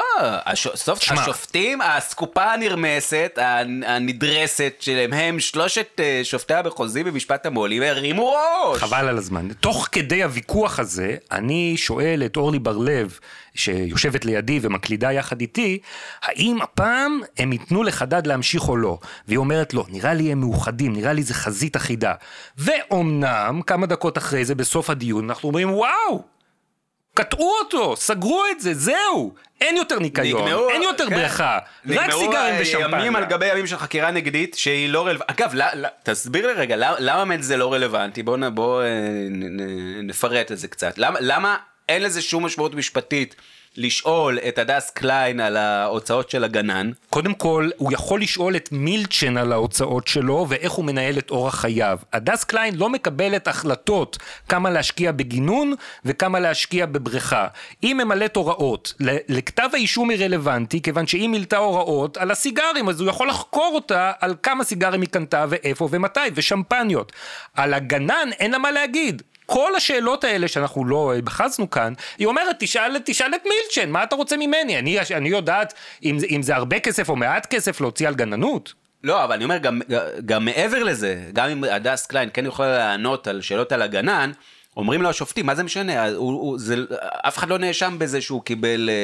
הש- 0.46 0.68
סוף 0.74 1.02
שמע. 1.02 1.20
השופטים, 1.20 1.80
האסקופה 1.80 2.44
הנרמסת, 2.52 3.38
הנ- 3.42 3.84
הנדרסת 3.86 4.74
שלהם, 4.80 5.12
הם 5.12 5.40
שלושת 5.40 6.00
אה, 6.00 6.20
שופטי 6.24 6.54
המחוזי 6.54 7.04
במשפט 7.04 7.46
המו"לים, 7.46 7.82
הרימו 7.82 8.32
ראש. 8.32 8.80
חבל 8.80 9.08
על 9.08 9.18
הזמן. 9.18 9.48
תוך 9.60 9.88
כדי 9.92 10.22
הוויכוח 10.22 10.78
הזה, 10.78 11.16
אני 11.32 11.74
שואל 11.76 12.22
את 12.26 12.36
אורלי 12.36 12.58
בר-לב, 12.58 13.18
שיושבת 13.54 14.24
לידי 14.24 14.58
ומקלידה 14.62 15.12
יחד 15.12 15.40
איתי, 15.40 15.78
האם 16.22 16.58
הפעם 16.62 17.20
הם 17.38 17.52
ייתנו 17.52 17.82
לחדד 17.82 18.26
להמשיך 18.26 18.68
או 18.68 18.76
לא? 18.76 18.98
והיא 19.28 19.38
אומרת 19.38 19.74
לא, 19.74 19.84
נראה 19.88 20.14
לי 20.14 20.32
הם 20.32 20.40
מאוחדים, 20.40 20.92
נראה 20.92 21.12
לי 21.12 21.22
זה 21.22 21.34
חזית 21.34 21.76
אחידה. 21.76 22.12
ואומנם, 22.58 23.60
כמה 23.66 23.86
דקות 23.86 24.18
אחרי 24.18 24.44
זה, 24.44 24.54
בסוף 24.54 24.90
הדיון, 24.90 25.24
אנחנו 25.30 25.48
אומרים, 25.48 25.72
וואו! 25.74 26.33
קטעו 27.14 27.52
אותו, 27.64 27.96
סגרו 27.96 28.42
את 28.50 28.60
זה, 28.60 28.74
זהו! 28.74 29.34
אין 29.60 29.76
יותר 29.76 29.98
ניקיון, 29.98 30.48
נגמרו- 30.48 30.70
אין 30.70 30.82
יותר 30.82 31.08
כן. 31.08 31.14
בריכה, 31.14 31.58
רק 31.58 31.62
סיגרים 31.86 32.08
נגמרו 32.08 32.32
ימים 32.34 32.60
ושמפניה. 32.62 33.18
על 33.18 33.24
גבי 33.24 33.46
ימים 33.46 33.66
של 33.66 33.76
חקירה 33.76 34.10
נגדית 34.10 34.54
שהיא 34.54 34.88
לא 34.88 35.06
רלוונטית. 35.06 35.40
אגב, 35.40 35.54
לא- 35.54 35.64
לא- 35.74 35.88
תסביר 36.02 36.46
לי 36.46 36.52
רגע, 36.52 36.76
למה- 36.76 36.96
למה 36.98 37.24
באמת 37.24 37.42
זה 37.42 37.56
לא 37.56 37.72
רלוונטי? 37.72 38.22
בואו 38.22 38.52
בוא, 38.54 38.82
אה, 38.82 38.88
נ- 39.30 39.60
נ- 39.60 40.06
נפרט 40.06 40.52
את 40.52 40.58
זה 40.58 40.68
קצת. 40.68 40.98
למה- 40.98 41.18
למה 41.22 41.56
אין 41.88 42.02
לזה 42.02 42.22
שום 42.22 42.46
משמעות 42.46 42.74
משפטית 42.74 43.34
לשאול 43.76 44.38
את 44.48 44.58
הדס 44.58 44.90
קליין 44.90 45.40
על 45.40 45.56
ההוצאות 45.56 46.30
של 46.30 46.44
הגנן? 46.44 46.90
קודם 47.10 47.34
כל, 47.34 47.70
הוא 47.76 47.92
יכול 47.92 48.20
לשאול 48.20 48.56
את 48.56 48.68
מילצ'ן 48.72 49.36
על 49.36 49.52
ההוצאות 49.52 50.08
שלו 50.08 50.46
ואיך 50.48 50.72
הוא 50.72 50.84
מנהל 50.84 51.18
את 51.18 51.30
אורח 51.30 51.54
חייו. 51.54 51.98
הדס 52.12 52.44
קליין 52.44 52.74
לא 52.76 52.88
מקבלת 52.90 53.48
החלטות 53.48 54.18
כמה 54.48 54.70
להשקיע 54.70 55.12
בגינון 55.12 55.74
וכמה 56.04 56.40
להשקיע 56.40 56.86
בבריכה. 56.86 57.46
היא 57.82 57.94
ממלאת 57.94 58.36
הוראות. 58.36 58.94
לכתב 59.28 59.68
האישום 59.72 60.10
היא 60.10 60.24
רלוונטי, 60.24 60.82
כיוון 60.82 61.06
שהיא 61.06 61.28
מילאה 61.28 61.56
הוראות 61.56 62.16
על 62.16 62.30
הסיגרים, 62.30 62.88
אז 62.88 63.00
הוא 63.00 63.08
יכול 63.08 63.28
לחקור 63.28 63.72
אותה 63.74 64.12
על 64.20 64.34
כמה 64.42 64.64
סיגרים 64.64 65.00
היא 65.00 65.08
קנתה 65.08 65.44
ואיפה 65.48 65.88
ומתי, 65.90 66.20
ושמפניות. 66.34 67.12
על 67.54 67.74
הגנן 67.74 68.28
אין 68.38 68.50
לה 68.50 68.58
מה 68.58 68.70
להגיד. 68.70 69.22
כל 69.46 69.76
השאלות 69.76 70.24
האלה 70.24 70.48
שאנחנו 70.48 70.84
לא 70.84 71.12
בחזנו 71.24 71.70
כאן, 71.70 71.92
היא 72.18 72.26
אומרת, 72.26 72.56
תשאל, 72.58 72.98
תשאל 73.04 73.34
את 73.34 73.42
מילצ'ן, 73.44 73.90
מה 73.90 74.02
אתה 74.02 74.16
רוצה 74.16 74.36
ממני? 74.36 74.78
אני, 74.78 74.98
אני 75.14 75.28
יודעת 75.28 75.74
אם, 76.04 76.18
אם 76.30 76.42
זה 76.42 76.56
הרבה 76.56 76.80
כסף 76.80 77.08
או 77.08 77.16
מעט 77.16 77.46
כסף 77.46 77.80
להוציא 77.80 78.08
על 78.08 78.14
גננות. 78.14 78.72
לא, 79.04 79.24
אבל 79.24 79.34
אני 79.34 79.44
אומר, 79.44 79.58
גם, 79.58 79.80
גם 80.26 80.44
מעבר 80.44 80.82
לזה, 80.82 81.22
גם 81.32 81.48
אם 81.48 81.64
הדס 81.64 82.06
קליין 82.06 82.28
כן 82.34 82.46
יכולה 82.46 82.78
לענות 82.78 83.26
על 83.26 83.40
שאלות 83.40 83.72
על 83.72 83.82
הגנן, 83.82 84.32
אומרים 84.76 85.02
לו 85.02 85.08
השופטים, 85.08 85.46
מה 85.46 85.54
זה 85.54 85.62
משנה? 85.62 86.08
הוא, 86.08 86.32
הוא, 86.32 86.58
זה, 86.58 86.76
אף 87.28 87.38
אחד 87.38 87.48
לא 87.48 87.58
נאשם 87.58 87.98
בזה 87.98 88.20
שהוא 88.20 88.42
קיבל 88.42 88.90
אה, 88.90 88.94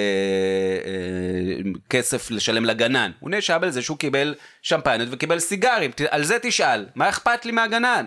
אה, 0.90 1.70
כסף 1.90 2.30
לשלם 2.30 2.64
לגנן. 2.64 3.10
הוא 3.20 3.30
נאשם 3.30 3.58
בזה 3.62 3.82
שהוא 3.82 3.98
קיבל 3.98 4.34
שמפניות 4.62 5.08
וקיבל 5.12 5.38
סיגרים. 5.38 5.90
על 6.10 6.24
זה 6.24 6.38
תשאל, 6.42 6.86
מה 6.94 7.08
אכפת 7.08 7.44
לי 7.44 7.52
מהגנן? 7.52 8.06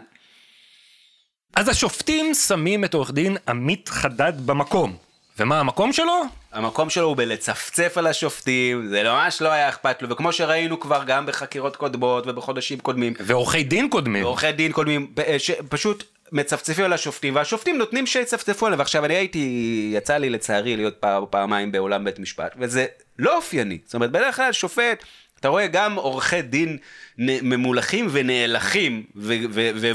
אז 1.56 1.68
השופטים 1.70 2.34
שמים 2.34 2.84
את 2.84 2.94
עורך 2.94 3.12
דין 3.12 3.38
עמית 3.48 3.90
חדד 3.90 4.34
במקום. 4.46 4.96
ומה 5.40 5.60
המקום 5.60 5.94
שלו? 5.94 6.22
המקום 6.52 6.90
שלו 6.90 7.06
הוא 7.08 7.18
בלצפצף 7.18 7.94
על 7.98 8.08
השופטים, 8.08 8.88
זה 8.88 9.04
ממש 9.04 9.42
לא 9.42 9.52
היה 9.52 9.70
אכפת 9.70 10.02
לו, 10.02 10.10
וכמו 10.10 10.34
שראינו 10.34 10.80
כבר 10.80 11.04
גם 11.08 11.26
בחקירות 11.26 11.76
קודמות 11.76 12.28
ובחודשים 12.28 12.80
קודמים, 12.80 13.14
ועורכי 13.20 13.64
דין 13.64 13.90
קודמים. 13.90 14.24
ועורכי 14.24 14.52
דין 14.52 14.72
קודמים, 14.72 15.08
פ- 15.16 15.22
שפשוט 15.38 16.04
מצפצפים 16.32 16.86
על 16.86 16.94
השופטים, 16.94 17.36
והשופטים 17.36 17.78
נותנים 17.78 18.08
שיצפצפו 18.08 18.66
עליהם. 18.66 18.80
ועכשיו 18.80 19.06
אני 19.06 19.14
הייתי, 19.16 19.92
יצא 19.96 20.18
לי 20.18 20.30
לצערי 20.30 20.76
להיות 20.76 20.96
פעם, 21.00 21.24
פעמיים 21.30 21.72
באולם 21.72 22.04
בית 22.04 22.20
משפט, 22.20 22.56
וזה 22.58 22.86
לא 23.20 23.36
אופייני. 23.36 23.78
זאת 23.86 23.94
אומרת, 23.94 24.12
בדרך 24.12 24.36
כלל 24.36 24.52
שופט, 24.52 25.04
אתה 25.44 25.50
רואה 25.50 25.68
גם 25.68 25.96
עורכי 25.96 26.42
דין 26.42 26.78
ממולחים 27.18 28.08
ונאלחים, 28.12 29.04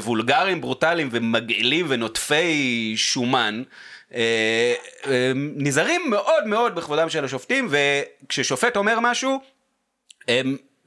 ווולגרים, 0.01 0.61
ברוטליים, 0.61 1.09
ומגעילים 1.13 1.87
ונוטפי 1.89 2.95
שומן. 2.97 3.63
אה, 4.15 4.75
אה, 5.07 5.33
נזהרים 5.57 6.11
מאוד 6.11 6.47
מאוד 6.47 6.75
בכבודם 6.75 7.09
של 7.09 7.25
השופטים, 7.25 7.69
וכששופט 7.71 8.77
אומר 8.77 8.99
משהו, 9.01 9.41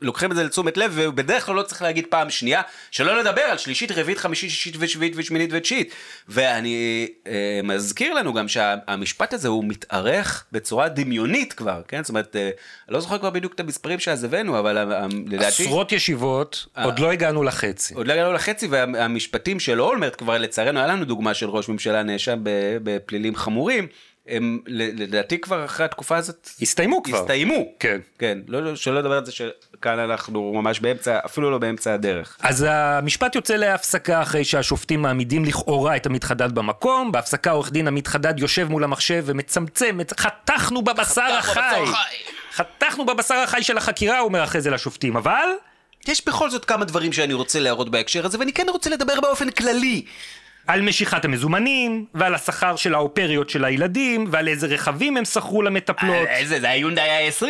לוקחים 0.02 0.32
את 0.32 0.36
זה 0.36 0.44
לתשומת 0.44 0.78
לב, 0.78 0.92
ובדרך 0.96 1.46
כלל 1.46 1.56
לא 1.56 1.64
צריך 1.64 1.82
להגיד 1.82 2.06
פעם 2.10 2.30
שנייה, 2.30 2.62
שלא 2.92 3.20
לדבר 3.20 3.42
על 3.42 3.58
שלישית, 3.58 3.92
רביעית, 3.92 4.18
חמישית, 4.18 4.50
שישית 4.50 4.76
ושביעית 4.80 5.14
ושמינית 5.16 5.50
ותשיעית. 5.54 5.94
ואני 6.28 7.08
אה, 7.28 7.60
מזכיר 7.64 8.14
לנו 8.14 8.34
גם 8.34 8.48
שהמשפט 8.48 9.34
הזה 9.34 9.48
הוא 9.48 9.64
מתארך 9.68 10.46
בצורה 10.52 10.90
דמיונית 10.90 11.54
כבר, 11.54 11.82
כן? 11.88 12.04
זאת 12.04 12.10
אומרת, 12.10 12.36
אה, 12.36 12.42
אני 12.42 12.94
לא 12.94 13.00
זוכר 13.00 13.18
כבר 13.18 13.30
בדיוק 13.30 13.54
את 13.54 13.60
המספרים 13.60 14.00
שאז 14.00 14.24
הבאנו, 14.24 14.60
אבל 14.60 14.78
אה, 14.78 14.84
אה, 14.84 15.08
לדעתי... 15.28 15.64
עשרות 15.64 15.92
ישיבות, 15.92 16.66
עוד 16.84 17.00
לא 17.00 17.12
הגענו 17.12 17.44
לחצי. 17.44 17.94
עוד 17.94 18.08
לא 18.08 18.14
הגענו 18.14 18.34
לחצי, 18.34 18.68
והמשפטים 18.68 19.60
של 19.60 19.82
אולמרט 19.82 20.16
כבר 20.18 20.38
לצערנו, 20.38 20.80
היה 20.80 20.88
לנו 20.88 21.06
דוגמה 21.06 21.34
של 21.34 21.50
ראש 21.50 21.70
ממשלה 21.70 22.04
נאשם 22.04 22.40
בפלילים 22.84 23.36
חמורים, 23.36 23.88
הם 24.27 24.60
ל- 24.67 25.03
לדעתי 25.03 25.38
כבר 25.41 25.65
אחרי 25.65 25.86
התקופה 25.86 26.17
הזאת... 26.17 26.49
הסתיימו 26.62 27.03
כבר. 27.03 27.17
הסתיימו. 27.21 27.65
כן. 27.79 27.99
כן, 28.19 28.38
לא, 28.47 28.62
לא, 28.63 28.75
שלא 28.75 28.99
לדבר 28.99 29.13
על 29.17 29.25
זה 29.25 29.31
שכאן 29.31 29.99
אנחנו 29.99 30.53
ממש 30.53 30.79
באמצע, 30.79 31.19
אפילו 31.25 31.51
לא 31.51 31.57
באמצע 31.57 31.93
הדרך. 31.93 32.38
אז 32.41 32.65
המשפט 32.69 33.36
יוצא 33.36 33.55
להפסקה 33.55 34.21
אחרי 34.21 34.43
שהשופטים 34.45 35.01
מעמידים 35.01 35.45
לכאורה 35.45 35.95
את 35.95 36.05
עמית 36.05 36.23
חדד 36.23 36.51
במקום, 36.55 37.12
בהפסקה 37.12 37.51
עורך 37.51 37.71
דין 37.71 37.88
עמית 37.88 38.07
חדד 38.07 38.39
יושב 38.39 38.67
מול 38.69 38.84
המחשב 38.84 39.23
ומצמצם, 39.25 40.01
את- 40.01 40.19
חתכנו 40.19 40.81
בבשר 40.81 41.21
החי. 41.39 41.84
חתכנו 42.53 43.05
בבשר 43.05 43.36
החי 43.36 43.63
של 43.63 43.77
החקירה, 43.77 44.19
הוא 44.19 44.27
אומר 44.27 44.43
אחרי 44.43 44.62
זה 44.62 44.69
לשופטים, 44.69 45.17
אבל... 45.17 45.45
יש 46.07 46.25
בכל 46.27 46.49
זאת 46.49 46.65
כמה 46.65 46.86
דברים 46.86 47.13
שאני 47.13 47.34
רוצה 47.34 47.60
להראות 47.60 47.89
בהקשר 47.91 48.25
הזה, 48.25 48.39
ואני 48.39 48.53
כן 48.53 48.65
רוצה 48.69 48.89
לדבר 48.89 49.19
באופן 49.21 49.49
כללי. 49.49 50.05
על 50.67 50.82
משיכת 50.82 51.26
המזומנים, 51.26 52.06
ועל 52.13 52.36
השכר 52.36 52.76
של 52.76 52.95
האופריות 52.95 53.50
של 53.50 53.65
הילדים, 53.65 54.26
ועל 54.32 54.47
איזה 54.47 54.67
רכבים 54.67 55.17
הם 55.17 55.26
שכרו 55.26 55.62
למטפלות. 55.62 56.28
איזה, 56.28 56.60
זה 56.60 56.69
היונדאי 56.69 57.10
ה-20 57.10 57.43
או 57.43 57.50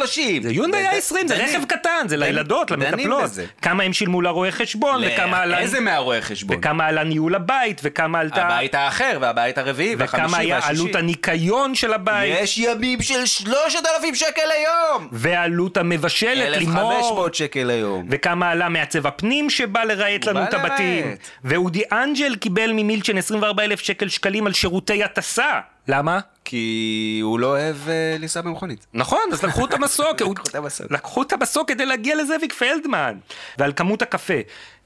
ה-30? 0.00 0.18
זה 0.42 0.52
יונדאי 0.52 0.86
ה-20, 0.86 0.98
זה 1.26 1.34
דנים- 1.34 1.48
רכב 1.48 1.64
קטן, 1.64 2.06
זה 2.08 2.16
דנים- 2.16 2.34
לילדות, 2.34 2.72
דנים 2.72 2.88
למטפלות. 2.88 3.22
בזה. 3.22 3.44
כמה 3.62 3.82
הם 3.82 3.92
שילמו 3.92 4.22
לרואה 4.22 4.50
חשבון, 4.50 5.02
וכמה 5.06 5.38
עלה... 5.42 5.58
איזה 5.58 5.80
מהרואה 5.80 6.22
חשבון? 6.22 6.56
וכמה 6.58 6.86
עלה 6.86 7.04
ניהול 7.04 7.34
הבית, 7.34 7.80
וכמה 7.84 8.20
עלתה... 8.20 8.42
הבית 8.46 8.74
האחר, 8.74 9.18
והבית 9.20 9.58
הרביעי, 9.58 9.94
והחמישי, 9.94 10.24
וכמה 10.26 10.38
היה 10.38 10.54
והשישי. 10.54 10.82
עלות 10.82 10.94
הניקיון 10.96 11.74
של 11.74 11.92
הבית, 11.92 12.34
יש 12.40 12.58
ימים 12.58 13.02
של 13.02 13.26
3,000 13.26 14.14
שקל 14.14 14.30
היום! 14.58 15.08
ועלות 15.12 15.76
המבשלת, 15.76 16.56
לימור, 16.56 16.92
1,500 16.92 17.34
שקל 17.34 17.70
היום. 17.70 18.06
וכמה 18.10 18.50
עלה 18.50 18.68
מעצב 18.68 19.06
הפנים 19.06 19.50
שבא 19.50 19.84
לרהט 19.84 20.24
לנו 20.24 20.42
את 20.44 20.54
הבתים. 20.54 21.14
ואודי 21.44 21.82
אנג'ל 21.92 22.34
קיבל 22.54 22.72
ממילצ'ן 22.72 23.18
24,000 23.18 23.80
שקל 23.80 24.08
שקלים 24.08 24.46
על 24.46 24.52
שירותי 24.52 25.04
הטסה. 25.04 25.60
למה? 25.88 26.20
כי 26.44 27.20
הוא 27.22 27.40
לא 27.40 27.46
אוהב 27.46 27.76
אה, 27.88 28.16
לנסוע 28.18 28.42
במכונית. 28.42 28.86
נכון, 28.94 29.20
אז 29.32 29.44
לקחו 29.44 29.64
את 29.64 29.72
המסוק. 29.74 30.22
לקחו 30.90 31.22
את 31.22 31.32
המסוק 31.32 31.68
כדי 31.68 31.86
להגיע 31.86 32.16
לזאביק 32.16 32.52
פלדמן. 32.52 33.18
ועל 33.58 33.72
כמות 33.76 34.02
הקפה. 34.02 34.34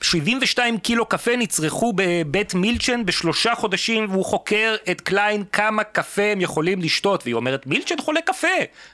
72 0.00 0.78
קילו 0.78 1.06
קפה 1.06 1.36
נצרכו 1.36 1.92
בבית 1.96 2.54
מילצ'ן 2.54 3.06
בשלושה 3.06 3.54
חודשים, 3.54 4.06
והוא 4.10 4.24
חוקר 4.24 4.74
את 4.90 5.00
קליין 5.00 5.44
כמה 5.52 5.84
קפה 5.84 6.22
הם 6.22 6.40
יכולים 6.40 6.80
לשתות, 6.82 7.22
והיא 7.24 7.34
אומרת, 7.34 7.66
מילצ'ן 7.66 7.94
חולה 7.98 8.20
קפה, 8.20 8.46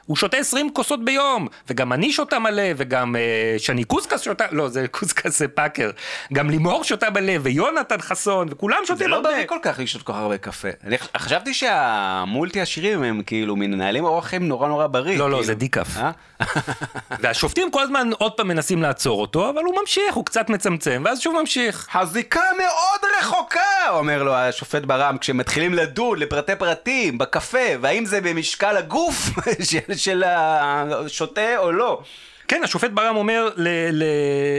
הוא 0.07 0.17
שותה 0.17 0.37
20 0.37 0.71
כוסות 0.73 1.05
ביום, 1.05 1.49
וגם 1.71 1.93
אני 1.93 2.13
שותה 2.13 2.39
מלא, 2.39 2.63
וגם 2.77 3.17
אה, 3.17 3.55
שני 3.59 3.85
קוסקס 3.85 4.23
שותה, 4.23 4.45
לא, 4.51 4.69
זה 4.69 4.89
קוסקס 4.89 5.39
זה 5.39 5.49
פאקר, 5.49 5.91
גם 6.33 6.51
לימור 6.51 6.85
שותה 6.85 7.11
מלא, 7.11 7.33
ויונתן 7.43 8.01
חסון, 8.01 8.49
וכולם 8.51 8.77
זה 8.81 8.87
שותים 8.87 9.09
לא 9.09 9.17
הרבה. 9.17 9.31
בריא 9.31 9.47
כל 9.47 9.59
כך 9.63 9.79
לשתות 9.79 10.03
כל 10.03 10.13
כך 10.13 10.19
הרבה 10.19 10.39
קפה. 10.39 10.69
אני 10.85 10.97
חשבתי 11.17 11.55
שהמולטי 11.55 12.61
עשירים 12.61 13.03
הם 13.03 13.23
כאילו 13.27 13.57
מנהלים 13.57 14.05
אורח 14.05 14.27
חיים 14.27 14.49
נורא 14.49 14.69
נורא 14.69 14.87
בריא. 14.87 15.19
לא, 15.19 15.31
לא, 15.31 15.37
כאילו. 15.37 15.47
זה 15.47 15.55
דיקאף. 15.55 15.97
אה? 15.97 16.11
והשופטים 17.21 17.71
כל 17.71 17.83
הזמן 17.83 18.11
עוד 18.19 18.33
פעם 18.33 18.49
מנסים 18.49 18.83
לעצור 18.83 19.21
אותו, 19.21 19.51
אבל 19.51 19.63
הוא 19.65 19.75
ממשיך, 19.81 20.15
הוא 20.15 20.25
קצת 20.25 20.51
מצמצם, 20.51 20.92
ואז 21.05 21.21
שוב 21.21 21.41
ממשיך. 21.41 21.89
הזיקה 21.95 22.43
מאוד 22.59 23.11
רחוקה, 23.21 23.89
אומר 23.89 24.23
לו 24.23 24.35
השופט 24.35 24.83
ברם, 24.83 25.19
כשמתחילים 25.19 25.75
לדון 25.75 26.19
לפרטי 26.19 26.57
פרטים 26.57 27.19
בקפה, 27.19 27.59
והאם 27.81 28.05
זה 28.05 28.21
במשקל 28.21 28.77
הגוף 28.77 29.17
של, 29.97 30.23
השותה 30.27 31.59
או 31.59 31.73
לא. 31.73 32.03
כן, 32.53 32.65
השופט 32.65 32.91
ברם 32.91 33.17
אומר 33.17 33.49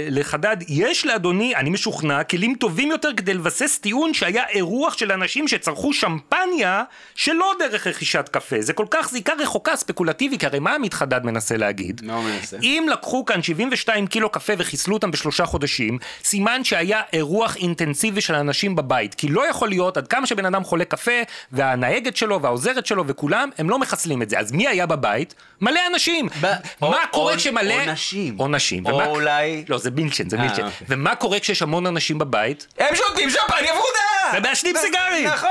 לחדד, 0.10 0.58
יש 0.68 1.06
לאדוני, 1.06 1.56
אני 1.56 1.70
משוכנע, 1.70 2.24
כלים 2.24 2.56
טובים 2.56 2.92
יותר 2.92 3.10
כדי 3.18 3.34
לבסס 3.34 3.80
טיעון 3.80 4.14
שהיה 4.14 4.44
אירוח 4.50 4.98
של 4.98 5.12
אנשים 5.12 5.48
שצרכו 5.48 5.94
שמפניה 5.94 6.84
שלא 7.16 7.54
דרך 7.60 7.88
רכישת 7.88 8.30
קפה. 8.30 8.56
זה 8.60 8.74
כל 8.74 8.86
כך 8.90 9.10
זיקה 9.10 9.34
רחוקה 9.40 9.76
ספקולטיבי, 9.76 10.38
כי 10.38 10.46
הרי 10.46 10.60
מה 10.60 10.76
עמית 10.76 10.94
חדד 10.94 11.26
מנסה 11.26 11.58
להגיד? 11.58 12.02
מה 12.04 12.16
הוא 12.16 12.24
מנסה? 12.24 12.58
אם 12.64 12.88
לקחו 12.92 13.26
כאן 13.26 13.44
72 13.44 14.08
קילו 14.08 14.30
קפה 14.30 14.54
וחיסלו 14.58 14.94
אותם 14.94 15.12
בשלושה 15.12 15.46
חודשים, 15.46 15.98
סימן 16.24 16.64
שהיה 16.64 17.02
אירוח 17.14 17.56
אינטנסיבי 17.56 18.22
של 18.22 18.36
אנשים 18.36 18.76
בבית. 18.76 19.16
כי 19.16 19.28
לא 19.28 19.50
יכול 19.50 19.70
להיות, 19.70 19.98
עד 19.98 20.08
כמה 20.08 20.28
שבן 20.28 20.46
אדם 20.46 20.64
חולה 20.64 20.86
קפה, 20.86 21.22
והנהגת 21.52 22.18
שלו 22.18 22.42
והעוזרת 22.42 22.86
שלו 22.86 23.04
וכולם, 23.08 23.50
הם 23.58 23.70
לא 23.70 23.80
מחסלים 23.80 24.22
את 24.22 24.30
זה. 24.30 24.40
אז 24.40 24.52
מי 24.52 24.68
היה 24.68 24.86
בבית? 24.86 25.36
מלא 25.62 25.80
אנשים. 25.94 26.28
ב- 26.42 26.46
מה 26.46 26.58
או- 26.82 26.94
קורה 27.12 27.34
או- 27.34 27.38
כשמלא... 27.38 27.83
נשים. 27.92 28.40
או 28.40 28.48
נשים. 28.48 28.86
או 28.86 28.94
ומה- 28.96 29.06
אולי- 29.06 29.66
לא, 29.70 29.78
זה 29.78 29.92
מילצ'ן, 29.92 30.30
זה 30.30 30.38
אה, 30.38 30.42
מילצ'ן. 30.42 30.66
אוקיי. 30.66 30.88
ומה 30.90 31.16
קורה 31.16 31.40
כשיש 31.40 31.62
המון 31.62 31.86
אנשים 31.86 32.18
בבית? 32.20 32.68
הם 32.80 32.96
שותים 32.96 33.30
שמפניה 33.30 33.72
ורודה! 33.74 34.38
ומעשנים 34.38 34.76
סיגרים. 34.78 35.28
נכון. 35.28 35.50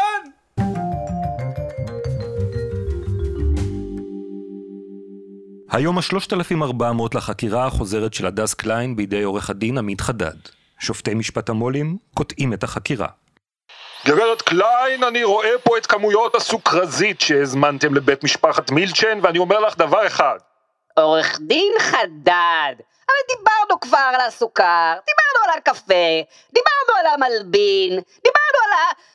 היום 5.71 5.99
ה-3400 5.99 6.85
לחקירה 7.15 7.67
החוזרת 7.67 8.15
של 8.15 8.27
הדס 8.27 8.55
קליין 8.55 8.97
בידי 8.97 9.23
עורך 9.23 9.51
הדין 9.51 9.79
עמית 9.79 10.01
חדד. 10.01 10.35
שופטי 10.79 11.15
משפט 11.15 11.49
המו"לים 11.49 11.97
קוטעים 12.15 12.53
את 12.53 12.65
החקירה. 12.65 13.07
גברת 14.07 14.43
קליין, 14.43 15.05
אני 15.05 15.25
רואה 15.25 15.49
פה 15.65 15.79
את 15.79 15.87
כמויות 15.87 16.35
הסוכרזית 16.35 17.21
שהזמנתם 17.21 17.95
לבית 17.95 18.25
משפחת 18.25 18.71
מילצ'ן, 18.71 19.19
ואני 19.23 19.39
אומר 19.39 19.61
לך 19.61 19.77
דבר 19.79 20.07
אחד. 20.07 20.37
עורך 20.97 21.39
דין 21.41 21.73
חדד. 21.79 22.75
אבל 23.09 23.37
דיברנו 23.37 23.81
כבר 23.81 24.11
על 24.15 24.21
הסוכר, 24.21 24.95
דיברנו 25.07 25.45
על 25.45 25.59
הקפה, 25.59 26.23
דיברנו 26.53 26.99
על 27.01 27.07
המלבין, 27.07 28.01
דיברנו 28.25 28.59
על 28.65 28.73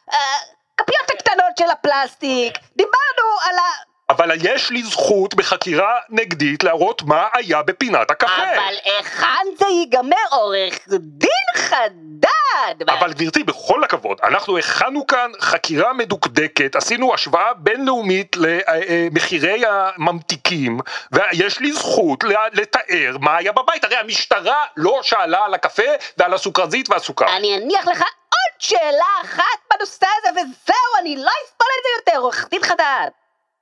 הכפיות 0.08 1.10
הקטנות 1.10 1.58
של 1.60 1.70
הפלסטיק, 1.70 2.58
דיברנו 2.76 3.28
על 3.50 3.56
ה... 3.56 3.87
אבל 4.10 4.32
יש 4.42 4.70
לי 4.70 4.84
זכות 4.84 5.36
בחקירה 5.36 6.00
נגדית 6.10 6.64
להראות 6.64 7.02
מה 7.02 7.28
היה 7.34 7.64
בפינת 7.64 8.12
הקפה. 8.12 8.34
אבל 8.36 8.76
היכן 8.86 9.48
זה 9.60 9.66
ייגמר, 9.66 10.16
עורך 10.32 10.88
דין 11.00 11.30
חדד? 11.56 12.90
אבל 12.90 13.14
גברתי, 13.14 13.44
בכל 13.44 13.84
הכבוד, 13.84 14.18
אנחנו 14.24 14.58
הכנו 14.58 15.08
כאן 15.08 15.32
חקירה 15.40 15.94
מדוקדקת, 15.94 16.76
עשינו 16.76 17.14
השוואה 17.14 17.54
בינלאומית 17.54 18.36
למחירי 18.36 19.64
הממתיקים, 19.68 20.80
ויש 21.12 21.60
לי 21.60 21.72
זכות 21.74 22.24
לתאר 22.54 23.18
מה 23.22 23.38
היה 23.38 23.52
בבית. 23.52 23.84
הרי 23.84 23.96
המשטרה 23.96 24.66
לא 24.78 25.00
שאלה 25.04 25.46
על 25.46 25.54
הקפה 25.54 25.84
ועל 26.18 26.34
הסוכרזית 26.34 26.90
והסוכר. 26.90 27.38
אני 27.38 27.58
אניח 27.58 27.88
לך 27.88 28.02
עוד 28.02 28.60
שאלה 28.60 29.06
אחת 29.26 29.60
בנושא 29.74 30.08
הזה, 30.18 30.30
וזהו, 30.30 31.02
אני 31.02 31.16
לא 31.16 31.32
אסבול 31.46 31.68
את 31.80 31.84
זה 31.84 32.12
יותר, 32.12 32.20
עורך 32.20 32.48
דין 32.50 32.64
חדד. 32.64 33.10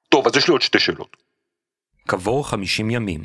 טוב, 0.09 0.27
אז 0.27 0.37
יש 0.37 0.47
לי 0.47 0.51
עוד 0.51 0.61
שתי 0.61 0.79
שאלות. 0.79 1.17
כעבור 2.07 2.47
50 2.47 2.89
ימים, 2.89 3.21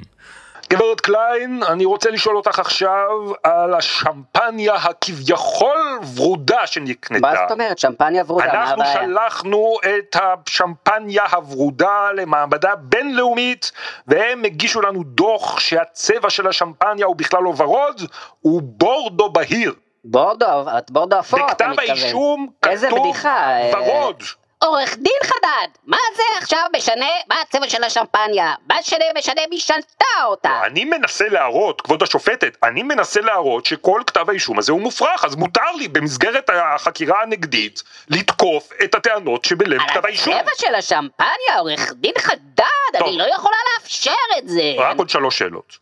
גברת 0.70 1.00
קליין, 1.00 1.62
אני 1.62 1.84
רוצה 1.84 2.10
לשאול 2.10 2.36
אותך 2.36 2.58
עכשיו 2.58 3.08
על 3.42 3.74
השמפניה 3.74 4.74
הכביכול 4.74 5.98
ורודה 6.16 6.66
שנקנתה. 6.66 7.20
מה 7.20 7.34
זאת 7.34 7.50
אומרת, 7.50 7.78
שמפניה 7.78 8.24
ורודה, 8.26 8.52
מה 8.52 8.72
אנחנו? 8.72 8.84
שלחנו 8.92 9.76
את 9.80 10.16
השמפניה 10.22 11.24
הוורודה 11.32 12.12
למעבדה 12.14 12.74
בינלאומית 12.76 13.72
והם 14.06 14.44
הגישו 14.44 14.80
לנו 14.80 15.02
דוח 15.04 15.60
שהצבע 15.60 16.30
של 16.30 16.46
השמפניה 16.46 17.06
הוא 17.06 17.16
בכלל 17.16 17.42
לא 17.42 17.52
ורוד, 17.56 18.02
הוא 18.40 18.62
בורדו 18.64 19.30
בהיר. 19.30 19.74
בורדו, 20.04 20.46
את 20.78 20.90
בורדו 20.90 21.18
אפור, 21.18 21.38
אתה 21.38 21.46
בכתב 21.46 21.66
מתכוון. 21.66 21.88
האישום 21.88 22.46
איזה 22.66 22.86
כתוב 22.86 23.16
אה, 23.24 23.70
ורוד. 23.74 24.22
עורך 24.64 24.96
דין 24.96 25.20
חדד, 25.24 25.68
מה 25.86 25.96
זה 26.16 26.22
עכשיו 26.38 26.64
משנה, 26.76 27.06
מה 27.28 27.34
הצבע 27.40 27.68
של 27.68 27.84
השמפניה? 27.84 28.54
מה 28.68 28.82
שנה 28.82 29.04
משנה 29.18 29.42
מי 29.50 29.60
שנתה 29.60 30.24
אותה? 30.24 30.60
אני 30.64 30.84
מנסה 30.84 31.28
להראות, 31.28 31.80
כבוד 31.80 32.02
השופטת, 32.02 32.56
אני 32.62 32.82
מנסה 32.82 33.20
להראות 33.20 33.66
שכל 33.66 34.02
כתב 34.06 34.30
האישום 34.30 34.58
הזה 34.58 34.72
הוא 34.72 34.80
מופרך, 34.80 35.24
אז 35.24 35.34
מותר 35.36 35.72
לי 35.78 35.88
במסגרת 35.88 36.50
החקירה 36.52 37.22
הנגדית 37.22 37.82
לתקוף 38.08 38.70
את 38.84 38.94
הטענות 38.94 39.44
שבלב 39.44 39.80
על 39.80 39.88
כתב 39.88 40.06
האישום. 40.06 40.34
הצבע 40.34 40.50
של 40.56 40.74
השמפניה, 40.74 41.58
עורך 41.58 41.92
דין 41.92 42.14
חדד, 42.18 42.64
טוב. 42.98 43.08
אני 43.08 43.18
לא 43.18 43.24
יכולה 43.34 43.56
לאפשר 43.74 44.10
את 44.38 44.48
זה. 44.48 44.74
רק 44.78 44.98
עוד 44.98 45.10
שלוש 45.10 45.38
שאלות. 45.38 45.78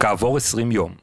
כעבור 0.00 0.36
20 0.36 0.72
יום, 0.72 0.94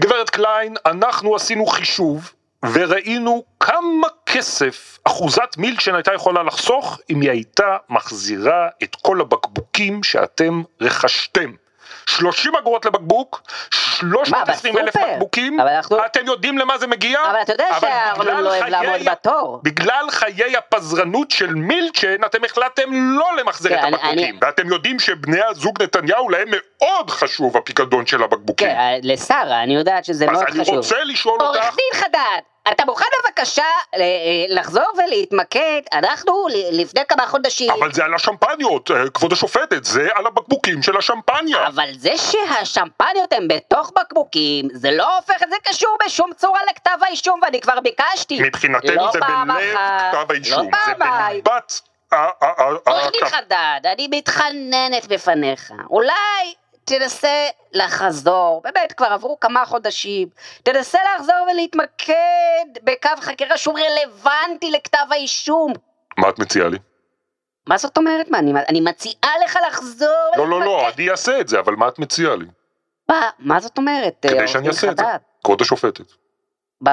גברת 0.00 0.30
קליין, 0.30 0.74
אנחנו 0.86 1.36
עשינו 1.36 1.66
חישוב 1.66 2.32
וראינו 2.72 3.44
כמה 3.60 4.08
כסף 4.32 4.98
אחוזת 5.04 5.56
מילצ'ן 5.58 5.94
הייתה 5.94 6.14
יכולה 6.14 6.42
לחסוך 6.42 7.00
אם 7.10 7.20
היא 7.20 7.30
הייתה 7.30 7.76
מחזירה 7.90 8.68
את 8.82 8.96
כל 9.02 9.20
הבקבוקים 9.20 10.02
שאתם 10.02 10.62
רכשתם. 10.80 11.50
30 12.06 12.52
אגורות 12.56 12.84
לבקבוק, 12.84 13.42
320 13.70 14.78
אלף? 14.78 14.96
בקבוקים, 14.96 15.60
אנחנו- 15.60 16.04
אתם 16.06 16.26
יודעים 16.26 16.58
למה 16.58 16.78
זה 16.78 16.86
מגיע? 16.86 17.18
אבל 17.30 17.42
אתה 17.42 17.52
יודע 17.52 17.64
בגלל 18.18 18.40
לא 18.40 18.48
אוהב 18.48 18.64
לעמוד 18.64 19.00
בתור. 19.10 19.60
בגלל 19.62 20.06
חיי 20.10 20.56
הפזרנות 20.56 21.30
של 21.30 21.54
מילצ'ן, 21.54 22.24
אתם 22.26 22.44
החלטתם 22.44 22.82
לא 22.92 23.26
למחזר 23.40 23.68
כן, 23.68 23.74
את 23.78 23.84
אני- 23.84 23.94
הבקבוקים. 23.96 24.18
אני- 24.18 24.38
ואתם 24.42 24.68
יודעים 24.68 24.98
שבני 24.98 25.40
הזוג 25.50 25.82
נתניהו, 25.82 26.28
להם 26.28 26.48
מאוד 26.50 27.10
חשוב 27.10 27.56
הפיקדון 27.56 28.06
של 28.06 28.22
הבקבוקים. 28.22 28.68
כן, 28.68 28.74
אה, 28.76 28.96
לשרה, 29.02 29.62
אני 29.62 29.74
יודעת 29.74 30.04
שזה 30.04 30.24
אז 30.24 30.30
מאוד 30.30 30.44
אני 30.48 30.60
חשוב. 30.60 30.74
רוצה 30.76 31.04
לשאול 31.04 31.40
אותך... 31.40 31.60
עורך 31.62 31.76
דין 31.76 32.00
חדד, 32.02 32.40
אתה 32.70 32.84
מוכן 32.84 33.04
בבקשה 33.24 33.64
ל- 33.96 34.00
אה, 34.00 34.06
לחזור 34.48 34.84
ולהתמקד? 34.98 35.80
אנחנו 35.92 36.46
לפני 36.72 37.00
כמה 37.08 37.26
חודשים... 37.26 37.70
אבל 37.70 37.92
זה 37.92 38.04
על 38.04 38.14
השמפניות, 38.14 38.90
אה, 38.90 39.10
כבוד 39.14 39.32
השופטת, 39.32 39.84
זה 39.84 40.08
על 40.14 40.26
הבקבוקים 40.26 40.82
של 40.82 40.96
השמפניה. 40.96 41.66
אבל 41.66 41.88
זה 41.98 42.12
שהשמפניות 42.16 43.32
הן 43.32 43.48
בתוך 43.48 43.92
בקבוקים, 43.98 44.68
זה 44.72 44.90
לא 44.90 45.16
הופך 45.16 45.42
את 45.42 45.50
זה 45.50 45.56
קשור 45.64 45.96
בשום 46.06 46.30
צורה 46.36 46.60
לכתב 46.70 46.98
האישום, 47.00 47.40
ואני 47.42 47.60
כבר 47.60 47.80
ביקשתי. 47.80 48.42
מבחינתנו 48.42 48.94
לא 48.94 49.10
זה 49.12 49.20
בלב 49.20 49.56
אחת, 49.74 50.14
כתב 50.14 50.30
האישום, 50.32 50.70
לא 50.72 50.78
זה. 50.86 50.92
בליבת 50.98 51.80
עורך 52.86 53.10
דין. 53.12 53.26
חדד, 53.28 53.80
אני 53.92 54.08
מתחננת 54.10 55.06
בפניך. 55.08 55.72
אולי 55.90 56.54
תנסה 56.84 57.46
לחזור, 57.72 58.60
באמת 58.64 58.92
כבר 58.92 59.06
עברו 59.06 59.40
כמה 59.40 59.64
חודשים, 59.66 60.28
תנסה 60.62 60.98
לחזור 61.14 61.48
ולהתמקד 61.52 62.84
בקו 62.84 63.10
חקירה 63.20 63.56
שהוא 63.56 63.78
רלוונטי 63.78 64.70
לכתב 64.70 65.06
האישום. 65.10 65.72
מה 66.18 66.28
את 66.28 66.38
מציעה 66.38 66.68
לי? 66.68 66.78
מה 67.66 67.78
זאת 67.78 67.96
אומרת? 67.96 68.28
מה, 68.30 68.38
אני, 68.38 68.52
אני 68.68 68.80
מציעה 68.80 69.32
לך 69.44 69.58
לחזור 69.68 70.32
לא, 70.36 70.48
לא, 70.48 70.60
לא, 70.60 70.88
אני 70.88 71.10
אעשה 71.10 71.40
את 71.40 71.48
זה, 71.48 71.60
אבל 71.60 71.74
מה 71.74 71.88
את 71.88 71.98
מציעה 71.98 72.36
לי? 72.36 72.46
מה, 73.08 73.30
מה 73.38 73.60
זאת 73.60 73.78
אומרת? 73.78 74.14
כדי 74.22 74.32
עורך 74.32 74.48
שאני 74.48 74.68
אעשה 74.68 74.90
את 74.90 74.96
זה. 74.96 75.04
כבוד 75.44 75.60
השופטת. 75.60 76.06
ב... 76.84 76.88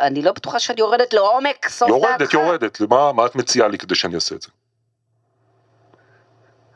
אני 0.00 0.22
לא 0.22 0.32
בטוחה 0.32 0.58
שאני 0.58 0.80
יורדת 0.80 1.12
לעומק 1.12 1.68
סוף 1.68 1.88
יורדת, 1.88 2.18
דעתך. 2.18 2.34
יורדת, 2.34 2.80
למה 2.80 3.12
מה 3.12 3.26
את 3.26 3.36
מציעה 3.36 3.68
לי 3.68 3.78
כדי 3.78 3.94
שאני 3.94 4.14
אעשה 4.14 4.34
את 4.34 4.42
זה? 4.42 4.48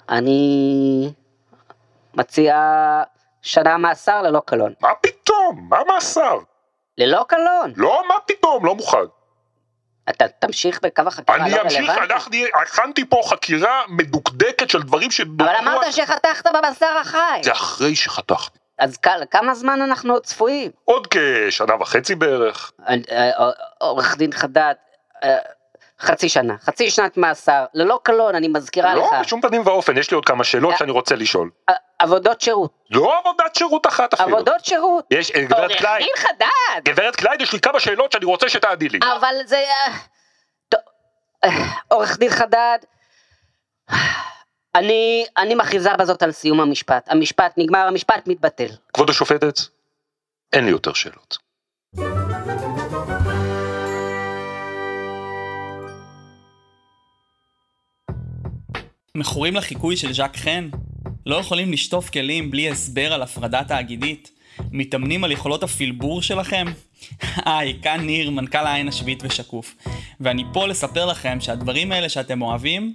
אני 0.09 1.12
מציע 2.14 2.56
שנה 3.42 3.76
מאסר 3.76 4.22
ללא 4.22 4.42
קלון. 4.46 4.72
מה 4.80 4.88
פתאום? 5.00 5.66
מה 5.70 5.78
מאסר? 5.88 6.38
ללא 6.98 7.24
קלון. 7.28 7.72
לא, 7.76 8.02
מה 8.08 8.14
פתאום? 8.26 8.64
לא 8.66 8.74
מוכן. 8.74 8.98
אתה 10.10 10.28
תמשיך 10.28 10.80
בקו 10.82 11.02
החקירה 11.06 11.36
אני 11.38 11.50
לא 11.50 11.62
אמשיך, 11.62 11.90
רלוונטי. 11.90 12.14
אנחנו- 12.14 12.36
הכנתי 12.62 13.04
פה 13.08 13.20
חקירה 13.26 13.82
מדוקדקת 13.88 14.70
של 14.70 14.82
דברים 14.82 15.10
שדוקרו... 15.10 15.46
אבל 15.50 15.68
אמרת 15.68 15.92
שחתכת 15.92 16.46
בבשר 16.46 16.96
החי. 17.00 17.40
זה 17.42 17.52
אחרי 17.52 17.96
שחתכתי. 17.96 18.58
אז 18.78 18.96
כ- 19.02 19.08
כמה 19.30 19.54
זמן 19.54 19.82
אנחנו 19.82 20.20
צפויים? 20.20 20.70
עוד 20.84 21.06
כשנה 21.10 21.74
וחצי 21.80 22.14
בערך. 22.14 22.72
אני- 22.86 23.02
אה, 23.10 23.30
עורך 23.80 24.16
דין 24.16 24.32
חדד, 24.32 24.74
אה, 25.24 25.36
חצי 26.03 26.28
שנה, 26.28 26.55
חצי 26.61 26.90
שנת 26.90 27.16
מאסר, 27.16 27.64
ללא 27.74 28.00
קלון, 28.03 28.34
אני 28.34 28.48
מזכירה 28.48 28.94
לא, 28.94 29.07
לך. 29.12 29.20
בשום 29.20 29.40
פנים 29.40 29.66
ואופן, 29.66 29.98
יש 29.98 30.11
לי 30.11 30.14
עוד 30.14 30.24
כמה 30.24 30.44
שאלות 30.44 30.72
אה. 30.72 30.78
שאני 30.78 30.90
רוצה 30.90 31.14
לשאול. 31.14 31.50
ע- 31.70 31.74
עבודות 31.98 32.40
שירות, 32.40 32.72
לא 32.90 33.18
עבודת 33.18 33.55
שירות 33.55 33.86
אחת 33.86 34.14
אפילו. 34.14 34.36
עבודות 34.36 34.64
שירות. 34.64 35.05
יש, 35.11 35.30
אה, 35.30 35.44
גברת 35.44 35.59
עורך 35.59 35.78
קליין, 35.78 36.03
דין 36.05 36.12
חדד, 36.16 36.92
גברת 36.92 37.16
קליין, 37.16 37.40
יש 37.40 37.53
לי 37.53 37.61
כמה 37.61 37.80
שאלות 37.80 38.12
שאני 38.12 38.24
רוצה 38.24 38.48
שתעני 38.48 38.88
לי. 38.88 38.98
אבל 39.18 39.34
זה... 39.44 39.57
אה, 39.57 40.78
אה, 41.44 41.50
עורך 41.88 42.18
דין 42.18 42.30
חדד, 42.30 42.78
אני, 44.74 45.24
אני 45.36 45.55
מכריזה 45.55 45.96
בזאת 45.98 46.22
על 46.22 46.32
סיום 46.32 46.61
המשפט. 46.61 47.09
המשפט 47.11 47.53
נגמר, 47.57 47.78
המשפט 47.78 48.26
מתבטל. 48.26 48.68
כבוד 48.94 49.11
השופטת, 49.11 49.55
אין 50.53 50.64
לי 50.64 50.70
יותר 50.70 50.92
שאלות. 50.92 51.38
מכורים 59.16 59.54
לחיקוי 59.56 59.96
של 59.96 60.12
ז'אק 60.12 60.36
חן? 60.36 60.68
לא 61.26 61.36
יכולים 61.36 61.72
לשטוף 61.72 62.10
כלים 62.10 62.50
בלי 62.50 62.70
הסבר 62.70 63.12
על 63.12 63.22
הפרדה 63.22 63.64
תאגידית? 63.64 64.30
מתאמנים 64.70 65.24
על 65.24 65.32
יכולות 65.32 65.62
הפלבור 65.62 66.22
שלכם? 66.22 66.66
היי, 67.46 67.78
כאן 67.82 68.00
ניר, 68.00 68.30
מנכ"ל 68.30 68.58
העין 68.58 68.88
השביעית 68.88 69.22
ושקוף. 69.22 69.74
ואני 70.20 70.44
פה 70.52 70.66
לספר 70.66 71.06
לכם 71.06 71.40
שהדברים 71.40 71.92
האלה 71.92 72.08
שאתם 72.08 72.42
אוהבים, 72.42 72.92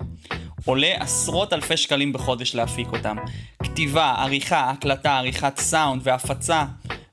עולה 0.65 0.95
עשרות 0.99 1.53
אלפי 1.53 1.77
שקלים 1.77 2.13
בחודש 2.13 2.55
להפיק 2.55 2.87
אותם. 2.87 3.17
כתיבה, 3.63 4.15
עריכה, 4.17 4.69
הקלטה, 4.69 5.17
עריכת 5.17 5.57
סאונד 5.59 6.01
והפצה. 6.03 6.65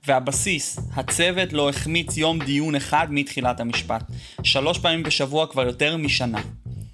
והבסיס, 0.06 0.78
הצוות 0.94 1.52
לא 1.52 1.68
החמיץ 1.68 2.16
יום 2.16 2.38
דיון 2.38 2.74
אחד 2.74 3.06
מתחילת 3.10 3.60
המשפט. 3.60 4.04
שלוש 4.42 4.78
פעמים 4.78 5.02
בשבוע 5.02 5.46
כבר 5.46 5.66
יותר 5.66 5.96
משנה. 5.96 6.40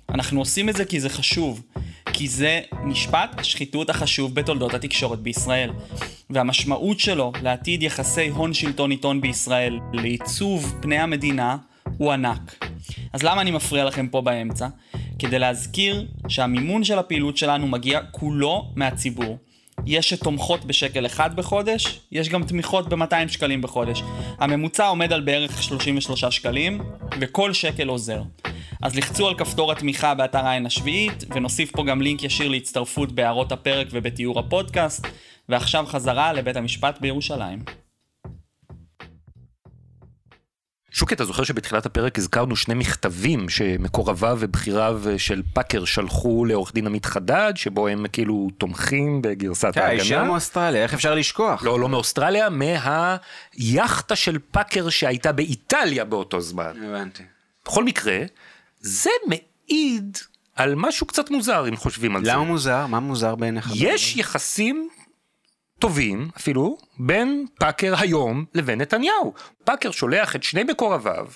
אנחנו 0.09 0.41
עושים 0.41 0.69
את 0.69 0.77
זה 0.77 0.85
כי 0.85 1.01
זה 1.01 1.09
חשוב. 1.09 1.63
כי 2.21 2.29
זה 2.29 2.61
משפט 2.85 3.35
השחיתות 3.39 3.91
החשוב 3.91 4.35
בתולדות 4.35 4.75
התקשורת 4.75 5.19
בישראל. 5.19 5.71
והמשמעות 6.31 7.01
שלו 7.01 7.33
לעתיד 7.43 7.83
יחסי 7.83 8.29
הון 8.29 8.55
שלטון 8.55 8.91
עיתון 8.91 9.21
בישראל, 9.21 9.79
לעיצוב 9.93 10.75
פני 10.81 10.99
המדינה, 10.99 11.57
הוא 11.99 12.13
ענק. 12.13 12.65
אז 13.13 13.23
למה 13.23 13.41
אני 13.41 13.51
מפריע 13.51 13.85
לכם 13.85 14.09
פה 14.09 14.21
באמצע? 14.21 14.69
כדי 15.19 15.39
להזכיר 15.39 16.07
שהמימון 16.29 16.85
של 16.85 16.99
הפעילות 16.99 17.37
שלנו 17.37 17.67
מגיע 17.67 18.01
כולו 18.11 18.73
מהציבור. 18.77 19.39
יש 19.87 20.11
שתומכות 20.11 20.65
בשקל 20.65 21.07
אחד 21.07 21.37
בחודש, 21.37 22.01
יש 22.13 22.29
גם 22.29 22.45
תמיכות 22.45 22.89
ב-200 22.89 23.29
שקלים 23.29 23.63
בחודש. 23.63 24.03
הממוצע 24.39 24.87
עומד 24.87 25.13
על 25.13 25.21
בערך 25.21 25.63
33 25.63 26.25
שקלים, 26.25 26.81
וכל 27.21 27.53
שקל 27.53 27.89
עוזר. 27.89 28.23
אז 28.83 28.97
לחצו 28.97 29.29
על 29.29 29.35
כפתור 29.35 29.73
התמיכה 29.73 30.15
באתר 30.15 30.47
העין 30.47 30.67
השביעית, 30.67 31.25
ונוסיף 31.35 31.71
פה 31.71 31.85
גם 31.85 32.03
לינק 32.03 32.23
ישיר 32.23 32.49
להצטרפות 32.49 33.13
בהערות 33.13 33.53
הפרק 33.53 33.87
ובתיאור 33.91 34.39
הפודקאסט, 34.39 35.07
ועכשיו 35.49 35.87
חזרה 35.87 36.33
לבית 36.33 36.57
המשפט 36.57 37.01
בירושלים. 37.01 37.59
שוקי, 40.91 41.15
אתה 41.15 41.25
זוכר 41.25 41.45
שבתחילת 41.45 41.87
הפרק 41.87 42.19
הזכרנו 42.19 42.57
שני 42.57 42.75
מכתבים 42.75 43.49
שמקורביו 43.49 44.37
ובכיריו 44.41 45.03
של 45.17 45.43
פאקר 45.55 45.85
שלחו 45.85 46.45
לעורך 46.45 46.75
דין 46.75 46.87
עמית 46.87 47.07
חדד, 47.07 47.53
שבו 47.57 47.89
הם 47.89 48.05
כאילו 48.13 48.49
תומכים 48.59 49.23
בגרסת 49.23 49.75
כן, 49.75 49.81
ההגנה? 49.81 50.25
מאוסטרליה, 50.25 50.83
איך 50.83 50.95
אפשר 50.95 51.15
לשכוח? 51.15 51.63
לא, 51.63 51.81
לא 51.81 51.89
מאוסטרליה, 51.89 52.49
מהיאכטה 52.51 54.17
של 54.17 54.39
פאקר 54.51 54.89
שהייתה 54.89 55.33
באיטליה 55.33 56.05
באותו 56.05 56.41
זמן. 56.41 56.73
הבנתי. 56.87 57.23
בכל 57.65 57.85
מקרה, 57.85 58.19
זה 58.81 59.11
מעיד 59.27 60.19
על 60.57 60.75
משהו 60.75 61.07
קצת 61.07 61.31
מוזר, 61.31 61.69
אם 61.69 61.77
חושבים 61.77 62.17
על 62.17 62.25
זה. 62.25 62.31
למה 62.31 62.45
מוזר? 62.45 62.87
מה 62.87 63.01
מוזר 63.01 63.35
בעיניך? 63.35 63.71
יש 63.75 64.17
יחסים 64.17 64.89
טובים 65.79 66.29
אפילו 66.37 66.79
בין 66.99 67.47
פאקר 67.59 67.95
היום 67.99 68.45
לבין 68.55 68.81
נתניהו. 68.81 69.35
פאקר 69.65 69.91
שולח 69.91 70.37
את 70.37 70.43
שני 70.43 70.63
מקורביו, 70.63 71.27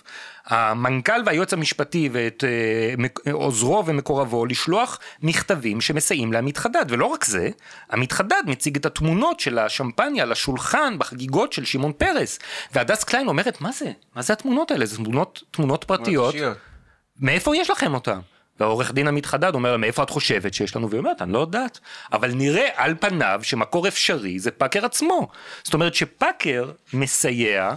המנכ"ל 0.46 1.22
והיועץ 1.26 1.52
המשפטי 1.52 2.08
ואת 2.12 2.44
אה, 2.44 3.32
עוזרו 3.32 3.86
ומקורבו 3.86 4.46
לשלוח 4.46 4.98
מכתבים 5.22 5.80
שמסייעים 5.80 6.32
לעמית 6.32 6.56
חדד, 6.56 6.84
ולא 6.88 7.06
רק 7.06 7.24
זה, 7.24 7.48
עמית 7.92 8.12
חדד 8.12 8.42
מציג 8.46 8.76
את 8.76 8.86
התמונות 8.86 9.40
של 9.40 9.58
השמפניה 9.58 10.22
על 10.22 10.32
השולחן 10.32 10.98
בחגיגות 10.98 11.52
של 11.52 11.64
שמעון 11.64 11.92
פרס, 11.92 12.38
והדס 12.72 13.04
קליין 13.04 13.28
אומרת 13.28 13.60
מה 13.60 13.72
זה? 13.72 13.92
מה 14.16 14.22
זה 14.22 14.32
התמונות 14.32 14.70
האלה? 14.70 14.86
זה 14.86 14.96
תמונות, 14.96 15.42
תמונות 15.50 15.84
פרטיות. 15.84 16.34
אישיות. 16.34 16.56
מאיפה 17.20 17.56
יש 17.56 17.70
לכם 17.70 17.94
אותם? 17.94 18.20
והעורך 18.60 18.92
דין 18.92 19.08
עמית 19.08 19.26
חדד 19.26 19.54
אומר 19.54 19.76
מאיפה 19.76 20.02
את 20.02 20.10
חושבת 20.10 20.54
שיש 20.54 20.76
לנו? 20.76 20.90
והיא 20.90 20.98
אומרת, 20.98 21.22
אני 21.22 21.32
לא 21.32 21.38
יודעת. 21.38 21.80
אבל 22.12 22.30
נראה 22.34 22.68
על 22.76 22.94
פניו 23.00 23.40
שמקור 23.42 23.88
אפשרי 23.88 24.38
זה 24.38 24.50
פאקר 24.50 24.84
עצמו. 24.84 25.28
זאת 25.62 25.74
אומרת 25.74 25.94
שפאקר 25.94 26.70
מסייע, 26.92 27.74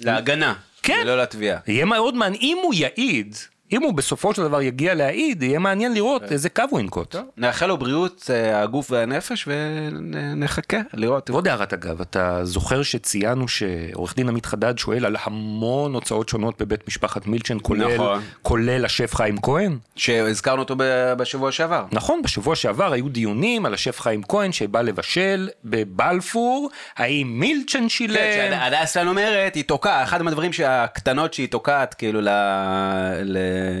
להגנה. 0.00 0.54
כן. 0.82 0.98
ולא 1.02 1.18
לתביעה. 1.18 1.58
יהיה 1.66 1.84
מאוד 1.84 2.14
מעניין, 2.14 2.42
אם 2.42 2.58
הוא 2.62 2.74
יעיד, 2.74 3.36
אם 3.72 3.82
הוא 3.82 3.94
בסופו 3.94 4.34
של 4.34 4.42
דבר 4.42 4.62
יגיע 4.62 4.94
להעיד, 4.94 5.42
יהיה 5.42 5.58
מעניין 5.58 5.94
לראות 5.94 6.32
איזה 6.32 6.48
קו 6.48 6.62
הוא 6.70 6.80
ינקוט. 6.80 7.16
נאחל 7.36 7.66
לו 7.66 7.76
בריאות 7.76 8.30
אה, 8.34 8.62
הגוף 8.62 8.90
והנפש 8.90 9.48
ונחכה 9.48 10.76
לראות. 10.94 11.30
ועוד 11.30 11.48
הערת 11.48 11.72
אגב, 11.72 12.00
אתה 12.00 12.40
זוכר 12.44 12.82
שציינו 12.82 13.48
שעורך 13.48 14.16
דין 14.16 14.28
עמית 14.28 14.46
חדד 14.46 14.78
שואל 14.78 15.06
על 15.06 15.16
המון 15.24 15.94
הוצאות 15.94 16.28
שונות 16.28 16.62
בבית 16.62 16.88
משפחת 16.88 17.26
מילצ'ן, 17.26 17.56
כולל, 17.62 17.94
נכון. 17.94 18.22
כולל 18.42 18.84
השף 18.84 19.14
חיים 19.14 19.40
כהן? 19.42 19.78
שהזכרנו 19.96 20.62
אותו 20.62 20.74
בשבוע 21.16 21.52
שעבר. 21.52 21.84
נכון, 21.92 22.22
בשבוע 22.22 22.56
שעבר 22.56 22.92
היו 22.92 23.08
דיונים 23.08 23.66
על 23.66 23.74
השף 23.74 24.00
חיים 24.00 24.22
כהן 24.22 24.52
שבא 24.52 24.82
לבשל 24.82 25.48
בבלפור, 25.64 26.70
האם 26.96 27.26
מילצ'ן 27.40 27.88
שילם? 27.88 28.16
כן, 28.16 28.58
שהדס 28.70 28.94
כאן 28.94 29.08
אומרת, 29.08 29.54
היא 29.54 29.64
תוקעת, 29.64 30.08
אחד 30.08 30.22
מהדברים 30.22 30.50
הקטנות 30.66 31.34
שהיא 31.34 31.48
תוקעת 31.48 31.94
כאילו 31.94 32.20
ל- 32.20 32.28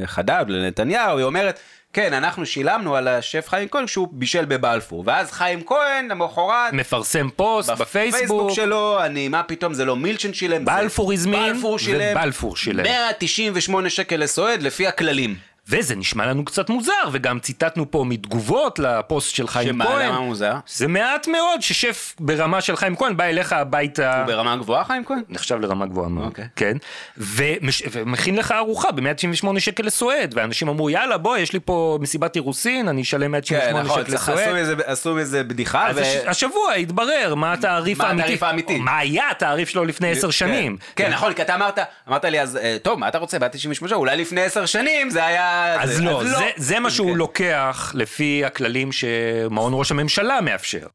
לחדד, 0.02 0.44
לנתניהו, 0.48 1.18
היא 1.18 1.24
אומרת, 1.24 1.60
כן, 1.92 2.12
אנחנו 2.12 2.46
שילמנו 2.46 2.96
על 2.96 3.08
השף 3.08 3.48
חיים 3.48 3.68
כהן 3.68 3.86
כשהוא 3.86 4.08
בישל 4.12 4.44
בבלפור, 4.44 5.02
ואז 5.06 5.32
חיים 5.32 5.62
כהן 5.66 6.08
למחרת, 6.08 6.72
מפרסם 6.72 7.28
פוסט 7.36 7.70
בפייסבוק, 7.70 8.50
שלו, 8.50 9.04
אני, 9.04 9.28
מה 9.28 9.42
פתאום, 9.42 9.74
זה 9.74 9.84
לא 9.84 9.96
מילצ'ן 9.96 10.32
שילם, 10.32 10.64
בלפור 10.64 11.12
הזמין, 11.12 11.52
בלפור 11.52 11.78
שילם, 11.78 12.16
ובלפור 12.16 12.56
שילם. 12.56 12.82
198 12.82 13.90
שקל 13.90 14.16
לסועד 14.16 14.62
לפי 14.62 14.86
הכללים. 14.86 15.36
וזה 15.68 15.96
נשמע 15.96 16.26
לנו 16.26 16.44
קצת 16.44 16.68
מוזר, 16.70 16.92
וגם 17.12 17.38
ציטטנו 17.40 17.90
פה 17.90 18.04
מתגובות 18.08 18.78
לפוסט 18.78 19.34
של 19.34 19.48
חיים 19.48 19.68
שמה, 19.68 19.84
כהן. 19.86 20.08
למה 20.08 20.20
מוזר? 20.20 20.52
זה 20.68 20.88
מעט 20.88 21.28
מאוד 21.28 21.62
ששף 21.62 22.14
ברמה 22.20 22.60
של 22.60 22.76
חיים 22.76 22.96
כהן 22.96 23.16
בא 23.16 23.24
אליך 23.24 23.52
הביתה. 23.52 24.18
הוא 24.18 24.26
ברמה 24.26 24.56
גבוהה 24.56 24.84
חיים 24.84 25.04
כהן? 25.04 25.22
נחשב 25.28 25.60
לרמה 25.60 25.86
גבוהה 25.86 26.08
מאוד, 26.08 26.26
אוקיי. 26.26 26.44
כן, 26.56 26.76
ומש... 27.18 27.82
ומכין 27.92 28.36
לך 28.36 28.52
ארוחה 28.52 28.90
ב-198 28.92 29.60
שקל 29.60 29.82
לסועד, 29.86 30.34
ואנשים 30.36 30.68
אמרו 30.68 30.90
יאללה 30.90 31.18
בוא 31.18 31.36
יש 31.36 31.52
לי 31.52 31.60
פה 31.64 31.98
מסיבת 32.00 32.36
אירוסין, 32.36 32.88
אני 32.88 33.02
אשלם 33.02 33.30
198 33.30 33.78
כן, 33.80 33.86
נכון, 33.86 34.02
שקל 34.04 34.14
לסועד. 34.14 34.38
עשו 34.38 34.54
מזה- 34.54 34.74
עשו 34.86 35.14
מזה 35.14 35.44
בדיחה, 35.44 35.88
ו- 35.94 36.00
הש... 36.00 36.06
השבוע 36.26 36.72
התברר 36.72 37.34
מה 37.34 37.52
התעריף 37.52 37.98
מה 37.98 38.04
האמיתי, 38.04 38.22
התעריף 38.22 38.42
האמיתי. 38.42 38.78
מה 38.78 38.98
היה 38.98 39.30
התעריף 39.30 39.68
שלו 39.68 39.84
לפני 39.84 40.10
עשר 40.10 40.30
שנים. 40.30 40.76
כן, 40.96 41.10
נכון, 41.12 41.32
כי 41.32 41.42
אתה 41.42 41.54
אמרת, 41.54 41.78
אמרת 42.08 42.24
לי 42.24 42.40
אז, 42.40 42.56
אה, 42.56 42.76
טוב, 42.82 42.98
מה 42.98 43.08
אתה 43.08 43.18
רוצה, 43.18 43.38
בעד 43.38 43.50
98, 43.50 43.94
אולי 43.96 44.16
לפני 44.16 44.40
עשר 44.42 44.66
שנים 44.66 45.10
זה 45.10 45.24
היה... 45.26 45.55
אז 45.80 45.96
זה- 45.96 46.02
לא, 46.04 46.24
זה, 46.24 46.50
זה 46.56 46.80
מה 46.80 46.90
שהוא 46.90 47.10
כן. 47.12 47.18
לוקח 47.18 47.92
לפי 47.94 48.44
הכללים 48.44 48.92
שמעון 48.92 49.72
ראש 49.74 49.90
הממשלה 49.90 50.40
מאפשר. 50.40 50.86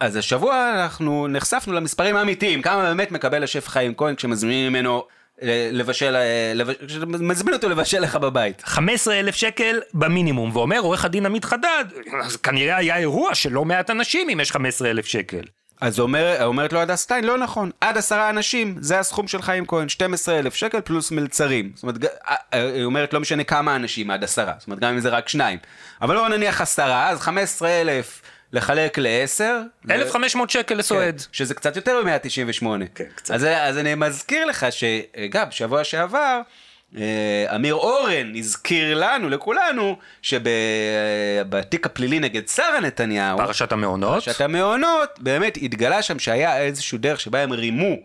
אז 0.00 0.16
השבוע 0.16 0.72
אנחנו 0.82 1.28
נחשפנו 1.28 1.72
למספרים 1.72 2.16
האמיתיים, 2.16 2.62
כמה 2.62 2.82
באמת 2.82 3.10
מקבל 3.12 3.42
השף 3.44 3.68
חיים 3.68 3.94
כהן 3.94 4.14
כשמזמינים 4.14 4.72
ממנו 4.72 5.04
אה, 5.42 5.68
לבשל, 5.72 6.16
אה, 6.16 6.52
כשמזמין 6.86 7.54
אותו 7.54 7.68
לבשל 7.68 8.00
לך 8.00 8.16
בבית. 8.16 8.62
15 8.64 9.14
אלף 9.20 9.34
שקל 9.34 9.80
במינימום, 9.94 10.50
ואומר 10.56 10.78
עורך 10.78 11.04
הדין 11.04 11.26
עמית 11.26 11.44
חדד, 11.44 11.84
אז 12.24 12.36
כנראה 12.36 12.76
היה 12.76 12.96
אירוע 12.96 13.34
של 13.34 13.52
לא 13.52 13.64
מעט 13.64 13.90
אנשים 13.90 14.28
אם 14.30 14.40
יש 14.40 14.52
15 14.52 14.90
אלף 14.90 15.06
שקל. 15.06 15.42
אז 15.80 16.00
אומר, 16.00 16.44
אומרת 16.44 16.72
לו 16.72 16.80
הדס 16.80 17.00
סטיין, 17.00 17.24
לא 17.24 17.38
נכון, 17.38 17.70
עד 17.80 17.98
עשרה 17.98 18.30
אנשים, 18.30 18.76
זה 18.80 18.98
הסכום 18.98 19.28
של 19.28 19.42
חיים 19.42 19.66
כהן, 19.66 19.88
12 19.88 20.38
אלף 20.38 20.54
שקל 20.54 20.80
פלוס 20.80 21.10
מלצרים. 21.10 21.72
זאת 21.74 21.82
אומרת, 21.82 21.96
אה, 22.04 22.08
אה, 22.54 22.70
היא 22.74 22.84
אומרת, 22.84 23.12
לא 23.12 23.20
משנה 23.20 23.44
כמה 23.44 23.76
אנשים 23.76 24.10
עד 24.10 24.24
עשרה, 24.24 24.52
זאת 24.58 24.66
אומרת, 24.66 24.80
גם 24.80 24.92
אם 24.92 25.00
זה 25.00 25.08
רק 25.08 25.28
שניים. 25.28 25.58
אבל 26.02 26.14
לא 26.14 26.28
נניח 26.28 26.60
עשרה, 26.60 27.08
אז 27.08 27.20
15 27.20 27.68
אלף 27.68 28.22
לחלק 28.52 28.98
לעשר. 28.98 29.60
זה- 29.84 29.94
1,500 29.94 30.50
שקל 30.50 30.74
לסועד. 30.74 31.20
כן, 31.20 31.26
שזה 31.32 31.54
קצת 31.54 31.76
יותר 31.76 32.02
מ-198. 32.04 32.66
כן, 32.94 33.04
קצת. 33.14 33.34
אז, 33.34 33.44
אז 33.44 33.78
אני 33.78 33.94
מזכיר 33.94 34.44
לך 34.46 34.66
שגם 34.70 35.48
בשבוע 35.48 35.84
שעבר, 35.84 36.40
אמיר 37.54 37.74
אורן 37.74 38.32
הזכיר 38.36 38.98
לנו, 38.98 39.28
לכולנו, 39.28 39.96
שבתיק 40.22 41.86
הפלילי 41.86 42.20
נגד 42.20 42.48
שרה 42.48 42.80
נתניהו, 42.80 43.38
פרשת 43.38 43.72
המעונות. 43.72 44.24
פרשת 44.24 44.40
המעונות, 44.40 45.08
באמת 45.18 45.58
התגלה 45.62 46.02
שם 46.02 46.18
שהיה 46.18 46.60
איזשהו 46.60 46.98
דרך 46.98 47.20
שבה 47.20 47.40
הם 47.40 47.52
רימו 47.52 47.96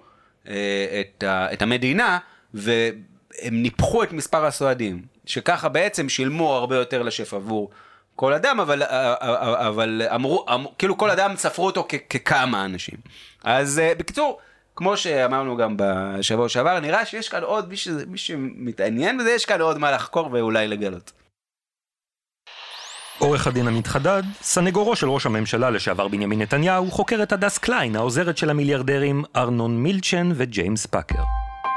אה, 0.47 0.53
את, 0.99 1.23
את 1.53 1.61
המדינה, 1.61 2.17
והם 2.53 2.93
ניפחו 3.51 4.03
את 4.03 4.11
מספר 4.13 4.45
הסועדים, 4.45 5.01
שככה 5.25 5.69
בעצם 5.69 6.09
שילמו 6.09 6.55
הרבה 6.55 6.75
יותר 6.75 7.01
לשף 7.01 7.33
עבור 7.33 7.69
כל 8.15 8.33
אדם, 8.33 8.59
אבל, 8.59 8.83
אה, 8.83 9.67
אבל 9.67 10.01
אמרו, 10.15 10.45
אמרו, 10.53 10.73
כאילו 10.77 10.97
כל 10.97 11.09
אדם 11.09 11.35
ספרו 11.37 11.65
אותו 11.65 11.85
כ, 11.89 11.95
ככמה 12.09 12.65
אנשים. 12.65 12.95
אז 13.43 13.79
אה, 13.79 13.93
בקיצור, 13.97 14.39
כמו 14.79 14.97
שאמרנו 14.97 15.57
גם 15.57 15.75
בשבוע 15.77 16.49
שעבר, 16.49 16.79
נראה 16.79 17.05
שיש 17.05 17.29
כאן 17.29 17.43
עוד, 17.43 17.69
מי, 17.69 17.77
שזה, 17.77 18.05
מי 18.05 18.17
שמתעניין 18.17 19.17
בזה, 19.17 19.31
יש 19.31 19.45
כאן 19.45 19.61
עוד 19.61 19.77
מה 19.77 19.91
לחקור 19.91 20.29
ואולי 20.31 20.67
לגלות. 20.67 21.11
עורך 23.17 23.47
הדין 23.47 23.67
עמית 23.67 23.87
חדד, 23.87 24.23
סנגורו 24.41 24.95
של 24.95 25.09
ראש 25.09 25.25
הממשלה 25.25 25.69
לשעבר 25.69 26.07
בנימין 26.07 26.41
נתניהו, 26.41 26.91
חוקר 26.91 27.23
את 27.23 27.31
הדס 27.31 27.57
קליין, 27.57 27.95
העוזרת 27.95 28.37
של 28.37 28.49
המיליארדרים 28.49 29.23
ארנון 29.35 29.83
מילצ'ן 29.83 30.29
וג'יימס 30.35 30.85
פאקר. 30.85 31.23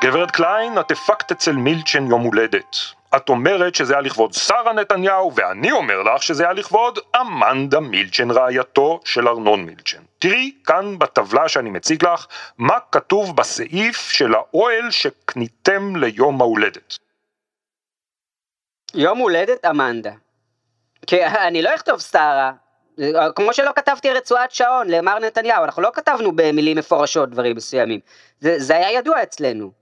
גברת 0.05 0.31
קליין, 0.31 0.81
את 0.81 0.91
הפקת 0.91 1.33
אצל 1.33 1.53
מילצ'ן 1.53 2.07
יום 2.07 2.23
הולדת. 2.23 2.77
את 3.17 3.29
אומרת 3.29 3.75
שזה 3.75 3.93
היה 3.93 4.03
לכבוד 4.03 4.33
שרה 4.33 4.73
נתניהו, 4.73 5.33
ואני 5.35 5.73
אומר 5.73 6.03
לך 6.03 6.23
שזה 6.23 6.45
היה 6.45 6.53
לכבוד 6.53 6.99
אמנדה 7.21 7.81
מילצ'ן 7.81 8.31
רעייתו 8.31 9.01
של 9.05 9.29
ארנון 9.29 9.65
מילצ'ן. 9.65 10.03
תראי 10.19 10.53
כאן 10.65 10.99
בטבלה 10.99 11.49
שאני 11.49 11.71
מציג 11.71 12.05
לך, 12.05 12.27
מה 12.59 12.79
כתוב 12.93 13.37
בסעיף 13.37 14.11
של 14.11 14.35
האוהל 14.35 14.91
שקניתם 14.91 15.97
ליום 15.97 16.41
ההולדת. 16.41 16.99
יום 18.95 19.19
הולדת 19.19 19.65
אמנדה. 19.65 20.13
כי 21.07 21.25
אני 21.25 21.63
לא 21.63 21.75
אכתוב 21.75 22.01
שרה, 22.01 22.53
כמו 23.35 23.53
שלא 23.55 23.71
כתבתי 23.77 24.11
רצועת 24.11 24.51
שעון 24.51 24.89
למר 24.89 25.19
נתניהו, 25.19 25.65
אנחנו 25.65 25.83
לא 25.83 25.91
כתבנו 25.95 26.37
במילים 26.37 26.79
מפורשות 26.79 27.31
דברים 27.31 27.57
מסוימים, 27.57 28.01
זה, 28.41 28.59
זה 28.59 28.77
היה 28.77 28.93
ידוע 28.93 29.23
אצלנו. 29.23 29.82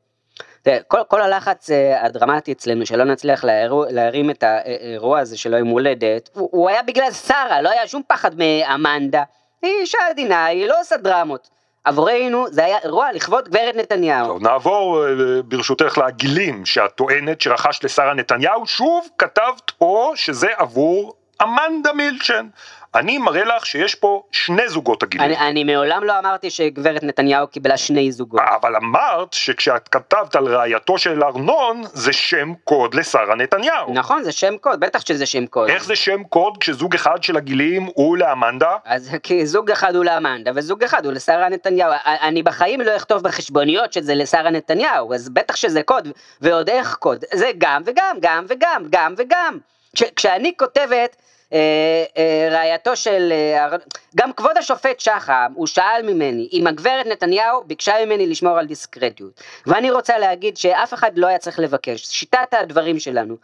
כל, 0.89 0.99
כל 1.09 1.23
הלחץ 1.23 1.71
אה, 1.71 2.05
הדרמטי 2.05 2.53
אצלנו 2.53 2.87
שלא 2.87 3.05
נצליח 3.05 3.45
להר, 3.45 3.85
להרים 3.91 4.31
את 4.31 4.43
האירוע 4.43 5.19
הזה 5.19 5.39
שלו 5.39 5.57
עם 5.57 5.67
הולדת, 5.67 6.31
הוא, 6.33 6.49
הוא 6.53 6.69
היה 6.69 6.83
בגלל 6.83 7.11
שרה, 7.11 7.63
לא 7.63 7.71
היה 7.71 7.87
שום 7.89 8.03
פחד 8.07 8.31
מאמנדה. 8.39 9.23
היא 9.63 9.73
אישה 9.81 9.99
עדינה, 10.11 10.45
היא 10.45 10.67
לא 10.67 10.81
עושה 10.81 10.97
דרמות. 10.97 11.49
עבורנו 11.85 12.47
זה 12.51 12.65
היה 12.65 12.79
אירוע 12.85 13.13
לכבוד 13.13 13.49
גברת 13.49 13.77
נתניהו. 13.77 14.27
טוב, 14.27 14.43
נעבור 14.43 15.07
אה, 15.07 15.43
ברשותך 15.43 15.99
לגילים 16.07 16.67
שאת 16.67 16.91
טוענת 16.95 17.41
שרכשת 17.41 17.85
לשרה 17.85 18.15
נתניהו, 18.15 18.67
שוב 18.67 19.09
כתבת 19.19 19.71
פה 19.79 20.13
שזה 20.15 20.49
עבור 20.57 21.15
אמנדה 21.43 21.93
מילצ'ן. 21.93 22.47
אני 22.95 23.19
מראה 23.19 23.45
לך 23.45 23.67
שיש 23.67 23.95
פה 23.95 24.23
שני 24.33 24.69
זוגות 24.69 25.03
הגילים. 25.03 25.27
אני, 25.27 25.39
אני 25.39 25.65
מעולם 25.65 26.05
לא 26.05 26.19
אמרתי 26.19 26.51
שגברת 26.51 27.03
נתניהו 27.03 27.47
קיבלה 27.47 27.77
שני 27.77 28.13
זוגות. 28.13 28.41
אבל 28.61 28.77
אמרת 28.77 29.33
שכשאת 29.33 29.89
כתבת 29.89 30.37
על 30.37 30.49
רעייתו 30.49 30.99
של 30.99 31.25
ארנון, 31.25 31.83
זה 31.93 32.13
שם 32.13 32.53
קוד 32.65 32.95
לשרה 32.95 33.35
נתניהו. 33.35 33.95
נכון, 33.95 34.23
זה 34.23 34.33
שם 34.33 34.57
קוד, 34.57 34.81
בטח 34.81 35.07
שזה 35.07 35.27
שם 35.27 35.47
קוד. 35.47 35.69
איך 35.71 35.85
זה 35.85 35.97
שם 35.97 36.25
קוד 36.25 36.59
כשזוג 36.59 36.95
אחד 36.95 37.23
של 37.23 37.37
הגילים 37.37 37.89
הוא 37.95 38.17
לאמנדה? 38.17 38.77
אז 38.85 39.11
כי 39.23 39.47
זוג 39.47 39.71
אחד 39.71 39.97
הוא 39.97 40.05
לאמנדה 40.05 40.51
וזוג 40.55 40.85
אחד 40.85 41.05
הוא 41.05 41.13
לשרה 41.13 41.49
נתניהו. 41.49 41.93
אני 42.05 42.43
בחיים 42.43 42.81
לא 42.81 42.97
אכתוב 42.97 43.23
בחשבוניות 43.23 43.93
שזה 43.93 44.15
לשרה 44.15 44.51
נתניהו, 44.51 45.15
אז 45.15 45.29
בטח 45.29 45.57
שזה 45.57 45.83
קוד, 45.83 46.09
ועוד 46.41 46.71
איך 46.71 46.95
קוד. 46.95 47.25
זה 47.33 47.51
גם 47.59 47.83
וגם, 47.87 48.17
גם 48.21 48.45
וגם, 48.49 48.83
גם 48.91 49.15
וגם. 49.17 49.59
כש, 49.97 50.03
כשאני 50.17 50.53
כותבת... 50.57 51.17
אה, 51.53 52.05
אה, 52.19 52.49
רעייתו 52.53 52.97
של, 52.97 53.33
אה, 53.33 53.77
גם 54.17 54.33
כבוד 54.33 54.59
השופט 54.59 55.01
שחם, 55.01 55.53
הוא 55.55 55.67
שאל 55.67 56.03
ממני 56.03 56.49
אם 56.53 56.67
הגברת 56.67 57.07
נתניהו 57.07 57.65
ביקשה 57.67 58.05
ממני 58.05 58.27
לשמור 58.27 58.59
על 58.59 58.67
דיסקרטיות. 58.67 59.41
ואני 59.67 59.91
רוצה 59.91 60.19
להגיד 60.19 60.57
שאף 60.57 60.95
אחד 60.95 61.19
לא 61.19 61.27
היה 61.27 61.39
צריך 61.39 61.59
לבקש, 61.59 62.01
שיטת 62.01 62.55
הדברים 62.61 62.99
שלנו, 62.99 63.37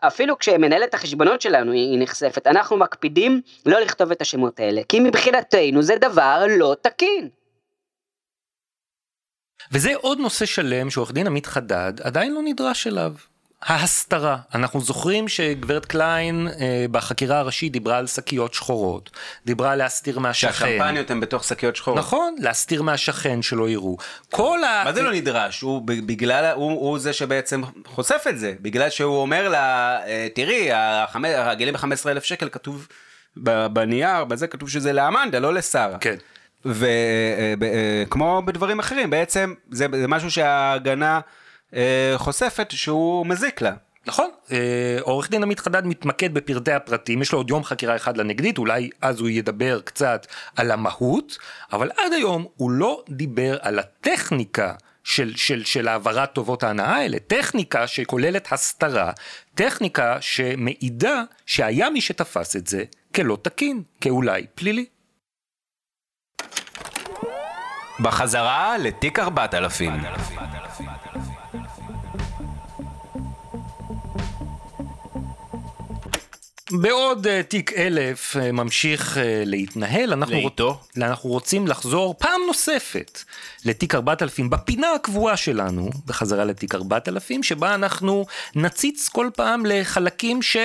אפילו 0.00 0.38
כשמנהלת 0.38 0.94
החשבונות 0.94 1.40
שלנו 1.40 1.72
היא 1.72 1.98
נחשפת, 2.02 2.46
אנחנו 2.46 2.76
מקפידים 2.76 3.40
לא 3.66 3.80
לכתוב 3.80 4.10
את 4.10 4.22
השמות 4.22 4.60
האלה, 4.60 4.82
כי 4.88 5.00
מבחינתנו 5.00 5.82
זה 5.82 5.96
דבר 6.00 6.44
לא 6.48 6.76
תקין. 6.82 7.28
וזה 9.72 9.94
עוד 9.96 10.18
נושא 10.18 10.46
שלם 10.46 10.90
שעורך 10.90 11.12
דין 11.12 11.26
עמית 11.26 11.46
חדד 11.46 11.92
עדיין 12.00 12.34
לא 12.34 12.40
נדרש 12.44 12.86
אליו. 12.86 13.12
ההסתרה. 13.66 14.36
אנחנו 14.54 14.80
זוכרים 14.80 15.28
שגברת 15.28 15.86
קליין 15.86 16.48
אה, 16.60 16.86
בחקירה 16.90 17.38
הראשית 17.38 17.72
דיברה 17.72 17.98
על 17.98 18.06
שקיות 18.06 18.54
שחורות, 18.54 19.10
דיברה 19.46 19.72
על 19.72 19.78
להסתיר 19.78 20.18
מהשכן. 20.18 20.52
שהשמפניות 20.52 21.10
הן 21.10 21.20
בתוך 21.20 21.44
שקיות 21.44 21.76
שחורות. 21.76 21.98
נכון, 21.98 22.36
להסתיר 22.38 22.82
מהשכן 22.82 23.42
שלא 23.42 23.68
יראו. 23.68 23.96
כל 24.30 24.64
ה... 24.64 24.82
מה 24.84 24.92
זה 24.92 25.02
לא 25.02 25.12
נדרש? 25.12 25.60
הוא 25.60 25.82
בגלל, 25.86 26.52
הוא, 26.54 26.72
הוא 26.72 26.98
זה 26.98 27.12
שבעצם 27.12 27.62
חושף 27.86 28.24
את 28.28 28.38
זה, 28.38 28.54
בגלל 28.60 28.90
שהוא 28.90 29.16
אומר 29.16 29.48
לה, 29.48 29.98
אה, 30.06 30.28
תראי, 30.34 30.68
הגילים 31.24 31.74
ב-15,000 31.74 32.20
שקל 32.22 32.48
כתוב 32.48 32.88
בנייר, 33.72 34.24
בזה 34.24 34.46
כתוב 34.46 34.70
שזה 34.70 34.92
לאמנדה, 34.92 35.38
לא 35.38 35.54
לשרה. 35.54 35.98
כן. 35.98 36.16
וכמו 36.64 38.36
אה, 38.36 38.40
בדברים 38.40 38.78
אחרים, 38.78 39.10
בעצם 39.10 39.54
זה, 39.70 39.86
זה 39.92 40.08
משהו 40.08 40.30
שההגנה... 40.30 41.20
אה, 41.76 42.14
חושפת 42.16 42.70
שהוא 42.70 43.26
מזיק 43.26 43.60
לה. 43.60 43.72
נכון, 44.06 44.30
אה, 44.52 44.98
עורך 45.00 45.30
דין 45.30 45.42
עמית 45.42 45.60
חדד 45.60 45.86
מתמקד 45.86 46.34
בפרטי 46.34 46.72
הפרטים, 46.72 47.22
יש 47.22 47.32
לו 47.32 47.38
עוד 47.38 47.50
יום 47.50 47.64
חקירה 47.64 47.96
אחד 47.96 48.16
לנגדית, 48.16 48.58
אולי 48.58 48.90
אז 49.02 49.20
הוא 49.20 49.28
ידבר 49.28 49.80
קצת 49.80 50.26
על 50.56 50.70
המהות, 50.70 51.38
אבל 51.72 51.90
עד 51.96 52.12
היום 52.12 52.46
הוא 52.56 52.70
לא 52.70 53.02
דיבר 53.08 53.56
על 53.60 53.78
הטכניקה 53.78 54.74
של, 55.04 55.36
של, 55.36 55.64
של 55.64 55.88
העברת 55.88 56.32
טובות 56.32 56.62
ההנאה 56.62 56.96
האלה, 56.96 57.18
טכניקה 57.18 57.86
שכוללת 57.86 58.52
הסתרה, 58.52 59.12
טכניקה 59.54 60.16
שמעידה 60.20 61.22
שהיה 61.46 61.90
מי 61.90 62.00
שתפס 62.00 62.56
את 62.56 62.66
זה 62.66 62.84
כלא 63.14 63.38
תקין, 63.42 63.82
כאולי 64.00 64.46
פלילי. 64.54 64.86
בחזרה 68.00 68.78
לתיק 68.78 69.18
4000. 69.18 69.92
בעוד 76.70 77.26
uh, 77.26 77.30
תיק 77.48 77.72
אלף 77.72 78.36
uh, 78.36 78.52
ממשיך 78.52 79.16
uh, 79.16 79.20
להתנהל, 79.44 80.12
אנחנו, 80.12 80.40
רוצ... 80.40 80.60
אנחנו 80.96 81.30
רוצים 81.30 81.66
לחזור 81.66 82.14
פעם 82.18 82.40
נוספת 82.46 83.20
לתיק 83.64 83.94
4000 83.94 84.50
בפינה 84.50 84.92
הקבועה 84.92 85.36
שלנו, 85.36 85.90
בחזרה 86.06 86.44
לתיק 86.44 86.74
4000, 86.74 87.42
שבה 87.42 87.74
אנחנו 87.74 88.26
נציץ 88.54 89.08
כל 89.08 89.30
פעם 89.34 89.66
לחלקים 89.66 90.42
ש... 90.42 90.56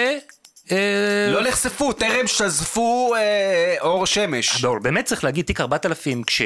לא 1.33 1.43
נחשפו, 1.43 1.93
טרם 1.93 2.27
שזפו 2.27 3.15
אה, 3.15 3.75
אור 3.81 4.05
שמש. 4.05 4.65
באמת 4.81 5.05
צריך 5.05 5.23
להגיד, 5.23 5.45
תיק 5.45 5.61
4000, 5.61 6.23
כש... 6.23 6.41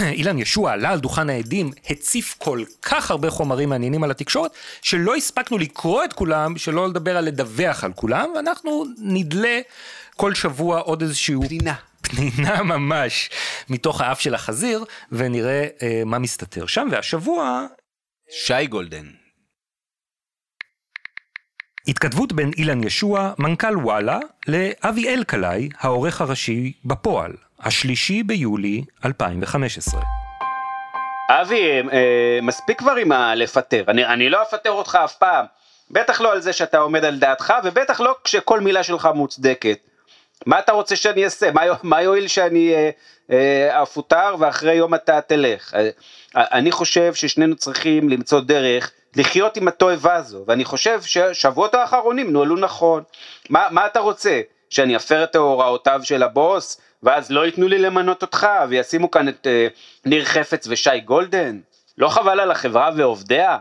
אילן 0.00 0.38
ישוע 0.38 0.72
עלה 0.72 0.90
על 0.90 1.00
דוכן 1.00 1.30
העדים, 1.30 1.70
הציף 1.90 2.34
כל 2.38 2.62
כך 2.82 3.10
הרבה 3.10 3.30
חומרים 3.30 3.68
מעניינים 3.68 4.04
על 4.04 4.10
התקשורת, 4.10 4.50
שלא 4.82 5.16
הספקנו 5.16 5.58
לקרוא 5.58 6.04
את 6.04 6.12
כולם, 6.12 6.58
שלא 6.58 6.88
לדבר 6.88 7.16
על 7.16 7.24
לדווח 7.24 7.84
על 7.84 7.92
כולם, 7.92 8.30
ואנחנו 8.36 8.84
נדלה 8.98 9.60
כל 10.16 10.34
שבוע 10.34 10.78
עוד 10.78 11.02
איזשהו... 11.02 11.42
פנינה. 11.42 11.74
פנינה 12.02 12.62
ממש 12.62 13.30
מתוך 13.68 14.00
האף 14.00 14.20
של 14.20 14.34
החזיר, 14.34 14.84
ונראה 15.12 15.66
אה, 15.82 16.02
מה 16.06 16.18
מסתתר 16.18 16.66
שם, 16.66 16.88
והשבוע... 16.90 17.66
שי 18.30 18.66
גולדן. 18.66 19.21
התכתבות 21.88 22.32
בין 22.32 22.50
אילן 22.58 22.84
ישוע, 22.84 23.32
מנכ"ל 23.38 23.76
וואלה, 23.76 24.18
לאבי 24.48 25.08
אלקלעי, 25.08 25.68
העורך 25.78 26.20
הראשי 26.20 26.72
בפועל. 26.84 27.32
השלישי 27.60 28.22
ביולי 28.22 28.84
2015. 29.04 30.00
אבי, 31.28 31.82
אה, 31.92 32.38
מספיק 32.42 32.78
כבר 32.78 32.92
עם 32.92 33.12
הלפטר, 33.12 33.84
אני, 33.88 34.06
אני 34.06 34.30
לא 34.30 34.42
אפטר 34.42 34.70
אותך 34.70 34.98
אף 35.04 35.14
פעם, 35.14 35.46
בטח 35.90 36.20
לא 36.20 36.32
על 36.32 36.40
זה 36.40 36.52
שאתה 36.52 36.78
עומד 36.78 37.04
על 37.04 37.18
דעתך, 37.18 37.54
ובטח 37.64 38.00
לא 38.00 38.16
כשכל 38.24 38.60
מילה 38.60 38.82
שלך 38.82 39.08
מוצדקת. 39.14 39.78
מה 40.46 40.58
אתה 40.58 40.72
רוצה 40.72 40.96
שאני 40.96 41.24
אעשה? 41.24 41.50
מה, 41.50 41.62
מה 41.82 42.02
יועיל 42.02 42.28
שאני 42.28 42.74
אה, 42.74 42.90
אה, 43.30 43.82
אפוטר 43.82 44.36
ואחרי 44.38 44.74
יום 44.74 44.94
אתה 44.94 45.20
תלך? 45.20 45.74
אה, 45.74 45.90
אני 46.34 46.72
חושב 46.72 47.14
ששנינו 47.14 47.56
צריכים 47.56 48.08
למצוא 48.08 48.40
דרך 48.40 48.90
לחיות 49.16 49.56
עם 49.56 49.68
התועבה 49.68 50.14
הזו, 50.14 50.44
ואני 50.46 50.64
חושב 50.64 51.02
שהשבועות 51.02 51.74
האחרונים 51.74 52.32
נוהלו 52.32 52.56
נכון. 52.56 53.02
מה, 53.50 53.66
מה 53.70 53.86
אתה 53.86 54.00
רוצה? 54.00 54.40
שאני 54.70 54.96
אפר 54.96 55.24
את 55.24 55.36
הוראותיו 55.36 56.00
של 56.04 56.22
הבוס? 56.22 56.80
ואז 57.02 57.30
לא 57.30 57.46
ייתנו 57.46 57.68
לי 57.68 57.78
למנות 57.78 58.22
אותך, 58.22 58.46
וישימו 58.68 59.10
כאן 59.10 59.28
את 59.28 59.46
אה, 59.46 59.68
ניר 60.04 60.24
חפץ 60.24 60.66
ושי 60.70 61.00
גולדן? 61.00 61.60
לא 61.98 62.08
חבל 62.08 62.40
על 62.40 62.50
החברה 62.50 62.90
ועובדיה? 62.96 63.58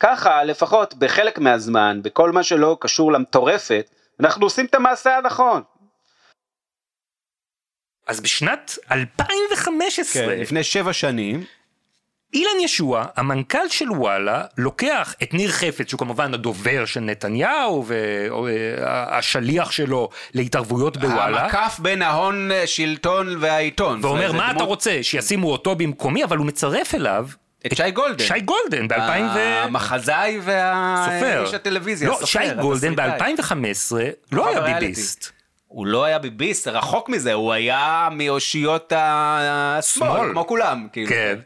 ככה, 0.00 0.44
לפחות 0.44 0.94
בחלק 0.94 1.38
מהזמן, 1.38 2.00
בכל 2.02 2.32
מה 2.32 2.42
שלא 2.42 2.76
קשור 2.80 3.12
למטורפת, 3.12 3.90
אנחנו 4.20 4.46
עושים 4.46 4.66
את 4.66 4.74
המעשה 4.74 5.16
הנכון. 5.16 5.62
אז 8.06 8.20
בשנת 8.20 8.78
2015, 8.90 10.22
כן, 10.22 10.40
לפני 10.40 10.64
שבע 10.64 10.92
שנים, 10.92 11.44
אילן 12.34 12.60
ישוע, 12.60 13.04
המנכ"ל 13.16 13.68
של 13.68 13.90
וואלה, 13.90 14.42
לוקח 14.58 15.14
את 15.22 15.34
ניר 15.34 15.50
חפץ, 15.50 15.88
שהוא 15.88 15.98
כמובן 15.98 16.34
הדובר 16.34 16.84
של 16.84 17.00
נתניהו 17.00 17.86
והשליח 17.86 19.70
שלו 19.70 20.08
להתערבויות 20.34 20.96
בוואלה. 20.96 21.44
המקף 21.44 21.78
בין 21.78 22.02
ההון, 22.02 22.50
שלטון 22.66 23.36
והעיתון. 23.40 24.04
ואומר, 24.04 24.32
מה 24.32 24.50
אתה 24.50 24.64
רוצה, 24.64 24.98
שישימו 25.02 25.52
אותו 25.52 25.74
במקומי, 25.74 26.24
אבל 26.24 26.36
הוא 26.36 26.46
מצרף 26.46 26.94
אליו 26.94 27.26
את 27.66 27.76
שי 27.76 27.90
גולדן. 27.90 28.24
שי 28.24 28.40
גולדן 28.40 28.88
ב-2000 28.88 29.20
ו... 29.34 29.38
המחזאי 29.38 30.40
והאיש 30.42 31.54
הטלוויזיה, 31.54 32.08
לא, 32.08 32.20
שי 32.24 32.54
גולדן 32.60 32.96
ב-2015 32.96 33.96
לא 34.32 34.48
היה 34.48 34.60
ביביסט. 34.60 35.30
הוא 35.68 35.86
לא 35.86 36.04
היה 36.04 36.18
ביביסט, 36.18 36.68
רחוק 36.68 37.08
מזה, 37.08 37.32
הוא 37.32 37.52
היה 37.52 38.08
מאושיות 38.12 38.92
השמאל, 38.96 40.32
כמו 40.32 40.46
כולם. 40.46 40.86
כאילו. 40.92 41.08
כן. 41.08 41.38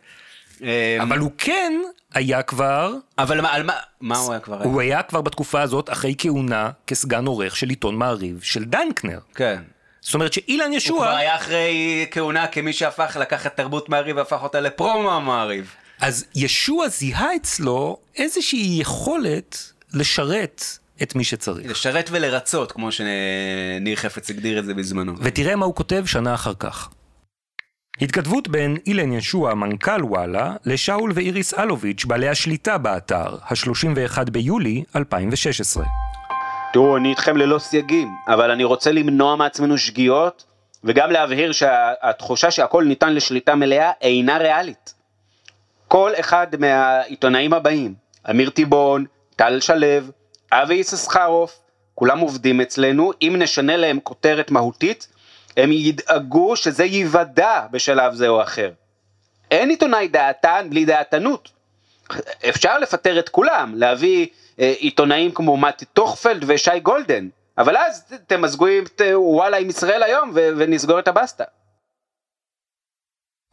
אמ, 0.62 0.68
אבל 1.00 1.18
הוא 1.18 1.30
כן 1.38 1.72
היה 2.14 2.42
כבר, 2.42 2.94
אבל 3.18 3.40
מה, 3.40 3.52
על 3.52 3.62
מה, 3.62 3.72
מה 4.00 4.18
הוא 4.18 4.32
היה 4.32 4.40
כבר? 4.40 4.62
הוא 4.62 4.80
היה 4.80 5.02
כבר 5.02 5.20
בתקופה 5.20 5.62
הזאת 5.62 5.90
אחרי 5.90 6.14
כהונה 6.18 6.70
כסגן 6.86 7.26
עורך 7.26 7.56
של 7.56 7.68
עיתון 7.68 7.96
מעריב 7.96 8.40
של 8.42 8.64
דנקנר. 8.64 9.18
כן. 9.34 9.62
זאת 10.00 10.14
אומרת 10.14 10.32
שאילן 10.32 10.68
הוא 10.68 10.76
ישוע... 10.76 10.98
כבר 10.98 11.16
היה 11.16 11.36
אחרי 11.36 12.06
כהונה 12.10 12.46
כמי 12.46 12.72
שהפך 12.72 13.16
לקחת 13.20 13.56
תרבות 13.56 13.88
מעריב 13.88 14.16
והפך 14.16 14.42
אותה 14.42 14.60
לפרומו 14.60 15.12
המעריב. 15.12 15.74
אז 16.00 16.24
ישוע 16.34 16.88
זיהה 16.88 17.36
אצלו 17.36 17.96
איזושהי 18.16 18.76
יכולת 18.80 19.72
לשרת 19.94 20.64
את 21.02 21.14
מי 21.14 21.24
שצריך. 21.24 21.70
לשרת 21.70 22.08
ולרצות, 22.12 22.72
כמו 22.72 22.92
שניר 22.92 23.96
חפץ 23.96 24.30
הגדיר 24.30 24.58
את 24.58 24.64
זה 24.64 24.74
בזמנו. 24.74 25.14
ותראה 25.20 25.56
מה 25.56 25.66
הוא 25.66 25.74
כותב 25.74 26.04
שנה 26.06 26.34
אחר 26.34 26.52
כך. 26.58 26.88
התכתבות 28.03 28.48
בין 28.48 28.76
אילן 28.86 29.12
ישוע, 29.12 29.55
מנכ"ל 29.55 30.05
וואלה, 30.05 30.55
לשאול 30.66 31.12
ואיריס 31.14 31.55
אלוביץ', 31.59 32.05
בעלי 32.05 32.28
השליטה 32.28 32.78
באתר, 32.78 33.36
ה-31 33.42 34.30
ביולי 34.30 34.84
2016. 34.96 35.84
תראו, 36.72 36.96
אני 36.96 37.11
איתכם 37.11 37.36
ללא 37.36 37.59
סייגים, 37.59 38.09
אבל 38.28 38.50
אני 38.50 38.64
רוצה 38.64 38.92
למנוע 38.92 39.36
מעצמנו 39.36 39.78
שגיאות, 39.78 40.44
וגם 40.84 41.11
להבהיר 41.11 41.53
שהתחושה 41.53 42.50
שהכל 42.50 42.84
ניתן 42.84 43.14
לשליטה 43.14 43.55
מלאה 43.55 43.90
אינה 44.00 44.38
ריאלית. 44.38 44.94
כל 45.88 46.12
אחד 46.20 46.46
מהעיתונאים 46.59 47.53
הבאים, 47.53 47.94
אמיר 48.30 48.50
טיבון, 48.50 49.05
טל 49.36 49.61
שלו, 49.61 49.86
אבי 50.53 50.74
יששכרוף, 50.74 51.59
כולם 51.94 52.18
עובדים 52.18 52.61
אצלנו, 52.61 53.12
אם 53.22 53.34
נשנה 53.38 53.76
להם 53.76 53.98
כותרת 54.03 54.50
מהותית, 54.50 55.09
הם 55.57 55.72
ידאגו 55.72 56.57
שזה 56.57 56.84
ייוודע 56.84 57.66
בשלב 57.70 58.14
זה 58.14 58.28
או 58.28 58.42
אחר. 58.42 58.70
אין 59.50 59.70
עיתונאי 59.70 60.09
דעתן 60.09 60.66
בלי 60.70 60.84
דעתנות. 60.84 61.48
אפשר 62.48 62.78
לפטר 62.78 63.18
את 63.18 63.28
כולם, 63.28 63.74
להביא 63.76 64.26
אה, 64.61 64.74
עיתונאים 64.78 65.32
כמו 65.32 65.57
מתי 65.57 65.84
טוכפלד 65.84 66.44
ושי 66.46 66.80
גולדן, 66.80 67.28
אבל 67.59 67.76
אז 67.76 68.05
תמזגו 68.26 68.66
אה, 69.00 69.20
וואלה 69.20 69.57
עם 69.57 69.68
ישראל 69.68 70.03
היום 70.03 70.30
ונסגור 70.34 70.98
את 70.98 71.09
הבסטה. 71.09 71.44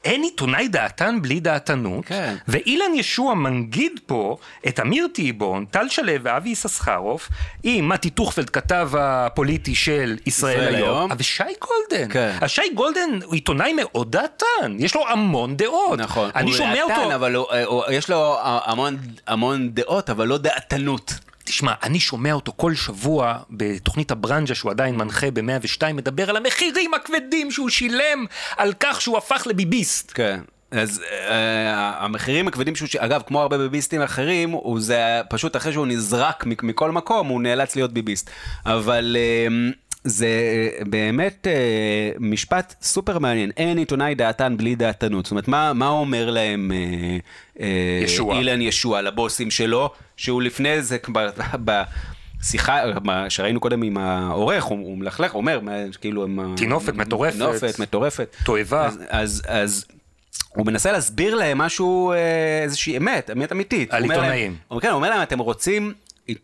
אין 0.05 0.23
עיתונאי 0.23 0.67
דעתן 0.67 1.21
בלי 1.21 1.39
דעתנות, 1.39 2.05
כן. 2.05 2.35
ואילן 2.47 2.95
ישוע 2.95 3.33
מנגיד 3.33 3.99
פה 4.05 4.37
את 4.67 4.79
אמיר 4.79 5.07
טייבון, 5.13 5.65
טל 5.65 5.89
שלו 5.89 6.13
ואבי 6.23 6.49
יששכרוף, 6.49 7.29
עם 7.63 7.89
מתי 7.89 8.09
טוכפלד 8.09 8.49
כתב 8.49 8.89
הפוליטי 8.99 9.75
של 9.75 10.17
ישראל, 10.25 10.57
ישראל 10.57 10.75
היום, 10.75 10.89
היום. 10.89 11.11
ושי 11.17 11.43
גולדן. 11.43 12.11
כן. 12.11 12.37
השי 12.41 12.69
גולדן 12.75 13.19
הוא 13.23 13.33
עיתונאי 13.33 13.73
מאוד 13.73 14.11
דעתן, 14.11 14.75
יש 14.79 14.95
לו 14.95 15.07
המון 15.07 15.57
דעות. 15.57 15.99
נכון. 15.99 16.29
אני 16.35 16.49
הוא 16.49 16.57
שומע 16.57 16.75
דעתן, 16.87 17.01
אותו, 17.01 17.15
אבל 17.15 17.35
הוא, 17.35 17.45
הוא, 17.65 17.83
יש 17.91 18.09
לו 18.09 18.37
המון, 18.41 18.97
המון 19.27 19.69
דעות, 19.73 20.09
אבל 20.09 20.27
לא 20.27 20.37
דעתנות. 20.37 21.13
תשמע, 21.49 21.73
אני 21.83 21.99
שומע 21.99 22.33
אותו 22.33 22.53
כל 22.55 22.75
שבוע 22.75 23.37
בתוכנית 23.49 24.11
הברנז'ה 24.11 24.55
שהוא 24.55 24.71
עדיין 24.71 24.95
מנחה 24.95 25.31
ב-102, 25.31 25.93
מדבר 25.93 26.29
על 26.29 26.37
המחירים 26.37 26.93
הכבדים 26.93 27.51
שהוא 27.51 27.69
שילם 27.69 28.25
על 28.57 28.73
כך 28.79 29.01
שהוא 29.01 29.17
הפך 29.17 29.47
לביביסט. 29.49 30.11
כן. 30.15 30.39
אז 30.71 31.01
אה, 31.29 32.05
המחירים 32.05 32.47
הכבדים 32.47 32.75
שהוא, 32.75 32.89
אגב, 32.97 33.21
כמו 33.27 33.41
הרבה 33.41 33.57
ביביסטים 33.57 34.01
אחרים, 34.01 34.49
הוא 34.49 34.81
זה 34.81 35.21
פשוט 35.29 35.55
אחרי 35.55 35.73
שהוא 35.73 35.87
נזרק 35.87 36.45
מכל 36.45 36.91
מקום, 36.91 37.27
הוא 37.27 37.41
נאלץ 37.41 37.75
להיות 37.75 37.93
ביביסט. 37.93 38.29
אבל 38.65 39.17
אה, 39.19 39.71
זה 40.09 40.27
אה, 40.27 40.85
באמת 40.85 41.47
אה, 41.47 41.53
משפט 42.19 42.75
סופר 42.81 43.19
מעניין. 43.19 43.51
אין 43.57 43.77
עיתונאי 43.77 44.15
דעתן 44.15 44.57
בלי 44.57 44.75
דעתנות. 44.75 45.25
זאת 45.25 45.31
אומרת, 45.31 45.47
מה, 45.47 45.73
מה 45.73 45.87
אומר 45.87 46.29
להם 46.29 46.71
אה, 46.71 47.17
אה, 47.65 47.99
ישוע. 48.03 48.37
אילן 48.37 48.61
ישוע 48.61 49.01
לבוסים 49.01 49.51
שלו, 49.51 49.89
שהוא 50.17 50.41
לפני 50.41 50.81
זה 50.81 50.97
כבר... 50.97 51.29
ב- 51.65 51.81
שיחה 52.43 52.79
מה 53.03 53.29
שראינו 53.29 53.59
קודם 53.59 53.81
עם 53.81 53.97
העורך, 53.97 54.63
הוא, 54.63 54.77
הוא 54.79 54.97
מלכלך, 54.97 55.31
הוא 55.31 55.39
אומר, 55.39 55.59
כאילו, 56.01 56.23
עם 56.23 56.39
ה- 56.39 56.53
טינופת 56.57 56.93
מטורפת. 56.93 57.33
טינופת 57.33 57.79
מטורפת. 57.79 58.35
תועבה. 58.45 58.85
אז, 58.87 58.99
אז, 59.09 59.41
אז 59.47 59.85
הוא 60.49 60.65
מנסה 60.65 60.91
להסביר 60.91 61.35
להם 61.35 61.57
משהו, 61.57 62.11
אה, 62.11 62.17
איזושהי 62.63 62.97
אמת, 62.97 63.29
אמת 63.31 63.51
אמיתית. 63.51 63.93
על 63.93 64.03
עיתונאים. 64.03 64.55
כן, 64.81 64.87
הוא 64.87 64.95
אומר 64.95 65.09
להם, 65.09 65.21
אתם 65.23 65.39
רוצים 65.39 65.93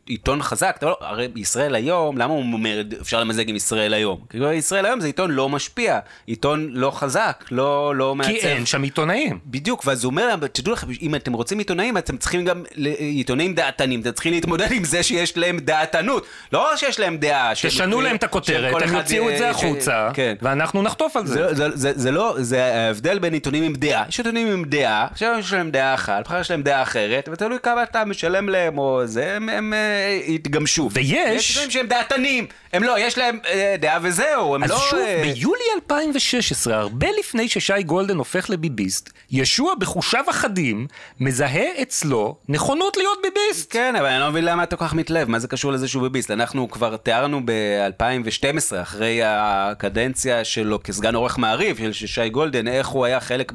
עיתון 0.05 0.41
חזק, 0.41 0.75
אתה 0.77 0.85
לא, 0.85 0.97
הרי 1.01 1.27
ישראל 1.35 1.75
היום, 1.75 2.17
למה 2.17 2.33
הוא 2.33 2.53
אומר, 2.53 2.81
אפשר 3.01 3.19
למזג 3.19 3.49
עם 3.49 3.55
ישראל 3.55 3.93
היום? 3.93 4.19
כי 4.29 4.53
ישראל 4.53 4.85
היום 4.85 4.99
זה 4.99 5.07
עיתון 5.07 5.31
לא 5.31 5.49
משפיע, 5.49 5.99
עיתון 6.25 6.69
לא 6.73 6.91
חזק, 6.91 7.45
לא, 7.51 7.95
לא 7.95 8.15
מעצב. 8.15 8.29
כי 8.29 8.37
אין 8.37 8.65
שם 8.65 8.83
עיתונאים. 8.83 9.39
בדיוק, 9.45 9.83
ואז 9.85 10.03
הוא 10.03 10.11
אומר 10.11 10.27
להם, 10.27 10.47
תדעו 10.47 10.73
לכם, 10.73 10.87
אם 11.01 11.15
אתם 11.15 11.33
רוצים 11.33 11.59
עיתונאים, 11.59 11.97
אתם 11.97 12.17
צריכים 12.17 12.45
גם 12.45 12.63
עיתונאים 12.97 13.53
דעתנים, 13.53 14.01
אתם 14.01 14.11
צריכים 14.11 14.33
להתמודד 14.33 14.71
עם 14.71 14.83
זה 14.83 15.03
שיש 15.03 15.37
להם 15.37 15.59
דעתנות, 15.59 16.25
לא 16.53 16.77
שיש 16.77 16.99
להם 16.99 17.17
דעה. 17.17 17.53
תשנו 17.55 18.01
להם 18.01 18.15
את 18.15 18.23
הכותרת, 18.23 18.81
הם 18.81 18.95
יוציאו 18.95 19.29
את 19.29 19.37
זה 19.37 19.49
החוצה, 19.49 20.09
כן. 20.13 20.35
ואנחנו 20.41 20.81
נחטוף 20.81 21.17
על 21.17 21.25
זה. 21.25 21.33
זה, 21.33 21.55
זה, 21.55 21.77
זה, 21.77 21.91
זה 21.95 22.11
לא, 22.11 22.35
זה 22.37 22.65
ההבדל 22.65 23.19
בין 23.19 23.33
עיתונים 23.33 23.63
עם 23.63 23.73
דעה. 23.73 24.03
יש 24.09 24.19
עיתונים 24.19 24.47
עם 24.47 24.65
דעה, 24.65 25.07
עכשיו 25.11 25.35
יש 25.39 25.53
להם 25.53 25.71
דעה 25.71 25.93
אחת, 25.93 26.25
מחר 26.25 26.39
יש 26.39 26.51
להם 26.51 26.61
דעה 26.61 26.81
אחרת, 26.81 27.29
ותלוי 27.31 27.57
כמה 27.63 27.83
אתה 27.83 28.05
משלם 28.05 28.49
להם 28.49 28.77
או 28.77 29.01
זה, 29.05 29.35
הם, 29.35 29.49
הם 29.49 29.73
אה, 29.75 30.19
יתגמשו. 30.33 30.89
ויש- 30.93 31.35
יש 31.35 31.49
עיתונים 31.49 31.71
שהם 31.71 31.87
דעתנים, 31.87 32.45
הם 32.73 32.83
לא, 32.83 32.99
יש 32.99 33.17
להם 33.17 33.39
אה, 33.47 33.75
דעה 33.79 33.99
וזהו, 34.01 34.55
הם 34.55 34.63
אז 34.63 34.69
לא... 34.69 34.77
שוב, 34.89 34.99
אה, 34.99 35.21
ביולי 35.23 35.61
2016, 35.75 36.75
הרבה 36.77 37.07
לפני 37.19 37.47
ששי 37.49 37.83
גולדן 37.83 38.17
הופך 38.17 38.49
לביביסט, 38.49 39.09
ישוע 39.31 39.73
בחושיו 39.79 40.23
אחדים 40.29 40.87
מזהה 41.19 41.81
אצלו 41.81 42.35
נכונות 42.49 42.97
להיות 42.97 43.17
ביביסט. 43.23 43.71
כן, 43.73 43.95
אבל 43.95 44.05
אני 44.05 44.19
לא 44.19 44.29
מבין 44.29 44.45
למה 44.45 44.63
אתה 44.63 44.75
כל 44.75 44.85
כך 44.85 44.93
מתלהב, 44.93 45.29
מה 45.29 45.39
זה 45.39 45.47
קשור 45.47 45.71
לזה 45.71 45.87
שהוא 45.87 46.03
ביביסט? 46.03 46.31
אנחנו 46.31 46.69
כבר 46.69 46.97
תיארנו 46.97 47.41
ב-2012, 47.45 48.81
אחרי 48.81 49.19
הקדנציה 49.25 50.43
שלו 50.43 50.83
כסגן 50.83 51.15
עורך 51.15 51.37
מעריב 51.37 51.77
של 51.91 52.07
שי 52.07 52.29
גולדן, 52.29 52.67
איך 52.67 52.87
הוא 52.87 53.05
היה 53.05 53.19
חלק 53.19 53.51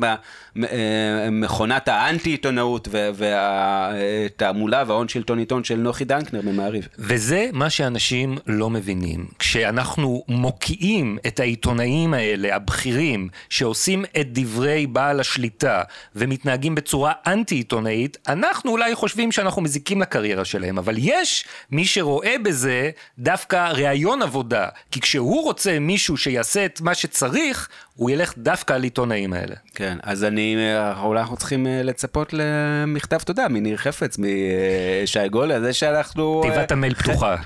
ממכונת 0.57 1.89
האנטי-עיתונאות 1.89 2.89
והתעמולה 3.15 4.85
וההון 4.87 5.09
שלטון 5.09 5.39
עיתון 5.39 5.65
של 5.65 5.77
נוחי 5.77 6.05
דנקנר 6.11 6.41
ממעריב. 6.43 6.89
וזה 6.99 7.51
מה 7.53 7.71
שאנשים 7.71 8.39
לא 8.47 8.71
מבינים. 8.71 9.27
כשאנחנו 9.39 10.25
מוקיעים 10.29 11.19
את 11.27 11.41
העיתונאים 11.41 12.15
האלה, 12.15 12.57
הבכירים, 12.57 13.29
שעושים 13.51 14.05
את 14.21 14.29
דברי 14.33 14.87
בעל 14.87 15.21
השליטה 15.21 15.83
ומתנהגים 16.17 16.75
בצורה 16.75 17.13
אנטי-עיתונאית, 17.27 18.19
אנחנו 18.29 18.71
אולי 18.71 18.95
חושבים 18.95 19.33
שאנחנו 19.33 19.63
מזיקים 19.63 20.01
לקריירה 20.01 20.45
שלהם, 20.45 20.79
אבל 20.79 20.95
יש 20.99 21.45
מי 21.71 21.87
שרואה 21.87 22.37
בזה 22.43 22.91
דווקא 23.19 23.71
ראיון 23.73 24.23
עבודה, 24.23 24.69
כי 24.91 25.01
כשהוא 25.01 25.45
רוצה 25.45 25.79
מישהו 25.79 26.17
שיעשה 26.17 26.65
את 26.65 26.81
מה 26.81 26.95
שצריך, 26.95 27.69
הוא 28.01 28.11
ילך 28.11 28.35
דווקא 28.39 28.73
על 28.73 28.83
עיתונאים 28.83 29.33
האלה. 29.33 29.55
כן, 29.75 29.99
אז 30.03 30.25
אני, 30.25 30.57
אה, 30.57 31.03
אולי 31.03 31.21
אנחנו 31.21 31.37
צריכים 31.37 31.67
אה, 31.67 31.83
לצפות 31.83 32.33
למכתב 32.33 33.19
תודה 33.19 33.49
מניר 33.49 33.77
חפץ, 33.77 34.19
משי 34.19 35.29
גולדן, 35.29 35.55
על 35.55 35.63
זה 35.63 35.73
שאנחנו... 35.73 36.43
אה, 36.45 36.51
תיבת 36.51 36.73
המייל 36.73 36.95
פתוחה. 36.95 37.37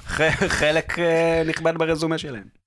חלק 0.48 0.98
אה, 0.98 1.42
נכבד 1.46 1.78
ברזומה 1.78 2.18
שלהם. 2.18 2.63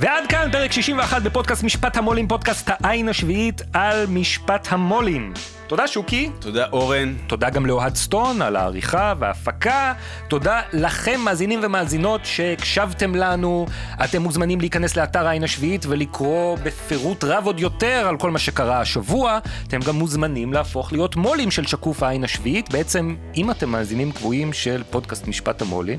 ועד 0.00 0.24
כאן 0.28 0.48
פרק 0.52 0.72
61 0.72 1.22
בפודקאסט 1.22 1.62
משפט 1.62 1.96
המו"לים, 1.96 2.28
פודקאסט 2.28 2.70
העין 2.70 3.08
השביעית 3.08 3.62
על 3.72 4.06
משפט 4.06 4.68
המו"לים. 4.70 5.32
תודה 5.66 5.88
שוקי. 5.88 6.30
תודה 6.38 6.66
אורן. 6.72 7.14
תודה 7.26 7.50
גם 7.50 7.66
לאוהד 7.66 7.96
סטון 7.96 8.42
על 8.42 8.56
העריכה 8.56 9.14
וההפקה. 9.18 9.92
תודה 10.28 10.60
לכם, 10.72 11.20
מאזינים 11.24 11.60
ומאזינות, 11.62 12.20
שהקשבתם 12.24 13.14
לנו. 13.14 13.66
אתם 14.04 14.22
מוזמנים 14.22 14.60
להיכנס 14.60 14.96
לאתר 14.96 15.26
העין 15.26 15.44
השביעית 15.44 15.86
ולקרוא 15.86 16.58
בפירוט 16.62 17.24
רב 17.24 17.46
עוד 17.46 17.60
יותר 17.60 18.06
על 18.08 18.16
כל 18.16 18.30
מה 18.30 18.38
שקרה 18.38 18.80
השבוע. 18.80 19.38
אתם 19.68 19.80
גם 19.80 19.94
מוזמנים 19.96 20.52
להפוך 20.52 20.92
להיות 20.92 21.16
מו"לים 21.16 21.50
של 21.50 21.66
שקוף 21.66 22.02
העין 22.02 22.24
השביעית. 22.24 22.72
בעצם, 22.72 23.16
אם 23.36 23.50
אתם 23.50 23.68
מאזינים 23.68 24.12
קבועים 24.12 24.52
של 24.52 24.82
פודקאסט 24.90 25.28
משפט 25.28 25.62
המו"לים, 25.62 25.98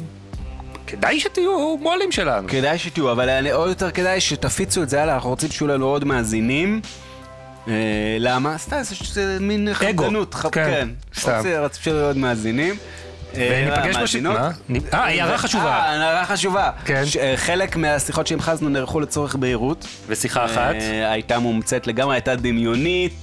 כדאי 0.90 1.20
שתהיו 1.20 1.78
מו"לים 1.82 2.12
שלנו. 2.12 2.48
כדאי 2.48 2.78
שתהיו, 2.78 3.12
אבל 3.12 3.30
אני- 3.30 3.52
עוד 3.52 3.70
יותר 3.70 3.92
כדאי 3.92 4.22
שתפיצו 4.22 4.84
את 4.84 4.90
זה 4.90 5.02
הלאה, 5.04 5.16
אנחנו 5.16 5.30
רוצים 5.30 5.50
שיהיו 5.52 5.68
לנו 5.68 5.86
עוד 5.86 6.04
מאזינים. 6.06 6.82
אה, 7.68 7.74
למה? 8.20 8.58
סתם, 8.58 8.78
זה- 9.14 9.38
מין 9.40 9.74
חמדנות. 9.74 10.36
כן, 10.36 10.50
כן. 10.52 10.90
סתם. 11.20 11.42
רוצים- 11.60 11.84
שיהיו 11.84 12.06
עוד 12.06 12.18
מאזינים. 12.18 12.76
אה, 13.36 13.64
וניפגש 13.68 13.96
בש... 13.96 14.02
מאזינות. 14.02 14.38
מה? 14.40 14.50
נ- 14.70 14.76
אה, 14.94 15.00
הערה 15.06 15.38
חשובה. 15.38 15.66
אה, 15.66 16.04
הערה 16.04 16.26
חשובה. 16.26 16.72
כן. 16.86 17.04
אה, 17.20 17.34
חלק 17.38 17.76
מהשיחות 17.76 18.28
שהמחזנו 18.28 18.70
נערכו 18.70 19.00
לצורך 19.00 19.36
בהירות. 19.36 19.88
ושיחה 20.08 20.46
אחת. 20.46 20.76
אה, 20.82 21.12
הייתה 21.12 21.40
מומצאת 21.40 21.88
לגמרי, 21.88 22.16
הייתה 22.16 22.36
דמיונית. 22.36 23.14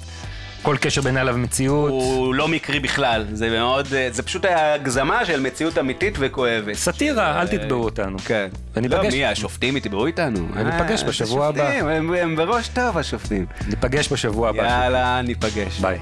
כל 0.67 0.77
קשר 0.81 1.01
בינה 1.01 1.25
למציאות. 1.25 1.91
הוא 1.91 2.35
לא 2.35 2.49
מקרי 2.49 2.81
בכלל, 2.81 3.25
זה 3.33 3.51
מאוד, 3.51 3.87
אה, 3.95 4.09
זה 4.11 4.23
פשוט 4.23 4.45
הגזמה 4.49 5.25
של 5.25 5.41
מציאות 5.41 5.79
אמיתית 5.79 6.14
וכואבת. 6.19 6.75
סאטירה, 6.75 7.41
אל 7.43 7.47
תתבעו 7.49 7.85
אותנו. 7.85 8.19
כן. 8.19 8.49
לא, 8.77 9.03
מי, 9.03 9.27
השופטים 9.27 9.77
יתבעו 9.77 10.07
איתנו? 10.07 10.47
וניפגש 10.55 11.03
אה, 11.03 11.09
בשבוע 11.09 11.47
הבא. 11.47 11.62
השופטים, 11.62 11.87
הם- 11.89 12.14
הם 12.14 12.37
בראש 12.37 12.69
טוב 12.69 12.99
השופטים. 12.99 13.47
ניפגש 13.69 14.12
בשבוע 14.12 14.49
הבא. 14.49 14.62
יאללה, 14.62 15.23
ניפגש. 15.23 15.81
ביי. 15.81 15.99